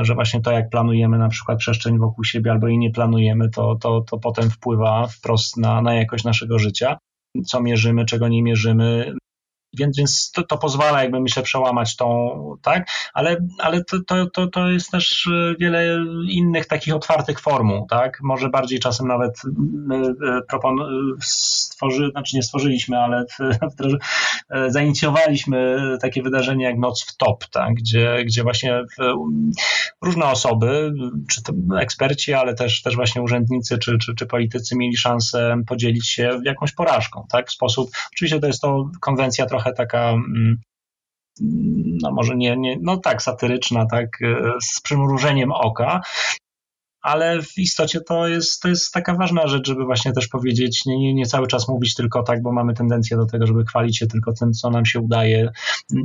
że 0.02 0.16
właśnie 0.16 0.42
to, 0.42 0.52
jak 0.52 0.70
planujemy 0.70 1.18
na 1.18 1.30
przykład 1.30 1.58
przestrzeń 1.58 1.98
wokół 1.98 2.24
siebie 2.24 2.52
albo 2.52 2.68
jej 2.68 2.78
nie 2.78 2.92
planujemy, 2.92 3.50
to, 3.50 3.76
to, 3.76 4.02
to 4.02 4.18
potem 4.18 4.50
wpływa 4.50 5.08
wprost 5.08 5.58
na, 5.58 5.82
na 5.82 5.94
jakość 5.94 6.24
naszego 6.24 6.60
życia 6.60 6.98
co 7.46 7.62
mierzymy, 7.62 8.06
czego 8.06 8.28
nie 8.28 8.44
mierzymy. 8.44 9.14
Więc, 9.74 9.98
więc 9.98 10.32
to, 10.32 10.44
to 10.44 10.58
pozwala, 10.58 11.04
jakby 11.04 11.20
myślę, 11.20 11.44
przełamać 11.44 11.96
tą, 11.96 12.30
tak? 12.62 12.90
Ale, 13.14 13.38
ale 13.60 13.84
to, 13.84 14.26
to, 14.34 14.48
to, 14.48 14.70
jest 14.70 14.92
też 14.92 15.28
e, 15.28 15.56
wiele 15.60 15.98
innych 16.30 16.66
takich 16.66 16.96
otwartych 16.96 17.40
formuł, 17.40 17.88
tak? 17.90 18.20
Może 18.22 18.50
bardziej 18.50 18.80
czasem 18.80 19.08
nawet 19.08 19.42
e, 19.46 20.42
propon- 20.52 21.16
stworzy, 21.22 22.10
znaczy 22.12 22.36
nie 22.36 22.44
stworzyliśmy, 22.44 22.98
ale 22.98 23.26
zainicjowaliśmy 24.68 25.78
takie 26.02 26.24
wydarzenie 26.24 26.66
jak 26.66 26.78
Noc 26.78 27.04
w 27.04 27.18
Top, 27.18 27.46
tak, 27.46 27.74
gdzie, 27.74 28.24
gdzie 28.26 28.44
właśnie 28.44 28.82
różne 30.02 30.26
osoby, 30.26 30.94
czy 31.30 31.44
to 31.44 31.54
eksperci, 31.80 32.34
ale 32.34 32.56
też, 32.56 32.82
też 32.82 32.96
właśnie 32.96 33.22
urzędnicy, 33.22 33.78
czy, 33.78 33.98
czy, 33.98 34.16
czy 34.16 34.26
politycy 34.26 34.78
mieli 34.78 34.98
szansę 34.98 35.56
podzielić 35.68 36.10
się 36.10 36.40
jakąś 36.46 36.72
porażką, 36.72 37.26
tak, 37.30 37.48
w 37.48 37.52
sposób, 37.52 37.90
oczywiście 38.14 38.40
to 38.40 38.48
jest 38.48 38.62
to 38.62 38.90
konwencja 39.02 39.46
trochę 39.46 39.59
taka 39.78 40.10
mm, 40.10 40.58
no 42.02 42.12
może 42.12 42.36
nie, 42.36 42.58
nie, 42.58 42.78
no 42.82 42.98
tak, 42.98 43.22
satyryczna, 43.22 43.86
tak, 43.86 44.10
z 44.64 44.82
przymrużeniem 44.82 45.52
oka, 45.52 46.02
ale 47.02 47.42
w 47.42 47.58
istocie 47.58 48.02
to 48.02 48.28
jest, 48.28 48.62
to 48.62 48.68
jest 48.68 48.92
taka 48.94 49.16
ważna 49.16 49.48
rzecz, 49.48 49.68
żeby 49.68 49.86
właśnie 49.86 50.14
też 50.14 50.28
powiedzieć, 50.28 50.86
nie, 50.86 51.00
nie, 51.00 51.14
nie 51.14 51.26
cały 51.26 51.48
czas 51.48 51.68
mówić 51.68 51.96
tylko 51.96 52.24
tak, 52.24 52.42
bo 52.42 52.52
mamy 52.52 52.74
tendencję 52.74 53.18
do 53.18 53.26
tego, 53.26 53.48
żeby 53.48 53.66
chwalić 53.66 53.98
się 53.98 54.08
tylko 54.08 54.34
tym, 54.34 54.54
co 54.54 54.70
nam 54.70 54.86
się 54.86 55.00
udaje, 55.00 55.52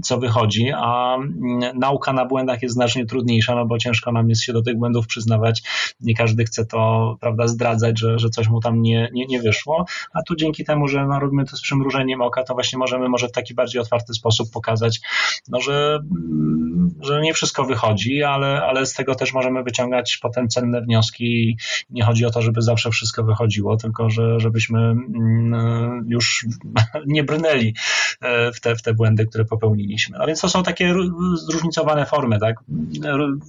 co 0.02 0.18
wychodzi, 0.18 0.70
a 0.76 1.14
mm, 1.14 1.78
nauka 1.78 2.12
na 2.12 2.24
błędach 2.24 2.62
jest 2.62 2.74
znacznie 2.74 3.06
trudniejsza, 3.06 3.54
no 3.54 3.66
bo 3.66 3.78
ciężko 3.78 4.12
nam 4.12 4.28
jest 4.28 4.42
się 4.42 4.52
do 4.52 4.62
tych 4.62 4.78
błędów 4.78 5.06
przyznawać. 5.06 5.62
Nie 6.00 6.14
każdy 6.14 6.44
chce 6.44 6.66
to, 6.66 7.16
prawda, 7.20 7.48
zdradzać, 7.48 8.00
że, 8.00 8.18
że 8.18 8.30
coś 8.30 8.48
mu 8.48 8.60
tam 8.60 8.82
nie, 8.82 9.08
nie, 9.12 9.26
nie 9.26 9.42
wyszło, 9.42 9.84
a 10.12 10.22
tu 10.22 10.36
dzięki 10.36 10.64
temu, 10.64 10.88
że 10.88 11.06
no, 11.06 11.20
robimy 11.20 11.44
to 11.44 11.56
z 11.56 11.62
przymrużeniem 11.62 12.22
oka, 12.22 12.44
to 12.44 12.54
właśnie 12.54 12.78
możemy 12.78 13.08
może 13.08 13.28
w 13.28 13.32
taki 13.32 13.54
bardziej 13.54 13.80
otwarty 13.80 14.14
sposób 14.14 14.50
pokazać, 14.52 15.00
no, 15.48 15.60
że, 15.60 15.98
mm, 16.10 16.94
że 17.00 17.20
nie 17.20 17.34
wszystko 17.34 17.64
wychodzi, 17.64 18.22
ale, 18.22 18.62
ale 18.62 18.86
z 18.86 18.94
tego 18.94 19.14
też 19.14 19.32
możemy 19.32 19.62
wyciągać 19.62 20.18
potem 20.22 20.48
cenne 20.48 20.83
wnioski. 20.84 21.56
Nie 21.90 22.04
chodzi 22.04 22.26
o 22.26 22.30
to, 22.30 22.42
żeby 22.42 22.62
zawsze 22.62 22.90
wszystko 22.90 23.24
wychodziło, 23.24 23.76
tylko 23.76 24.10
że, 24.10 24.40
żebyśmy 24.40 24.80
mm, 24.80 26.04
już 26.08 26.46
nie 27.06 27.24
brnęli 27.24 27.74
e, 28.20 28.52
w 28.52 28.60
te, 28.60 28.76
w 28.76 28.82
te 28.82 28.94
błędy, 28.94 29.26
które 29.26 29.44
popełniliśmy. 29.44 30.18
A 30.18 30.26
więc 30.26 30.40
to 30.40 30.48
są 30.48 30.62
takie 30.62 30.94
zróżnicowane 31.34 32.06
formy, 32.06 32.38
tak? 32.38 32.56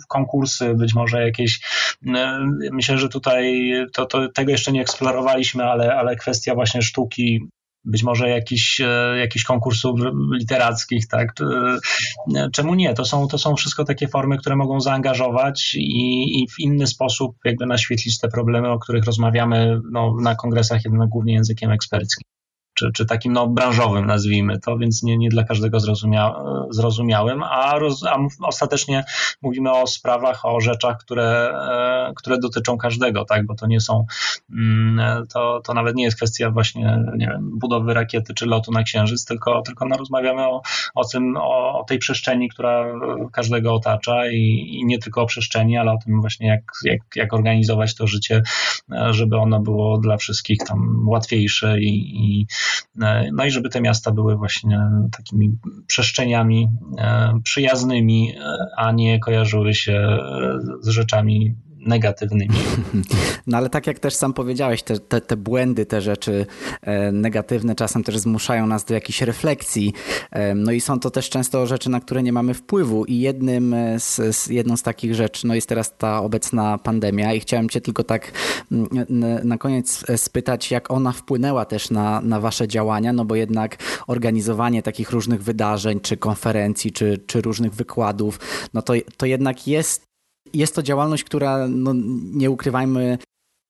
Konkursy, 0.08 0.74
być 0.74 0.94
może 0.94 1.26
jakieś. 1.26 1.60
E, 2.16 2.40
myślę, 2.72 2.98
że 2.98 3.10
tutaj 3.10 3.72
to, 3.94 4.06
to, 4.06 4.30
tego 4.30 4.52
jeszcze 4.52 4.72
nie 4.72 4.82
eksplorowaliśmy, 4.82 5.64
ale, 5.64 5.96
ale 5.96 6.16
kwestia 6.16 6.56
właśnie 6.56 6.82
sztuki 6.82 7.48
być 7.86 8.04
może 8.04 8.30
jakiś, 8.30 8.82
e, 8.82 9.18
jakiś 9.18 9.44
konkursów 9.44 10.00
literackich, 10.40 11.08
tak? 11.08 11.34
E, 12.36 12.50
czemu 12.52 12.76
nie? 12.76 12.94
To 12.94 13.06
są, 13.06 13.28
to 13.28 13.38
są 13.38 13.56
wszystko 13.56 13.86
takie 13.86 14.08
formy, 14.08 14.38
które 14.38 14.56
mogą 14.56 14.80
zaangażować 14.80 15.74
i, 15.74 16.44
i 16.44 16.48
w 16.50 16.60
inny 16.60 16.88
sposób 16.88 17.36
jakby 17.46 17.66
naświetlić 17.66 18.20
te 18.20 18.28
problemy, 18.28 18.70
o 18.70 18.80
których 18.80 19.06
rozmawiamy 19.06 19.82
no, 19.92 20.16
na 20.22 20.36
kongresach 20.36 20.86
jednak 20.86 21.10
głównie 21.10 21.34
językiem 21.34 21.72
eksperckim 21.72 22.26
czy, 22.76 22.92
czy 22.94 23.06
takim 23.06 23.34
no, 23.34 23.48
branżowym, 23.48 24.06
nazwijmy 24.06 24.60
to, 24.60 24.78
więc 24.78 25.04
nie, 25.04 25.18
nie 25.18 25.30
dla 25.30 25.44
każdego 25.44 25.80
zrozumia, 25.80 26.36
zrozumiałym, 26.70 27.44
a, 27.44 27.80
roz, 27.80 28.04
a 28.04 28.18
ostatecznie 28.42 29.04
mówimy 29.42 29.72
o 29.72 29.88
sprawach, 29.88 30.46
o 30.46 30.62
rzeczach, 30.62 30.98
które, 30.98 31.52
e, 32.10 32.14
które 32.16 32.40
dotyczą 32.40 32.78
każdego, 32.78 33.26
tak, 33.26 33.46
bo 33.46 33.56
to 33.56 33.68
nie 33.68 33.82
są, 33.82 34.06
mm, 34.52 35.28
to, 35.34 35.62
to 35.66 35.74
nawet 35.74 35.96
nie 35.96 36.04
jest 36.04 36.18
kwestia 36.18 36.52
właśnie, 36.52 37.04
nie 37.18 37.28
wiem, 37.28 37.60
budowy 37.60 37.94
rakiety 37.94 38.34
czy 38.34 38.46
lotu 38.46 38.72
na 38.72 38.84
Księżyc, 38.84 39.26
tylko, 39.26 39.62
tylko 39.62 39.86
no, 39.86 39.98
rozmawiamy 39.98 40.48
o, 40.48 40.62
o 40.96 41.06
tym, 41.06 41.38
o, 41.38 41.80
o 41.80 41.84
tej 41.84 41.98
przestrzeni, 41.98 42.50
która 42.50 42.86
każdego 43.34 43.74
otacza 43.74 44.32
i, 44.32 44.68
i 44.72 44.86
nie 44.86 45.00
tylko 45.00 45.22
o 45.22 45.26
przestrzeni, 45.26 45.78
ale 45.78 45.92
o 45.92 45.98
tym 46.06 46.22
właśnie, 46.22 46.48
jak, 46.48 46.62
jak, 46.84 47.00
jak 47.16 47.34
organizować 47.34 47.96
to 47.96 48.08
życie, 48.08 48.42
e, 48.92 49.14
żeby 49.14 49.38
ono 49.38 49.60
było 49.60 49.98
dla 49.98 50.18
wszystkich 50.18 50.60
tam 50.68 51.08
łatwiejsze 51.08 51.80
i, 51.80 52.16
i 52.16 52.48
no 53.34 53.46
i 53.46 53.52
żeby 53.52 53.70
te 53.70 53.82
miasta 53.82 54.12
były 54.12 54.36
właśnie 54.36 54.80
takimi 55.12 55.58
przestrzeniami 55.88 56.70
e, 56.98 57.40
przyjaznymi, 57.44 58.36
e, 58.38 58.58
a 58.78 58.92
nie 58.92 59.20
kojarzyły 59.20 59.74
się 59.74 60.18
z 60.82 60.88
rzeczami 60.88 61.56
negatywnymi. 61.86 62.56
No 63.48 63.58
ale 63.58 63.70
tak 63.70 63.88
jak 63.88 64.00
też 64.00 64.16
sam 64.16 64.34
powiedziałeś, 64.34 64.84
te, 64.84 65.00
te, 65.00 65.22
te 65.22 65.38
błędy, 65.38 65.86
te 65.86 66.02
rzeczy 66.02 66.46
e, 66.82 67.12
negatywne 67.12 67.76
czasem 67.76 68.04
też 68.04 68.18
zmuszają 68.18 68.68
nas 68.68 68.86
do 68.86 68.94
jakiejś 68.94 69.22
refleksji. 69.22 69.94
E, 70.32 70.56
no 70.56 70.72
i 70.72 70.82
są 70.82 71.00
to 71.00 71.12
też 71.12 71.30
często 71.30 71.68
rzeczy, 71.68 71.90
na 71.90 72.00
które 72.00 72.24
nie 72.24 72.34
mamy 72.34 72.54
wpływu. 72.54 73.06
I 73.06 73.20
jednym 73.20 73.74
e, 73.74 74.00
z, 74.00 74.36
z, 74.36 74.48
jedną 74.48 74.78
z 74.78 74.84
takich 74.84 75.16
rzeczy 75.16 75.48
no 75.48 75.56
jest 75.56 75.70
teraz 75.70 75.98
ta 75.98 76.22
obecna 76.22 76.78
pandemia. 76.78 77.34
I 77.34 77.40
chciałem 77.40 77.70
Cię 77.70 77.82
tylko 77.82 78.04
tak 78.04 78.32
mm, 78.72 79.48
na 79.48 79.58
koniec 79.58 80.06
spytać, 80.16 80.72
jak 80.72 80.92
ona 80.92 81.12
wpłynęła 81.12 81.66
też 81.66 81.90
na, 81.90 82.22
na 82.22 82.40
Wasze 82.40 82.68
działania, 82.68 83.14
no 83.14 83.26
bo 83.26 83.36
jednak 83.36 83.78
organizowanie 84.08 84.84
takich 84.84 85.12
różnych 85.12 85.44
wydarzeń, 85.44 86.00
czy 86.00 86.18
konferencji, 86.18 86.92
czy, 86.92 87.18
czy 87.28 87.42
różnych 87.42 87.74
wykładów, 87.74 88.40
no 88.74 88.82
to, 88.82 88.94
to 89.18 89.26
jednak 89.26 89.68
jest 89.68 90.15
jest 90.54 90.76
to 90.76 90.84
działalność, 90.84 91.24
która, 91.24 91.68
no, 91.68 91.94
nie 92.34 92.52
ukrywajmy, 92.52 93.18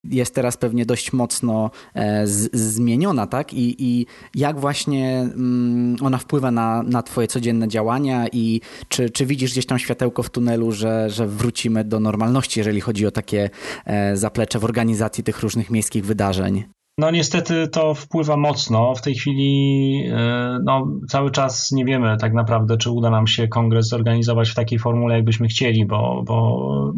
jest 0.09 0.35
teraz 0.35 0.57
pewnie 0.57 0.85
dość 0.85 1.13
mocno 1.13 1.71
e, 1.93 2.27
z, 2.27 2.55
zmieniona, 2.55 3.27
tak? 3.27 3.53
I, 3.53 3.75
I, 3.79 4.05
jak 4.35 4.59
właśnie 4.59 5.19
mm, 5.19 5.95
ona 6.01 6.17
wpływa 6.17 6.51
na, 6.51 6.83
na 6.83 7.03
Twoje 7.03 7.27
codzienne 7.27 7.67
działania 7.67 8.27
i 8.31 8.61
czy, 8.87 9.09
czy 9.09 9.25
widzisz 9.25 9.51
gdzieś 9.51 9.65
tam 9.65 9.79
światełko 9.79 10.23
w 10.23 10.29
tunelu, 10.29 10.71
że, 10.71 11.09
że 11.09 11.27
wrócimy 11.27 11.83
do 11.83 11.99
normalności, 11.99 12.59
jeżeli 12.59 12.81
chodzi 12.81 13.05
o 13.05 13.11
takie 13.11 13.49
e, 13.85 14.17
zaplecze 14.17 14.59
w 14.59 14.63
organizacji 14.63 15.23
tych 15.23 15.39
różnych 15.39 15.69
miejskich 15.69 16.05
wydarzeń? 16.05 16.74
No 16.97 17.11
niestety 17.11 17.67
to 17.67 17.93
wpływa 17.93 18.37
mocno. 18.37 18.95
W 18.95 19.01
tej 19.01 19.15
chwili 19.15 20.03
e, 20.11 20.59
no, 20.63 20.87
cały 21.09 21.31
czas 21.31 21.71
nie 21.71 21.85
wiemy 21.85 22.17
tak 22.17 22.33
naprawdę, 22.33 22.77
czy 22.77 22.91
uda 22.91 23.09
nam 23.09 23.27
się 23.27 23.47
kongres 23.47 23.87
zorganizować 23.87 24.49
w 24.49 24.55
takiej 24.55 24.79
formule, 24.79 25.15
jakbyśmy 25.15 25.47
chcieli, 25.47 25.85
bo, 25.85 26.23
bo 26.25 26.93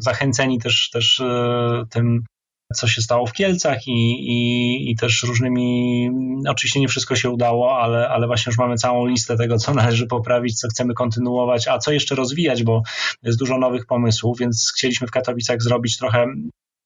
zachęceni 0.00 0.58
też, 0.58 0.90
też 0.90 1.20
e, 1.20 1.84
tym, 1.90 2.24
co 2.74 2.88
się 2.88 3.02
stało 3.02 3.26
w 3.26 3.32
Kielcach 3.32 3.86
i, 3.86 4.12
i, 4.12 4.90
i 4.90 4.96
też 4.96 5.22
różnymi, 5.22 6.08
oczywiście 6.48 6.80
nie 6.80 6.88
wszystko 6.88 7.16
się 7.16 7.30
udało, 7.30 7.78
ale, 7.78 8.08
ale 8.08 8.26
właśnie 8.26 8.50
już 8.50 8.58
mamy 8.58 8.76
całą 8.76 9.06
listę 9.06 9.36
tego, 9.36 9.58
co 9.58 9.74
należy 9.74 10.06
poprawić, 10.06 10.60
co 10.60 10.68
chcemy 10.68 10.94
kontynuować, 10.94 11.68
a 11.68 11.78
co 11.78 11.92
jeszcze 11.92 12.14
rozwijać, 12.14 12.62
bo 12.62 12.82
jest 13.22 13.38
dużo 13.38 13.58
nowych 13.58 13.86
pomysłów, 13.86 14.38
więc 14.38 14.72
chcieliśmy 14.76 15.06
w 15.06 15.10
Katowicach 15.10 15.62
zrobić 15.62 15.98
trochę 15.98 16.26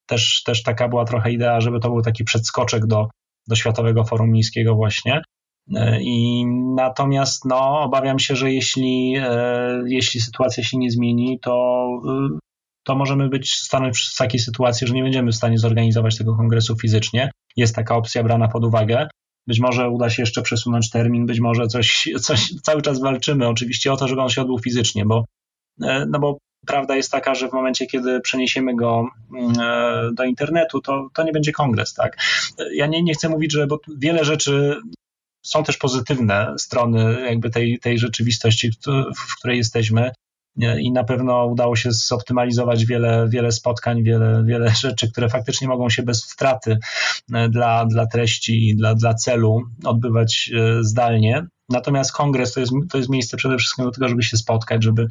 też, 0.09 0.43
też 0.47 0.63
taka 0.63 0.89
była 0.89 1.05
trochę 1.05 1.33
idea, 1.33 1.61
żeby 1.61 1.81
to 1.81 1.91
był 1.91 2.03
taki 2.03 2.25
przedskoczek 2.25 2.87
do, 2.87 3.09
do 3.49 3.55
Światowego 3.57 4.05
Forum 4.05 4.31
Miejskiego 4.31 4.75
właśnie. 4.75 5.23
E, 5.75 6.03
I 6.03 6.47
natomiast 6.77 7.45
no, 7.45 7.81
obawiam 7.81 8.19
się, 8.19 8.37
że 8.37 8.53
jeśli, 8.53 9.15
e, 9.17 9.83
jeśli 9.87 10.21
sytuacja 10.21 10.65
się 10.65 10.79
nie 10.79 10.91
zmieni, 10.91 11.39
to, 11.43 11.87
e, 12.09 12.39
to 12.85 12.95
możemy 12.95 13.29
być 13.29 13.53
stanąć 13.53 13.99
w 13.99 14.17
takiej 14.17 14.41
sytuacji, 14.41 14.87
że 14.87 14.95
nie 14.95 15.03
będziemy 15.03 15.33
w 15.33 15.37
stanie 15.37 15.59
zorganizować 15.59 16.19
tego 16.19 16.37
kongresu 16.37 16.77
fizycznie. 16.77 17.31
Jest 17.57 17.75
taka 17.75 17.97
opcja 17.97 18.23
brana 18.23 18.49
pod 18.49 18.65
uwagę. 18.65 19.09
Być 19.47 19.61
może 19.61 19.89
uda 19.89 20.11
się 20.11 20.23
jeszcze 20.23 20.43
przesunąć 20.43 20.91
termin, 20.91 21.27
być 21.27 21.41
może 21.41 21.67
coś, 21.67 22.09
coś 22.27 22.49
cały 22.63 22.83
czas 22.83 23.01
walczymy 23.01 23.49
oczywiście 23.49 23.93
o 23.93 23.97
to, 23.97 24.09
żeby 24.09 24.23
on 24.23 24.29
się 24.29 24.41
odbył 24.41 24.59
fizycznie, 24.59 25.05
bo, 25.07 25.25
no 26.09 26.19
bo 26.19 26.39
Prawda 26.69 26.97
jest 26.97 27.11
taka, 27.11 27.35
że 27.35 27.49
w 27.49 27.53
momencie, 27.53 27.87
kiedy 27.87 28.21
przeniesiemy 28.21 28.77
go 28.77 29.09
mm, 29.35 29.53
e, 29.61 30.11
do 30.15 30.25
internetu, 30.25 30.81
to, 30.81 31.09
to 31.15 31.23
nie 31.23 31.33
będzie 31.33 31.53
kongres, 31.53 31.95
tak? 31.95 32.17
Ja 32.75 32.87
nie, 32.87 33.03
nie 33.03 33.15
chcę 33.15 33.29
mówić, 33.29 33.53
że 33.53 33.67
bo 33.67 33.81
wiele 33.99 34.25
rzeczy 34.25 34.77
są 35.43 35.65
też 35.65 35.77
pozytywne 35.77 36.55
strony 36.59 37.21
jakby 37.27 37.51
tej, 37.51 37.79
tej 37.79 37.99
rzeczywistości, 37.99 38.71
w 39.17 39.37
której 39.39 39.57
jesteśmy 39.57 40.11
i 40.81 40.93
na 40.93 41.05
pewno 41.05 41.47
udało 41.47 41.77
się 41.77 41.93
zoptymalizować 41.93 42.85
wiele, 42.85 43.29
wiele 43.29 43.53
spotkań, 43.53 44.03
wiele, 44.03 44.45
wiele 44.47 44.71
rzeczy, 44.71 45.11
które 45.13 45.29
faktycznie 45.29 45.69
mogą 45.69 45.91
się 45.91 46.03
bez 46.03 46.25
straty 46.25 46.79
e, 47.33 47.49
dla, 47.49 47.87
dla 47.87 48.07
treści 48.07 48.69
i 48.69 48.77
dla, 48.77 48.95
dla 48.95 49.15
celu 49.15 49.63
odbywać 49.85 50.51
e, 50.55 50.85
zdalnie. 50.85 51.47
Natomiast 51.69 52.13
kongres 52.13 52.53
to 52.53 52.61
jest, 52.61 52.73
to 52.91 52.99
jest 52.99 53.11
miejsce 53.11 53.37
przede 53.37 53.59
wszystkim 53.59 53.85
do 53.85 53.91
tego, 53.91 54.09
żeby 54.09 54.23
się 54.23 54.37
spotkać, 54.37 54.85
żeby 54.85 55.09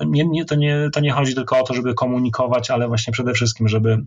nie, 0.00 0.26
nie, 0.26 0.44
to, 0.44 0.54
nie, 0.54 0.88
to 0.92 1.00
nie 1.00 1.12
chodzi 1.12 1.34
tylko 1.34 1.60
o 1.60 1.62
to, 1.62 1.74
żeby 1.74 1.94
komunikować, 1.94 2.70
ale 2.70 2.88
właśnie 2.88 3.12
przede 3.12 3.32
wszystkim, 3.32 3.68
żeby 3.68 3.98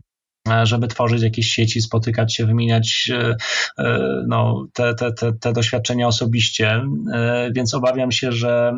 żeby 0.63 0.87
tworzyć 0.87 1.23
jakieś 1.23 1.47
sieci, 1.47 1.81
spotykać 1.81 2.35
się, 2.35 2.45
wymieniać 2.45 3.11
e, 3.13 3.35
e, 3.77 3.99
no, 4.27 4.67
te, 4.73 4.95
te, 4.95 5.11
te, 5.11 5.33
te 5.33 5.53
doświadczenia 5.53 6.07
osobiście. 6.07 6.83
E, 7.13 7.49
więc 7.55 7.73
obawiam 7.73 8.11
się, 8.11 8.31
że, 8.31 8.73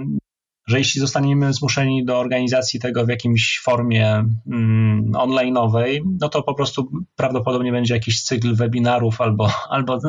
że 0.67 0.77
jeśli 0.77 1.01
zostaniemy 1.01 1.53
zmuszeni 1.53 2.05
do 2.05 2.19
organizacji 2.19 2.79
tego 2.79 3.05
w 3.05 3.09
jakimś 3.09 3.61
formie 3.63 4.25
mm, 4.51 5.11
online'owej, 5.11 5.99
no 6.19 6.29
to 6.29 6.43
po 6.43 6.53
prostu 6.53 6.89
prawdopodobnie 7.15 7.71
będzie 7.71 7.93
jakiś 7.93 8.23
cykl 8.23 8.55
webinarów 8.55 9.21
albo, 9.21 9.51
albo, 9.69 9.99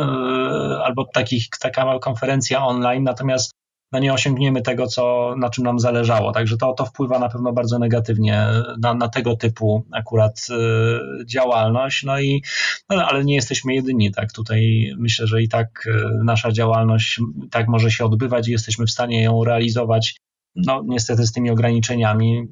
albo 0.84 1.04
takich, 1.04 1.48
taka 1.60 1.98
konferencja 1.98 2.66
online. 2.66 3.04
Natomiast 3.04 3.59
no 3.92 3.98
nie 3.98 4.12
osiągniemy 4.12 4.62
tego, 4.62 4.86
co, 4.86 5.34
na 5.38 5.50
czym 5.50 5.64
nam 5.64 5.78
zależało. 5.80 6.32
Także 6.32 6.56
to, 6.56 6.72
to 6.72 6.84
wpływa 6.84 7.18
na 7.18 7.28
pewno 7.28 7.52
bardzo 7.52 7.78
negatywnie 7.78 8.46
na, 8.80 8.94
na 8.94 9.08
tego 9.08 9.36
typu 9.36 9.84
akurat 9.92 10.46
y, 10.50 11.26
działalność. 11.26 12.02
No 12.02 12.20
i, 12.20 12.42
no, 12.88 13.04
ale 13.04 13.24
nie 13.24 13.34
jesteśmy 13.34 13.74
jedyni, 13.74 14.12
tak? 14.12 14.32
Tutaj 14.32 14.92
myślę, 14.98 15.26
że 15.26 15.42
i 15.42 15.48
tak 15.48 15.86
y, 15.86 16.24
nasza 16.24 16.52
działalność 16.52 17.20
tak 17.50 17.68
może 17.68 17.90
się 17.90 18.04
odbywać 18.04 18.48
i 18.48 18.52
jesteśmy 18.52 18.86
w 18.86 18.90
stanie 18.90 19.22
ją 19.22 19.44
realizować, 19.44 20.16
no 20.56 20.82
niestety 20.86 21.26
z 21.26 21.32
tymi 21.32 21.50
ograniczeniami, 21.50 22.46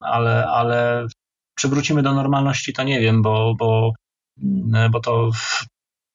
ale, 0.00 0.46
ale 0.46 1.06
przywrócimy 1.56 2.02
do 2.02 2.14
normalności, 2.14 2.72
to 2.72 2.82
nie 2.82 3.00
wiem, 3.00 3.22
bo, 3.22 3.54
bo, 3.58 3.92
bo 4.90 5.00
to 5.00 5.30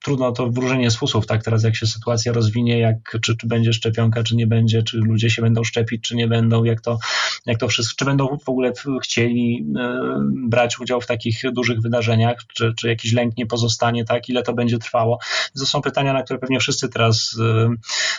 trudno 0.03 0.31
to 0.31 0.49
wróżenie 0.49 0.91
z 0.91 0.95
fusów, 0.95 1.25
tak 1.25 1.43
teraz 1.43 1.63
jak 1.63 1.75
się 1.75 1.87
sytuacja 1.87 2.33
rozwinie, 2.33 2.79
jak, 2.79 3.17
czy, 3.21 3.37
czy 3.37 3.47
będzie 3.47 3.73
szczepionka, 3.73 4.23
czy 4.23 4.35
nie 4.35 4.47
będzie, 4.47 4.83
czy 4.83 4.97
ludzie 4.97 5.29
się 5.29 5.41
będą 5.41 5.63
szczepić, 5.63 6.03
czy 6.03 6.15
nie 6.15 6.27
będą, 6.27 6.63
jak 6.63 6.81
to, 6.81 6.97
jak 7.45 7.59
to 7.59 7.67
wszystko, 7.67 7.95
czy 7.97 8.05
będą 8.05 8.37
w 8.45 8.49
ogóle 8.49 8.73
chcieli 9.03 9.65
e, 9.79 9.99
brać 10.47 10.79
udział 10.79 11.01
w 11.01 11.07
takich 11.07 11.41
dużych 11.53 11.81
wydarzeniach, 11.81 12.37
czy, 12.53 12.73
czy 12.77 12.87
jakiś 12.87 13.13
lęk 13.13 13.37
nie 13.37 13.45
pozostanie, 13.45 14.05
tak, 14.05 14.29
ile 14.29 14.43
to 14.43 14.53
będzie 14.53 14.77
trwało. 14.77 15.19
To 15.59 15.65
są 15.65 15.81
pytania, 15.81 16.13
na 16.13 16.23
które 16.23 16.39
pewnie 16.39 16.59
wszyscy 16.59 16.89
teraz 16.89 17.37
e, 17.41 17.69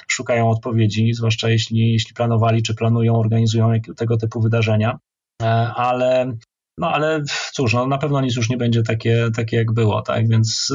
szukają 0.08 0.50
odpowiedzi, 0.50 1.14
zwłaszcza 1.14 1.50
jeśli, 1.50 1.92
jeśli 1.92 2.14
planowali, 2.14 2.62
czy 2.62 2.74
planują, 2.74 3.16
organizują 3.16 3.72
tego 3.96 4.16
typu 4.16 4.40
wydarzenia, 4.40 4.98
e, 5.42 5.46
ale 5.74 6.32
no 6.78 6.92
ale 6.92 7.22
cóż, 7.52 7.74
no, 7.74 7.86
na 7.86 7.98
pewno 7.98 8.20
nic 8.20 8.36
już 8.36 8.50
nie 8.50 8.56
będzie 8.56 8.82
takie, 8.82 9.28
takie 9.36 9.56
jak 9.56 9.72
było, 9.72 10.02
tak? 10.02 10.28
Więc 10.28 10.72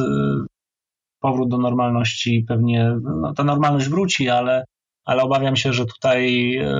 powrót 1.25 1.49
do 1.49 1.57
normalności 1.57 2.45
pewnie, 2.47 2.95
no, 3.21 3.33
ta 3.33 3.43
normalność 3.43 3.89
wróci, 3.89 4.29
ale, 4.29 4.65
ale 5.05 5.23
obawiam 5.23 5.55
się, 5.55 5.73
że 5.73 5.85
tutaj 5.85 6.55
e, 6.55 6.73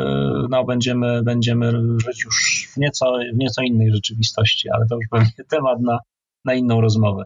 no, 0.50 0.64
będziemy, 0.64 1.24
będziemy 1.24 1.72
żyć 2.06 2.24
już 2.26 2.68
w 2.74 2.78
nieco, 2.78 3.18
w 3.34 3.38
nieco 3.38 3.62
innej 3.62 3.92
rzeczywistości, 3.92 4.70
ale 4.70 4.86
to 4.90 4.96
już 4.96 5.06
pewnie 5.12 5.46
temat 5.58 5.82
na, 5.82 6.00
na 6.46 6.54
inną 6.54 6.82
rozmowę. 6.82 7.26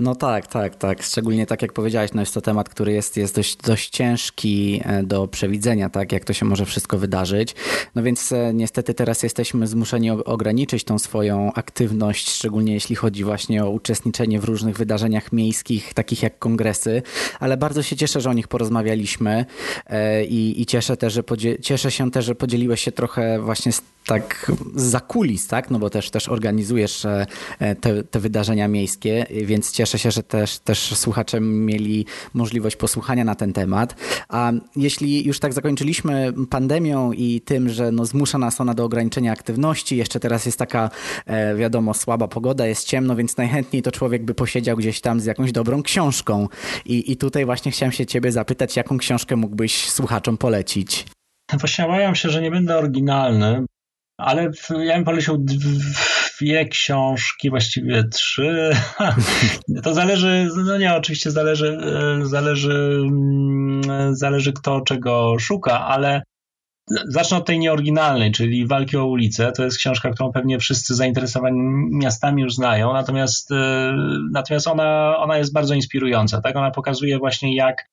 No 0.00 0.14
tak, 0.14 0.46
tak, 0.46 0.76
tak. 0.76 1.02
Szczególnie 1.02 1.46
tak 1.46 1.62
jak 1.62 1.72
powiedziałeś, 1.72 2.10
no 2.14 2.22
jest 2.22 2.34
to 2.34 2.40
temat, 2.40 2.68
który 2.68 2.92
jest, 2.92 3.16
jest 3.16 3.34
dość, 3.34 3.56
dość 3.56 3.90
ciężki 3.90 4.80
e, 4.84 5.02
do 5.02 5.28
przewidzenia, 5.28 5.90
tak, 5.90 6.12
jak 6.12 6.24
to 6.24 6.32
się 6.32 6.46
może 6.46 6.66
wszystko 6.66 6.98
wydarzyć. 6.98 7.54
No 7.94 8.02
więc 8.02 8.32
e, 8.32 8.54
niestety 8.54 8.94
teraz 8.94 9.22
jesteśmy 9.22 9.66
zmuszeni 9.66 10.10
ograniczyć 10.10 10.84
tą 10.84 10.98
swoją 10.98 11.52
aktywność, 11.52 12.30
szczególnie 12.30 12.74
jeśli 12.74 12.96
chodzi 12.96 13.24
właśnie 13.24 13.64
o 13.64 13.70
uczestniczenie 13.70 14.40
w 14.40 14.44
różnych 14.44 14.76
wydarzeniach 14.76 15.32
miejskich, 15.32 15.94
takich 15.94 16.22
jak 16.22 16.38
kongresy, 16.38 17.02
ale 17.40 17.56
bardzo 17.56 17.82
się 17.82 17.96
cieszę, 17.96 18.20
że 18.20 18.30
o 18.30 18.32
nich 18.32 18.48
porozmawialiśmy 18.48 19.46
e, 19.86 20.24
i, 20.24 20.62
i 20.62 20.66
cieszę, 20.66 20.96
też, 20.96 21.12
że 21.12 21.22
cieszę 21.62 21.90
się 21.90 22.10
też, 22.10 22.24
że 22.24 22.34
podzieliłeś 22.34 22.80
się 22.80 22.92
trochę 22.92 23.40
właśnie 23.40 23.72
z 23.72 23.82
tak 24.06 24.52
za 24.74 25.00
kulis, 25.00 25.46
tak? 25.46 25.70
No 25.70 25.78
bo 25.78 25.90
też, 25.90 26.10
też 26.10 26.28
organizujesz 26.28 27.06
te, 27.80 28.04
te 28.04 28.20
wydarzenia 28.20 28.68
miejskie, 28.68 29.26
więc 29.30 29.72
cieszę 29.72 29.87
Cieszę 29.88 29.98
się, 29.98 30.10
że 30.10 30.22
też, 30.22 30.58
też 30.58 30.94
słuchacze 30.94 31.40
mieli 31.40 32.06
możliwość 32.34 32.76
posłuchania 32.76 33.24
na 33.24 33.34
ten 33.34 33.52
temat. 33.52 33.94
A 34.28 34.52
jeśli 34.76 35.26
już 35.26 35.40
tak 35.40 35.52
zakończyliśmy 35.52 36.32
pandemią 36.50 37.12
i 37.12 37.40
tym, 37.40 37.68
że 37.68 37.92
no 37.92 38.04
zmusza 38.04 38.38
nas 38.38 38.60
ona 38.60 38.74
do 38.74 38.84
ograniczenia 38.84 39.32
aktywności, 39.32 39.96
jeszcze 39.96 40.20
teraz 40.20 40.46
jest 40.46 40.58
taka, 40.58 40.90
e, 41.26 41.56
wiadomo, 41.56 41.94
słaba 41.94 42.28
pogoda, 42.28 42.66
jest 42.66 42.86
ciemno, 42.86 43.16
więc 43.16 43.36
najchętniej 43.36 43.82
to 43.82 43.92
człowiek 43.92 44.24
by 44.24 44.34
posiedział 44.34 44.76
gdzieś 44.76 45.00
tam 45.00 45.20
z 45.20 45.24
jakąś 45.24 45.52
dobrą 45.52 45.82
książką. 45.82 46.48
I, 46.84 47.12
i 47.12 47.16
tutaj 47.16 47.44
właśnie 47.44 47.72
chciałem 47.72 47.92
się 47.92 48.06
ciebie 48.06 48.32
zapytać, 48.32 48.76
jaką 48.76 48.98
książkę 48.98 49.36
mógłbyś 49.36 49.90
słuchaczom 49.90 50.36
polecić? 50.36 51.06
Właśnie 51.60 51.84
obawiam 51.84 52.14
się, 52.14 52.30
że 52.30 52.42
nie 52.42 52.50
będę 52.50 52.76
oryginalny, 52.76 53.64
ale 54.18 54.50
ja 54.84 54.94
bym 54.94 55.04
polecił 55.04 55.44
dwie 56.40 56.68
książki, 56.68 57.50
właściwie 57.50 58.04
trzy. 58.04 58.70
To 59.84 59.94
zależy, 59.94 60.48
no 60.66 60.78
nie, 60.78 60.94
oczywiście 60.94 61.30
zależy, 61.30 61.78
zależy, 62.22 63.00
mm, 63.02 64.16
zależy 64.16 64.52
kto 64.52 64.80
czego 64.80 65.38
szuka, 65.38 65.86
ale 65.86 66.22
Zacznę 67.08 67.36
od 67.36 67.46
tej 67.46 67.58
nieoryginalnej, 67.58 68.32
czyli 68.32 68.66
Walki 68.66 68.96
o 68.96 69.06
ulicę. 69.06 69.52
To 69.52 69.64
jest 69.64 69.78
książka, 69.78 70.10
którą 70.10 70.32
pewnie 70.32 70.58
wszyscy 70.58 70.94
zainteresowani 70.94 71.58
miastami 71.92 72.42
już 72.42 72.54
znają, 72.54 72.92
natomiast, 72.92 73.50
e, 73.52 73.92
natomiast 74.32 74.66
ona, 74.66 75.16
ona 75.18 75.38
jest 75.38 75.52
bardzo 75.52 75.74
inspirująca. 75.74 76.40
Tak? 76.40 76.56
Ona 76.56 76.70
pokazuje 76.70 77.18
właśnie, 77.18 77.56
jak 77.56 77.84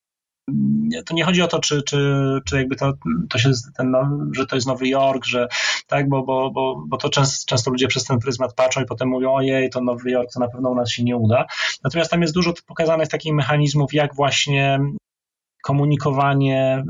to 1.06 1.14
nie 1.14 1.24
chodzi 1.24 1.42
o 1.42 1.48
to, 1.48 1.60
czy, 1.60 1.84
czy, 1.84 1.98
czy 2.46 2.58
jakby 2.58 2.76
to, 2.76 2.94
to 3.30 3.38
się, 3.38 3.52
ten, 3.78 3.92
no, 3.92 4.20
że 4.32 4.46
to 4.46 4.56
jest 4.56 4.68
Nowy 4.68 4.88
Jork, 4.88 5.26
że 5.26 5.48
tak, 5.88 6.10
bo, 6.10 6.24
bo, 6.24 6.52
bo, 6.52 6.84
bo 6.88 6.98
to 6.98 7.10
często, 7.10 7.46
często 7.48 7.72
ludzie 7.72 7.88
przez 7.88 8.04
ten 8.04 8.20
pryzmat 8.20 8.54
patrzą 8.54 8.82
i 8.82 8.86
potem 8.86 9.10
mówią, 9.10 9.34
ojej, 9.34 9.70
to 9.70 9.82
Nowy 9.82 10.12
Jork, 10.12 10.32
to 10.34 10.40
na 10.40 10.48
pewno 10.48 10.70
u 10.70 10.76
nas 10.76 10.90
się 10.90 11.04
nie 11.04 11.18
uda. 11.18 11.46
Natomiast 11.84 12.12
tam 12.12 12.22
jest 12.22 12.34
dużo 12.34 12.54
pokazanych 12.68 13.08
takich 13.10 13.34
mechanizmów, 13.34 13.94
jak 13.94 14.16
właśnie 14.16 14.80
komunikowanie, 15.64 16.84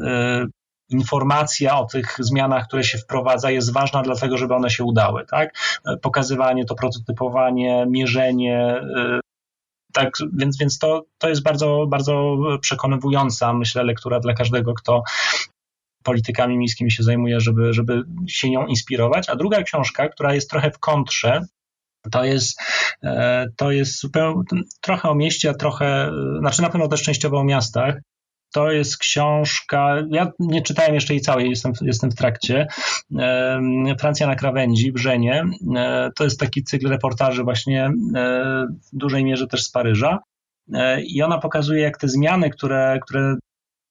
y, 0.44 0.48
informacja 0.90 1.80
o 1.80 1.86
tych 1.86 2.16
zmianach, 2.20 2.68
które 2.68 2.84
się 2.84 2.98
wprowadza, 2.98 3.52
jest 3.52 3.74
ważna 3.74 4.02
dlatego, 4.02 4.38
żeby 4.38 4.56
one 4.56 4.70
się 4.70 4.84
udały. 4.84 5.26
Tak? 5.26 5.56
Pokazywanie, 6.02 6.66
to 6.66 6.76
prototypowanie, 6.76 7.86
mierzenie, 7.90 8.82
y, 8.98 9.25
tak, 9.96 10.18
więc, 10.34 10.58
więc 10.58 10.80
to, 10.80 11.06
to 11.18 11.30
jest 11.30 11.44
bardzo, 11.44 11.86
bardzo 11.88 12.38
przekonywująca, 12.62 13.54
myślę, 13.54 13.84
lektura 13.84 14.20
dla 14.20 14.34
każdego, 14.34 14.74
kto 14.74 15.04
politykami 16.04 16.58
miejskimi 16.58 16.92
się 16.92 17.04
zajmuje, 17.04 17.40
żeby, 17.40 17.74
żeby 17.74 18.04
się 18.28 18.50
nią 18.50 18.66
inspirować. 18.66 19.30
A 19.30 19.36
druga 19.36 19.64
książka, 19.64 20.10
która 20.10 20.34
jest 20.34 20.50
trochę 20.50 20.72
w 20.72 20.80
kontrze, 20.80 21.42
to 22.12 22.24
jest, 22.24 22.60
e, 23.04 23.48
to 23.58 23.72
jest 23.72 24.00
zupełnie, 24.00 24.44
trochę 24.82 25.10
o 25.10 25.16
mieście, 25.16 25.50
a 25.50 25.54
trochę, 25.54 26.12
znaczy 26.40 26.62
na 26.62 26.70
pewno 26.70 26.88
też 26.88 27.04
częściowo 27.04 27.40
o 27.40 27.44
miastach. 27.44 27.96
To 28.56 28.72
jest 28.72 28.98
książka, 28.98 29.96
ja 30.10 30.32
nie 30.40 30.62
czytałem 30.62 30.94
jeszcze 30.94 31.14
jej 31.14 31.22
całej, 31.22 31.50
jestem, 31.50 31.72
jestem 31.82 32.12
w 32.12 32.16
trakcie. 32.16 32.68
Francja 34.00 34.28
na 34.28 34.36
krawędzi, 34.36 34.92
Brzenie. 34.92 35.44
E, 35.76 36.12
to 36.16 36.24
jest 36.24 36.40
taki 36.40 36.64
cykl 36.64 36.90
reportaży 36.90 37.44
właśnie 37.44 37.86
e, 37.86 37.92
w 38.94 38.98
dużej 38.98 39.24
mierze 39.24 39.48
też 39.48 39.64
z 39.64 39.72
Paryża. 39.72 40.20
E, 40.74 41.02
I 41.02 41.22
ona 41.22 41.38
pokazuje, 41.38 41.82
jak 41.82 41.98
te 41.98 42.08
zmiany, 42.08 42.50
które, 42.50 43.00
które 43.02 43.36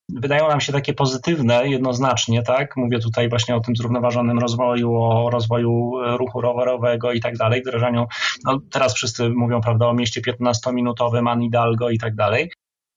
wydają 0.08 0.48
nam 0.48 0.60
się 0.60 0.72
takie 0.72 0.94
pozytywne 0.94 1.68
jednoznacznie, 1.68 2.42
tak? 2.42 2.76
Mówię 2.76 2.98
tutaj 2.98 3.28
właśnie 3.28 3.56
o 3.56 3.60
tym 3.60 3.76
zrównoważonym 3.76 4.38
rozwoju, 4.38 4.94
o 4.94 5.30
rozwoju 5.30 5.92
ruchu 6.16 6.40
rowerowego 6.40 7.12
i 7.12 7.20
tak 7.20 7.36
dalej, 7.36 7.62
wdrażaniu, 7.62 8.06
no 8.44 8.58
teraz 8.70 8.94
wszyscy 8.94 9.28
mówią, 9.28 9.60
prawda, 9.60 9.86
o 9.86 9.94
mieście 9.94 10.20
15-minutowym, 10.20 11.30
Anidalgo 11.30 11.90
i 11.90 11.98
tak 11.98 12.14
dalej 12.14 12.50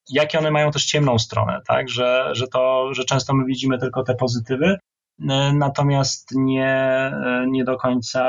jakie 0.10 0.40
one 0.40 0.52
mają 0.52 0.72
też 0.72 0.86
ciemną 0.86 1.20
stronę, 1.20 1.62
tak? 1.68 1.90
Że, 1.90 2.30
że, 2.32 2.48
to, 2.48 2.94
że 2.94 3.04
często 3.04 3.34
my 3.34 3.46
widzimy 3.46 3.78
tylko 3.78 4.04
te 4.04 4.16
pozytywy, 4.16 4.78
e, 5.30 5.54
natomiast 5.54 6.32
nie, 6.36 6.76
e, 7.26 7.46
nie 7.48 7.64
do 7.64 7.78
końca 7.78 8.24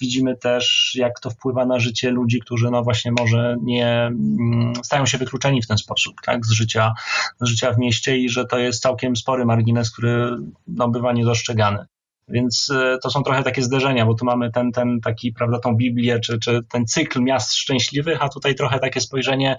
widzimy 0.00 0.36
też, 0.36 0.92
jak 0.94 1.20
to 1.20 1.30
wpływa 1.30 1.66
na 1.66 1.78
życie 1.78 2.10
ludzi, 2.10 2.40
którzy 2.40 2.70
no 2.70 2.82
właśnie 2.82 3.12
może 3.18 3.56
nie 3.62 3.86
mm, 3.88 4.72
stają 4.82 5.06
się 5.06 5.18
wykluczeni 5.18 5.62
w 5.62 5.66
ten 5.66 5.78
sposób, 5.78 6.14
tak, 6.24 6.46
z 6.46 6.50
życia, 6.50 6.94
z 7.40 7.46
życia 7.46 7.72
w 7.72 7.78
mieście 7.78 8.18
i 8.18 8.28
że 8.28 8.44
to 8.44 8.58
jest 8.58 8.82
całkiem 8.82 9.16
spory 9.16 9.44
margines, 9.44 9.92
który 9.92 10.36
no, 10.66 10.88
bywa 10.88 11.12
niedostrzegany. 11.12 11.86
Więc 12.28 12.70
e, 12.70 12.98
to 13.02 13.10
są 13.10 13.22
trochę 13.22 13.42
takie 13.42 13.62
zderzenia, 13.62 14.06
bo 14.06 14.14
tu 14.14 14.24
mamy 14.24 14.50
ten, 14.50 14.72
ten 14.72 15.00
taki, 15.00 15.32
prawda, 15.32 15.58
tą 15.58 15.76
Biblię, 15.76 16.20
czy, 16.20 16.38
czy 16.38 16.60
ten 16.68 16.86
cykl 16.86 17.22
miast 17.22 17.54
szczęśliwych, 17.54 18.22
a 18.22 18.28
tutaj 18.28 18.54
trochę 18.54 18.78
takie 18.78 19.00
spojrzenie 19.00 19.56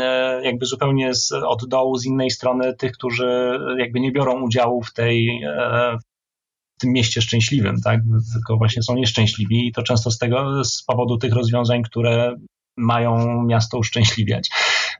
e, 0.00 0.40
jakby 0.44 0.66
zupełnie 0.66 1.14
z, 1.14 1.32
od 1.32 1.68
dołu, 1.68 1.96
z 1.96 2.06
innej 2.06 2.30
strony 2.30 2.74
tych, 2.74 2.92
którzy 2.92 3.58
jakby 3.78 4.00
nie 4.00 4.12
biorą 4.12 4.42
udziału 4.42 4.82
w 4.82 4.92
tej, 4.92 5.42
e, 5.44 5.96
w 6.76 6.80
tym 6.80 6.92
mieście 6.92 7.22
szczęśliwym, 7.22 7.76
tak, 7.84 8.00
tylko 8.32 8.56
właśnie 8.56 8.82
są 8.82 8.94
nieszczęśliwi 8.94 9.68
i 9.68 9.72
to 9.72 9.82
często 9.82 10.10
z 10.10 10.18
tego, 10.18 10.64
z 10.64 10.82
powodu 10.82 11.18
tych 11.18 11.32
rozwiązań, 11.32 11.82
które 11.82 12.36
mają 12.76 13.42
miasto 13.42 13.78
uszczęśliwiać. 13.78 14.50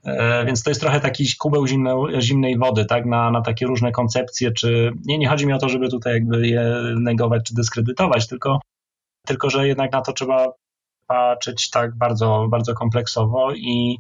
E, 0.04 0.44
więc 0.44 0.62
to 0.62 0.70
jest 0.70 0.80
trochę 0.80 1.00
taki 1.00 1.24
kubeł 1.38 1.66
zimne, 1.66 1.96
zimnej 2.20 2.58
wody, 2.58 2.84
tak, 2.84 3.06
na, 3.06 3.30
na 3.30 3.40
takie 3.42 3.66
różne 3.66 3.92
koncepcje, 3.92 4.52
czy 4.52 4.92
nie, 5.04 5.18
nie 5.18 5.28
chodzi 5.28 5.46
mi 5.46 5.52
o 5.52 5.58
to, 5.58 5.68
żeby 5.68 5.88
tutaj 5.88 6.14
jakby 6.14 6.48
je 6.48 6.74
negować 7.00 7.42
czy 7.46 7.54
dyskredytować, 7.54 8.28
tylko, 8.28 8.60
tylko 9.26 9.50
że 9.50 9.68
jednak 9.68 9.92
na 9.92 10.00
to 10.00 10.12
trzeba 10.12 10.52
patrzeć 11.06 11.70
tak 11.70 11.94
bardzo, 11.96 12.46
bardzo 12.50 12.74
kompleksowo 12.74 13.54
i 13.54 13.98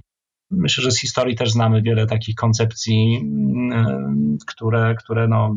myślę, 0.50 0.84
że 0.84 0.90
z 0.90 1.00
historii 1.00 1.36
też 1.36 1.50
znamy 1.50 1.82
wiele 1.82 2.06
takich 2.06 2.34
koncepcji, 2.34 3.20
mm, 3.22 4.38
które, 4.46 4.94
które 4.94 5.28
no, 5.28 5.56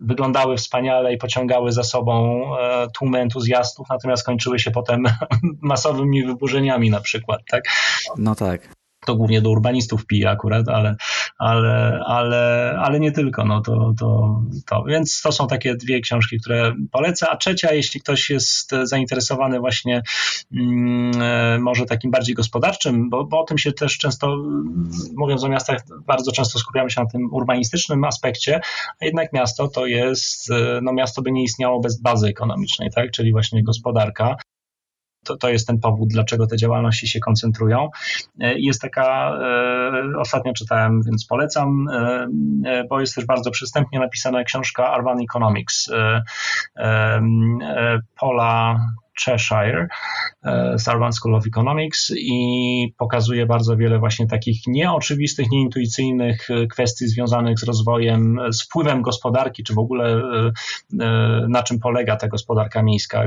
wyglądały 0.00 0.56
wspaniale 0.56 1.14
i 1.14 1.18
pociągały 1.18 1.72
za 1.72 1.82
sobą 1.82 2.42
e, 2.58 2.88
tłumy 2.98 3.18
entuzjastów, 3.18 3.86
natomiast 3.90 4.26
kończyły 4.26 4.58
się 4.58 4.70
potem 4.70 5.04
masowymi 5.62 6.24
wyburzeniami 6.24 6.90
na 6.90 7.00
przykład, 7.00 7.40
tak? 7.50 7.64
No 8.16 8.34
tak 8.34 8.73
to 9.04 9.16
głównie 9.16 9.42
do 9.42 9.50
urbanistów 9.50 10.06
pije 10.06 10.30
akurat, 10.30 10.68
ale, 10.68 10.96
ale, 11.38 12.00
ale, 12.06 12.74
ale 12.78 13.00
nie 13.00 13.12
tylko. 13.12 13.44
No 13.44 13.60
to, 13.60 13.94
to, 13.98 14.40
to. 14.66 14.84
Więc 14.84 15.22
to 15.22 15.32
są 15.32 15.46
takie 15.46 15.74
dwie 15.74 16.00
książki, 16.00 16.40
które 16.40 16.74
polecę. 16.90 17.30
A 17.30 17.36
trzecia, 17.36 17.72
jeśli 17.72 18.00
ktoś 18.00 18.30
jest 18.30 18.70
zainteresowany 18.82 19.60
właśnie 19.60 20.02
mm, 20.52 21.22
e, 21.22 21.58
może 21.58 21.84
takim 21.84 22.10
bardziej 22.10 22.34
gospodarczym, 22.34 23.10
bo, 23.10 23.24
bo 23.24 23.40
o 23.40 23.44
tym 23.44 23.58
się 23.58 23.72
też 23.72 23.98
często, 23.98 24.36
mówiąc 25.16 25.44
o 25.44 25.48
miastach, 25.48 25.80
bardzo 26.06 26.32
często 26.32 26.58
skupiamy 26.58 26.90
się 26.90 27.00
na 27.00 27.06
tym 27.06 27.28
urbanistycznym 27.32 28.04
aspekcie, 28.04 28.60
a 29.00 29.04
jednak 29.04 29.32
miasto 29.32 29.68
to 29.68 29.86
jest, 29.86 30.50
e, 30.50 30.80
no 30.82 30.92
miasto 30.92 31.22
by 31.22 31.32
nie 31.32 31.42
istniało 31.42 31.80
bez 31.80 32.00
bazy 32.00 32.26
ekonomicznej, 32.26 32.90
tak? 32.94 33.10
czyli 33.10 33.32
właśnie 33.32 33.62
gospodarka 33.62 34.36
to, 35.24 35.36
to 35.36 35.48
jest 35.48 35.66
ten 35.66 35.80
powód, 35.80 36.08
dlaczego 36.08 36.46
te 36.46 36.56
działalności 36.56 37.08
się 37.08 37.20
koncentrują. 37.20 37.90
E, 38.40 38.58
jest 38.58 38.80
taka, 38.80 39.38
e, 40.14 40.18
ostatnio 40.18 40.52
czytałem, 40.52 41.02
więc 41.02 41.26
polecam, 41.26 41.88
e, 41.88 42.84
bo 42.90 43.00
jest 43.00 43.14
też 43.14 43.24
bardzo 43.24 43.50
przystępnie 43.50 43.98
napisana 44.00 44.44
książka 44.44 44.96
Urban 44.96 45.18
Economics 45.20 45.90
Paula 48.20 48.80
Cheshire 49.20 49.88
e, 50.44 50.78
z 50.78 50.88
Urban 50.88 51.12
School 51.12 51.34
of 51.34 51.46
Economics 51.46 52.12
i 52.16 52.94
pokazuje 52.98 53.46
bardzo 53.46 53.76
wiele 53.76 53.98
właśnie 53.98 54.26
takich 54.26 54.66
nieoczywistych, 54.66 55.50
nieintuicyjnych 55.50 56.50
e, 56.50 56.66
kwestii 56.66 57.06
związanych 57.06 57.58
z 57.58 57.62
rozwojem, 57.62 58.38
z 58.52 58.62
wpływem 58.62 59.02
gospodarki, 59.02 59.64
czy 59.64 59.74
w 59.74 59.78
ogóle 59.78 60.22
e, 61.00 61.46
na 61.48 61.62
czym 61.62 61.78
polega 61.78 62.16
ta 62.16 62.28
gospodarka 62.28 62.82
miejska, 62.82 63.24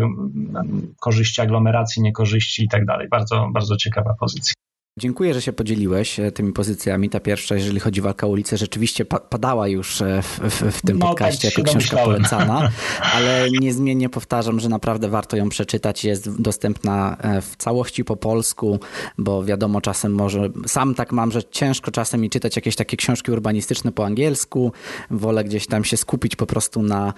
korzyści 0.99 1.41
aglomeracji, 1.41 2.01
niekorzyści 2.01 2.63
i 2.63 2.69
tak 2.69 2.85
dalej. 2.85 3.07
Bardzo, 3.07 3.49
bardzo 3.53 3.77
ciekawa 3.77 4.13
pozycja. 4.19 4.56
Dziękuję, 4.97 5.33
że 5.33 5.41
się 5.41 5.53
podzieliłeś 5.53 6.19
e, 6.19 6.31
tymi 6.31 6.53
pozycjami. 6.53 7.09
Ta 7.09 7.19
pierwsza, 7.19 7.55
jeżeli 7.55 7.79
chodzi 7.79 8.01
o 8.01 8.03
walkę 8.03 8.27
o 8.27 8.29
ulicę, 8.29 8.57
rzeczywiście 8.57 9.05
padała 9.05 9.67
już 9.67 10.01
e, 10.01 10.21
w, 10.21 10.39
w, 10.39 10.77
w 10.77 10.81
tym 10.81 10.99
no, 10.99 11.07
podcaście 11.07 11.47
tak 11.51 11.57
jako 11.57 11.69
książka 11.69 11.97
polecana, 11.97 12.69
ale 13.15 13.47
niezmiennie 13.51 14.09
powtarzam, 14.09 14.59
że 14.59 14.69
naprawdę 14.69 15.09
warto 15.09 15.37
ją 15.37 15.49
przeczytać. 15.49 16.03
Jest 16.03 16.41
dostępna 16.41 17.17
e, 17.21 17.41
w 17.41 17.55
całości 17.55 18.03
po 18.03 18.15
polsku, 18.15 18.79
bo 19.17 19.43
wiadomo, 19.43 19.81
czasem 19.81 20.13
może, 20.13 20.49
sam 20.67 20.95
tak 20.95 21.11
mam, 21.11 21.31
że 21.31 21.43
ciężko 21.43 21.91
czasem 21.91 22.21
mi 22.21 22.29
czytać 22.29 22.55
jakieś 22.55 22.75
takie 22.75 22.97
książki 22.97 23.31
urbanistyczne 23.31 23.91
po 23.91 24.05
angielsku. 24.05 24.71
Wolę 25.11 25.43
gdzieś 25.43 25.67
tam 25.67 25.83
się 25.83 25.97
skupić 25.97 26.35
po 26.35 26.45
prostu 26.45 26.81
na, 26.81 27.13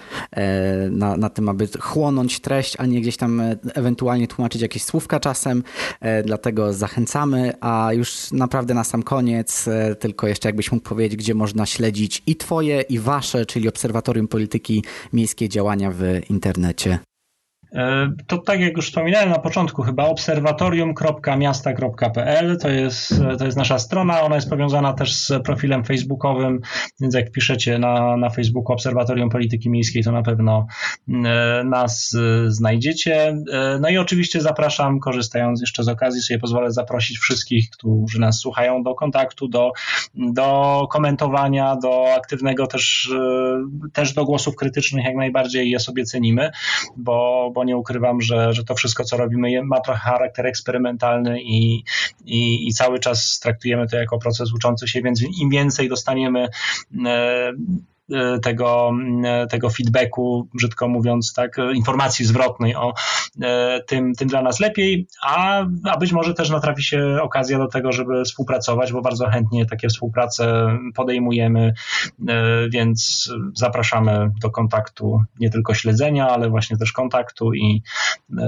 na, 0.90 1.16
na 1.16 1.30
tym, 1.30 1.48
aby 1.48 1.68
chłonąć 1.80 2.40
treść, 2.40 2.76
a 2.78 2.86
nie 2.86 3.00
gdzieś 3.00 3.16
tam 3.16 3.42
ewentualnie 3.74 4.28
tłumaczyć 4.28 4.62
jakieś 4.62 4.84
słówka 4.84 5.20
czasem. 5.20 5.62
Dlatego 6.24 6.72
zachęcamy, 6.72 7.52
a 7.60 7.69
już 7.92 8.32
naprawdę 8.32 8.74
na 8.74 8.84
sam 8.84 9.02
koniec, 9.02 9.68
e, 9.68 9.94
tylko 9.94 10.26
jeszcze 10.26 10.48
jakbyś 10.48 10.72
mógł 10.72 10.88
powiedzieć, 10.88 11.18
gdzie 11.18 11.34
można 11.34 11.66
śledzić 11.66 12.22
i 12.26 12.36
Twoje, 12.36 12.80
i 12.80 12.98
Wasze, 12.98 13.46
czyli 13.46 13.68
Obserwatorium 13.68 14.28
Polityki 14.28 14.84
Miejskiej 15.12 15.48
działania 15.48 15.90
w 15.94 16.02
internecie. 16.30 16.98
E, 17.74 18.12
to 18.26 18.38
tak 18.38 18.60
jak 18.60 18.76
już 18.76 18.86
wspominałem 18.86 19.28
na 19.28 19.38
początku, 19.38 19.82
chyba 19.82 20.04
obserwatorium.miasta.pl 20.04 22.58
to 22.58 22.68
jest, 22.68 23.14
to 23.38 23.44
jest 23.44 23.56
nasza 23.56 23.78
strona. 23.78 24.22
Ona 24.22 24.34
jest 24.34 24.50
powiązana 24.50 24.92
też 24.92 25.14
z 25.14 25.32
profilem 25.44 25.84
facebookowym, 25.84 26.60
więc 27.00 27.14
jak 27.14 27.30
piszecie 27.30 27.78
na, 27.78 28.16
na 28.16 28.30
Facebooku 28.30 28.72
Obserwatorium 28.72 29.30
Polityki 29.30 29.70
Miejskiej, 29.70 30.04
to 30.04 30.12
na 30.12 30.22
pewno 30.22 30.66
e, 31.08 31.12
nas 31.64 32.14
e, 32.14 32.50
znajdziecie. 32.50 33.36
No 33.80 33.88
i 33.88 33.98
oczywiście 33.98 34.40
zapraszam, 34.40 35.00
korzystając 35.00 35.60
jeszcze 35.60 35.84
z 35.84 35.88
okazji, 35.88 36.22
sobie 36.22 36.40
pozwolę 36.40 36.72
zaprosić 36.72 37.18
wszystkich, 37.18 37.70
którzy 37.70 38.20
nas 38.20 38.38
słuchają 38.38 38.82
do 38.82 38.94
kontaktu, 38.94 39.48
do, 39.48 39.72
do 40.14 40.86
komentowania, 40.90 41.76
do 41.76 42.14
aktywnego 42.14 42.66
też, 42.66 43.12
też 43.92 44.12
do 44.12 44.24
głosów 44.24 44.56
krytycznych 44.56 45.04
jak 45.04 45.16
najbardziej 45.16 45.70
je 45.70 45.80
sobie 45.80 46.04
cenimy, 46.04 46.50
bo, 46.96 47.50
bo 47.54 47.59
bo 47.60 47.64
nie 47.64 47.76
ukrywam, 47.76 48.20
że, 48.20 48.52
że 48.52 48.64
to 48.64 48.74
wszystko, 48.74 49.04
co 49.04 49.16
robimy, 49.16 49.62
ma 49.64 49.80
trochę 49.80 50.00
charakter 50.00 50.46
eksperymentalny 50.46 51.42
i, 51.42 51.84
i, 52.24 52.68
i 52.68 52.74
cały 52.74 52.98
czas 52.98 53.38
traktujemy 53.42 53.88
to 53.88 53.96
jako 53.96 54.18
proces 54.18 54.52
uczący 54.52 54.88
się, 54.88 55.02
więc 55.02 55.22
im 55.40 55.50
więcej 55.50 55.88
dostaniemy 55.88 56.48
e, 57.06 57.52
tego, 58.42 58.92
e, 59.24 59.46
tego 59.46 59.70
feedbacku, 59.70 60.48
brzydko 60.54 60.88
mówiąc, 60.88 61.32
tak, 61.32 61.56
informacji 61.74 62.24
zwrotnej 62.24 62.76
o 62.76 62.94
e, 63.42 63.80
tym, 63.86 64.14
tym 64.14 64.28
dla 64.28 64.42
nas 64.42 64.60
lepiej, 64.60 65.06
a, 65.22 65.64
a 65.84 65.96
być 65.96 66.12
może 66.12 66.34
też 66.34 66.50
natrafi 66.50 66.82
się 66.82 67.18
okazja 67.22 67.58
do 67.58 67.66
tego, 67.66 67.92
żeby 67.92 68.24
współpracować, 68.24 68.92
bo 68.92 69.02
bardzo 69.02 69.26
chętnie 69.26 69.66
takie 69.66 69.88
współprace 69.88 70.78
podejmujemy, 70.94 71.74
więc 72.70 73.30
zapraszamy 73.54 74.30
do 74.42 74.50
kontaktu, 74.50 75.22
nie 75.40 75.50
tylko 75.50 75.74
śledzenia, 75.74 76.28
ale 76.28 76.50
właśnie 76.50 76.76
też 76.76 76.92
kontaktu 76.92 77.54
i 77.54 77.82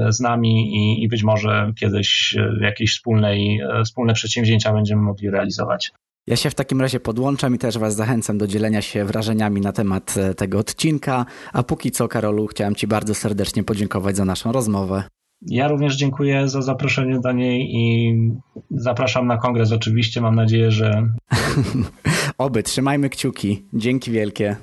z 0.09 0.21
nami 0.21 0.77
i, 0.77 1.05
i 1.05 1.09
być 1.09 1.23
może 1.23 1.73
kiedyś 1.77 2.37
jakieś 2.61 2.93
wspólnej, 2.93 3.61
wspólne 3.85 4.15
przedsięwzięcia 4.15 4.73
będziemy 4.73 5.03
mogli 5.03 5.31
realizować. 5.31 5.93
Ja 6.27 6.37
się 6.37 6.51
w 6.51 6.55
takim 6.55 6.81
razie 6.81 7.01
podłączam 7.01 7.55
i 7.55 7.59
też 7.59 7.79
Was 7.79 7.95
zachęcam 7.95 8.39
do 8.39 8.47
dzielenia 8.47 8.83
się 8.83 9.05
wrażeniami 9.05 9.61
na 9.61 9.73
temat 9.73 10.15
e, 10.17 10.35
tego 10.35 10.59
odcinka. 10.59 11.27
A 11.53 11.63
póki 11.63 11.91
co, 11.91 12.09
Karolu, 12.09 12.47
chciałem 12.47 12.75
Ci 12.75 12.87
bardzo 12.87 13.15
serdecznie 13.15 13.65
podziękować 13.65 14.17
za 14.17 14.25
naszą 14.25 14.53
rozmowę. 14.53 15.05
Ja 15.47 15.69
również 15.69 15.97
dziękuję 15.97 16.49
za 16.49 16.63
zaproszenie 16.63 17.21
do 17.21 17.33
niej 17.33 17.75
i 17.75 18.15
zapraszam 18.71 19.27
na 19.27 19.39
kongres 19.39 19.73
oczywiście. 19.73 20.21
Mam 20.21 20.35
nadzieję, 20.35 20.71
że. 20.71 21.09
Oby, 22.39 22.63
trzymajmy 22.63 23.11
kciuki. 23.11 23.65
Dzięki 23.73 24.11
wielkie. 24.11 24.57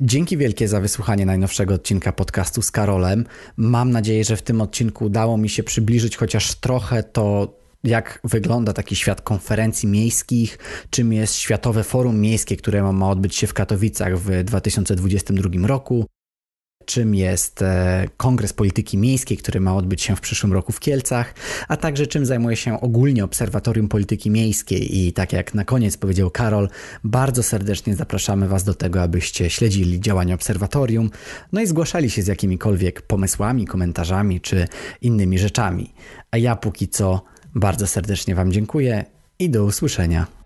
Dzięki 0.00 0.36
wielkie 0.36 0.68
za 0.68 0.80
wysłuchanie 0.80 1.26
najnowszego 1.26 1.74
odcinka 1.74 2.12
podcastu 2.12 2.62
z 2.62 2.70
Karolem. 2.70 3.26
Mam 3.56 3.90
nadzieję, 3.90 4.24
że 4.24 4.36
w 4.36 4.42
tym 4.42 4.60
odcinku 4.60 5.04
udało 5.04 5.36
mi 5.36 5.48
się 5.48 5.62
przybliżyć 5.62 6.16
chociaż 6.16 6.54
trochę 6.54 7.02
to, 7.02 7.54
jak 7.84 8.20
wygląda 8.24 8.72
taki 8.72 8.96
świat 8.96 9.20
konferencji 9.20 9.88
miejskich, 9.88 10.58
czym 10.90 11.12
jest 11.12 11.34
Światowe 11.34 11.84
Forum 11.84 12.20
Miejskie, 12.20 12.56
które 12.56 12.92
ma 12.92 13.10
odbyć 13.10 13.36
się 13.36 13.46
w 13.46 13.54
Katowicach 13.54 14.18
w 14.18 14.44
2022 14.44 15.66
roku, 15.66 16.06
czym 16.88 17.14
jest 17.14 17.62
e, 17.62 18.08
Kongres 18.16 18.52
Polityki 18.52 18.98
Miejskiej, 18.98 19.36
który 19.36 19.60
ma 19.60 19.76
odbyć 19.76 20.02
się 20.02 20.16
w 20.16 20.20
przyszłym 20.20 20.52
roku 20.52 20.72
w 20.72 20.80
Kielcach, 20.80 21.34
a 21.68 21.76
także 21.76 22.06
czym 22.06 22.26
zajmuje 22.26 22.56
się 22.56 22.80
ogólnie 22.80 23.24
Obserwatorium 23.24 23.88
Polityki 23.88 24.30
Miejskiej. 24.30 24.98
I 24.98 25.12
tak 25.12 25.32
jak 25.32 25.54
na 25.54 25.64
koniec 25.64 25.96
powiedział 25.96 26.30
Karol, 26.30 26.68
bardzo 27.04 27.42
serdecznie 27.42 27.96
zapraszamy 27.96 28.48
Was 28.48 28.64
do 28.64 28.74
tego, 28.74 29.02
abyście 29.02 29.50
śledzili 29.50 30.00
działania 30.00 30.34
obserwatorium, 30.34 31.10
no 31.52 31.60
i 31.60 31.66
zgłaszali 31.66 32.10
się 32.10 32.22
z 32.22 32.26
jakimikolwiek 32.26 33.02
pomysłami, 33.02 33.66
komentarzami 33.66 34.40
czy 34.40 34.68
innymi 35.02 35.38
rzeczami. 35.38 35.94
A 36.30 36.38
ja 36.38 36.56
póki 36.56 36.88
co 36.88 37.22
bardzo 37.54 37.86
serdecznie 37.86 38.34
Wam 38.34 38.52
dziękuję 38.52 39.04
i 39.38 39.50
do 39.50 39.64
usłyszenia. 39.64 40.37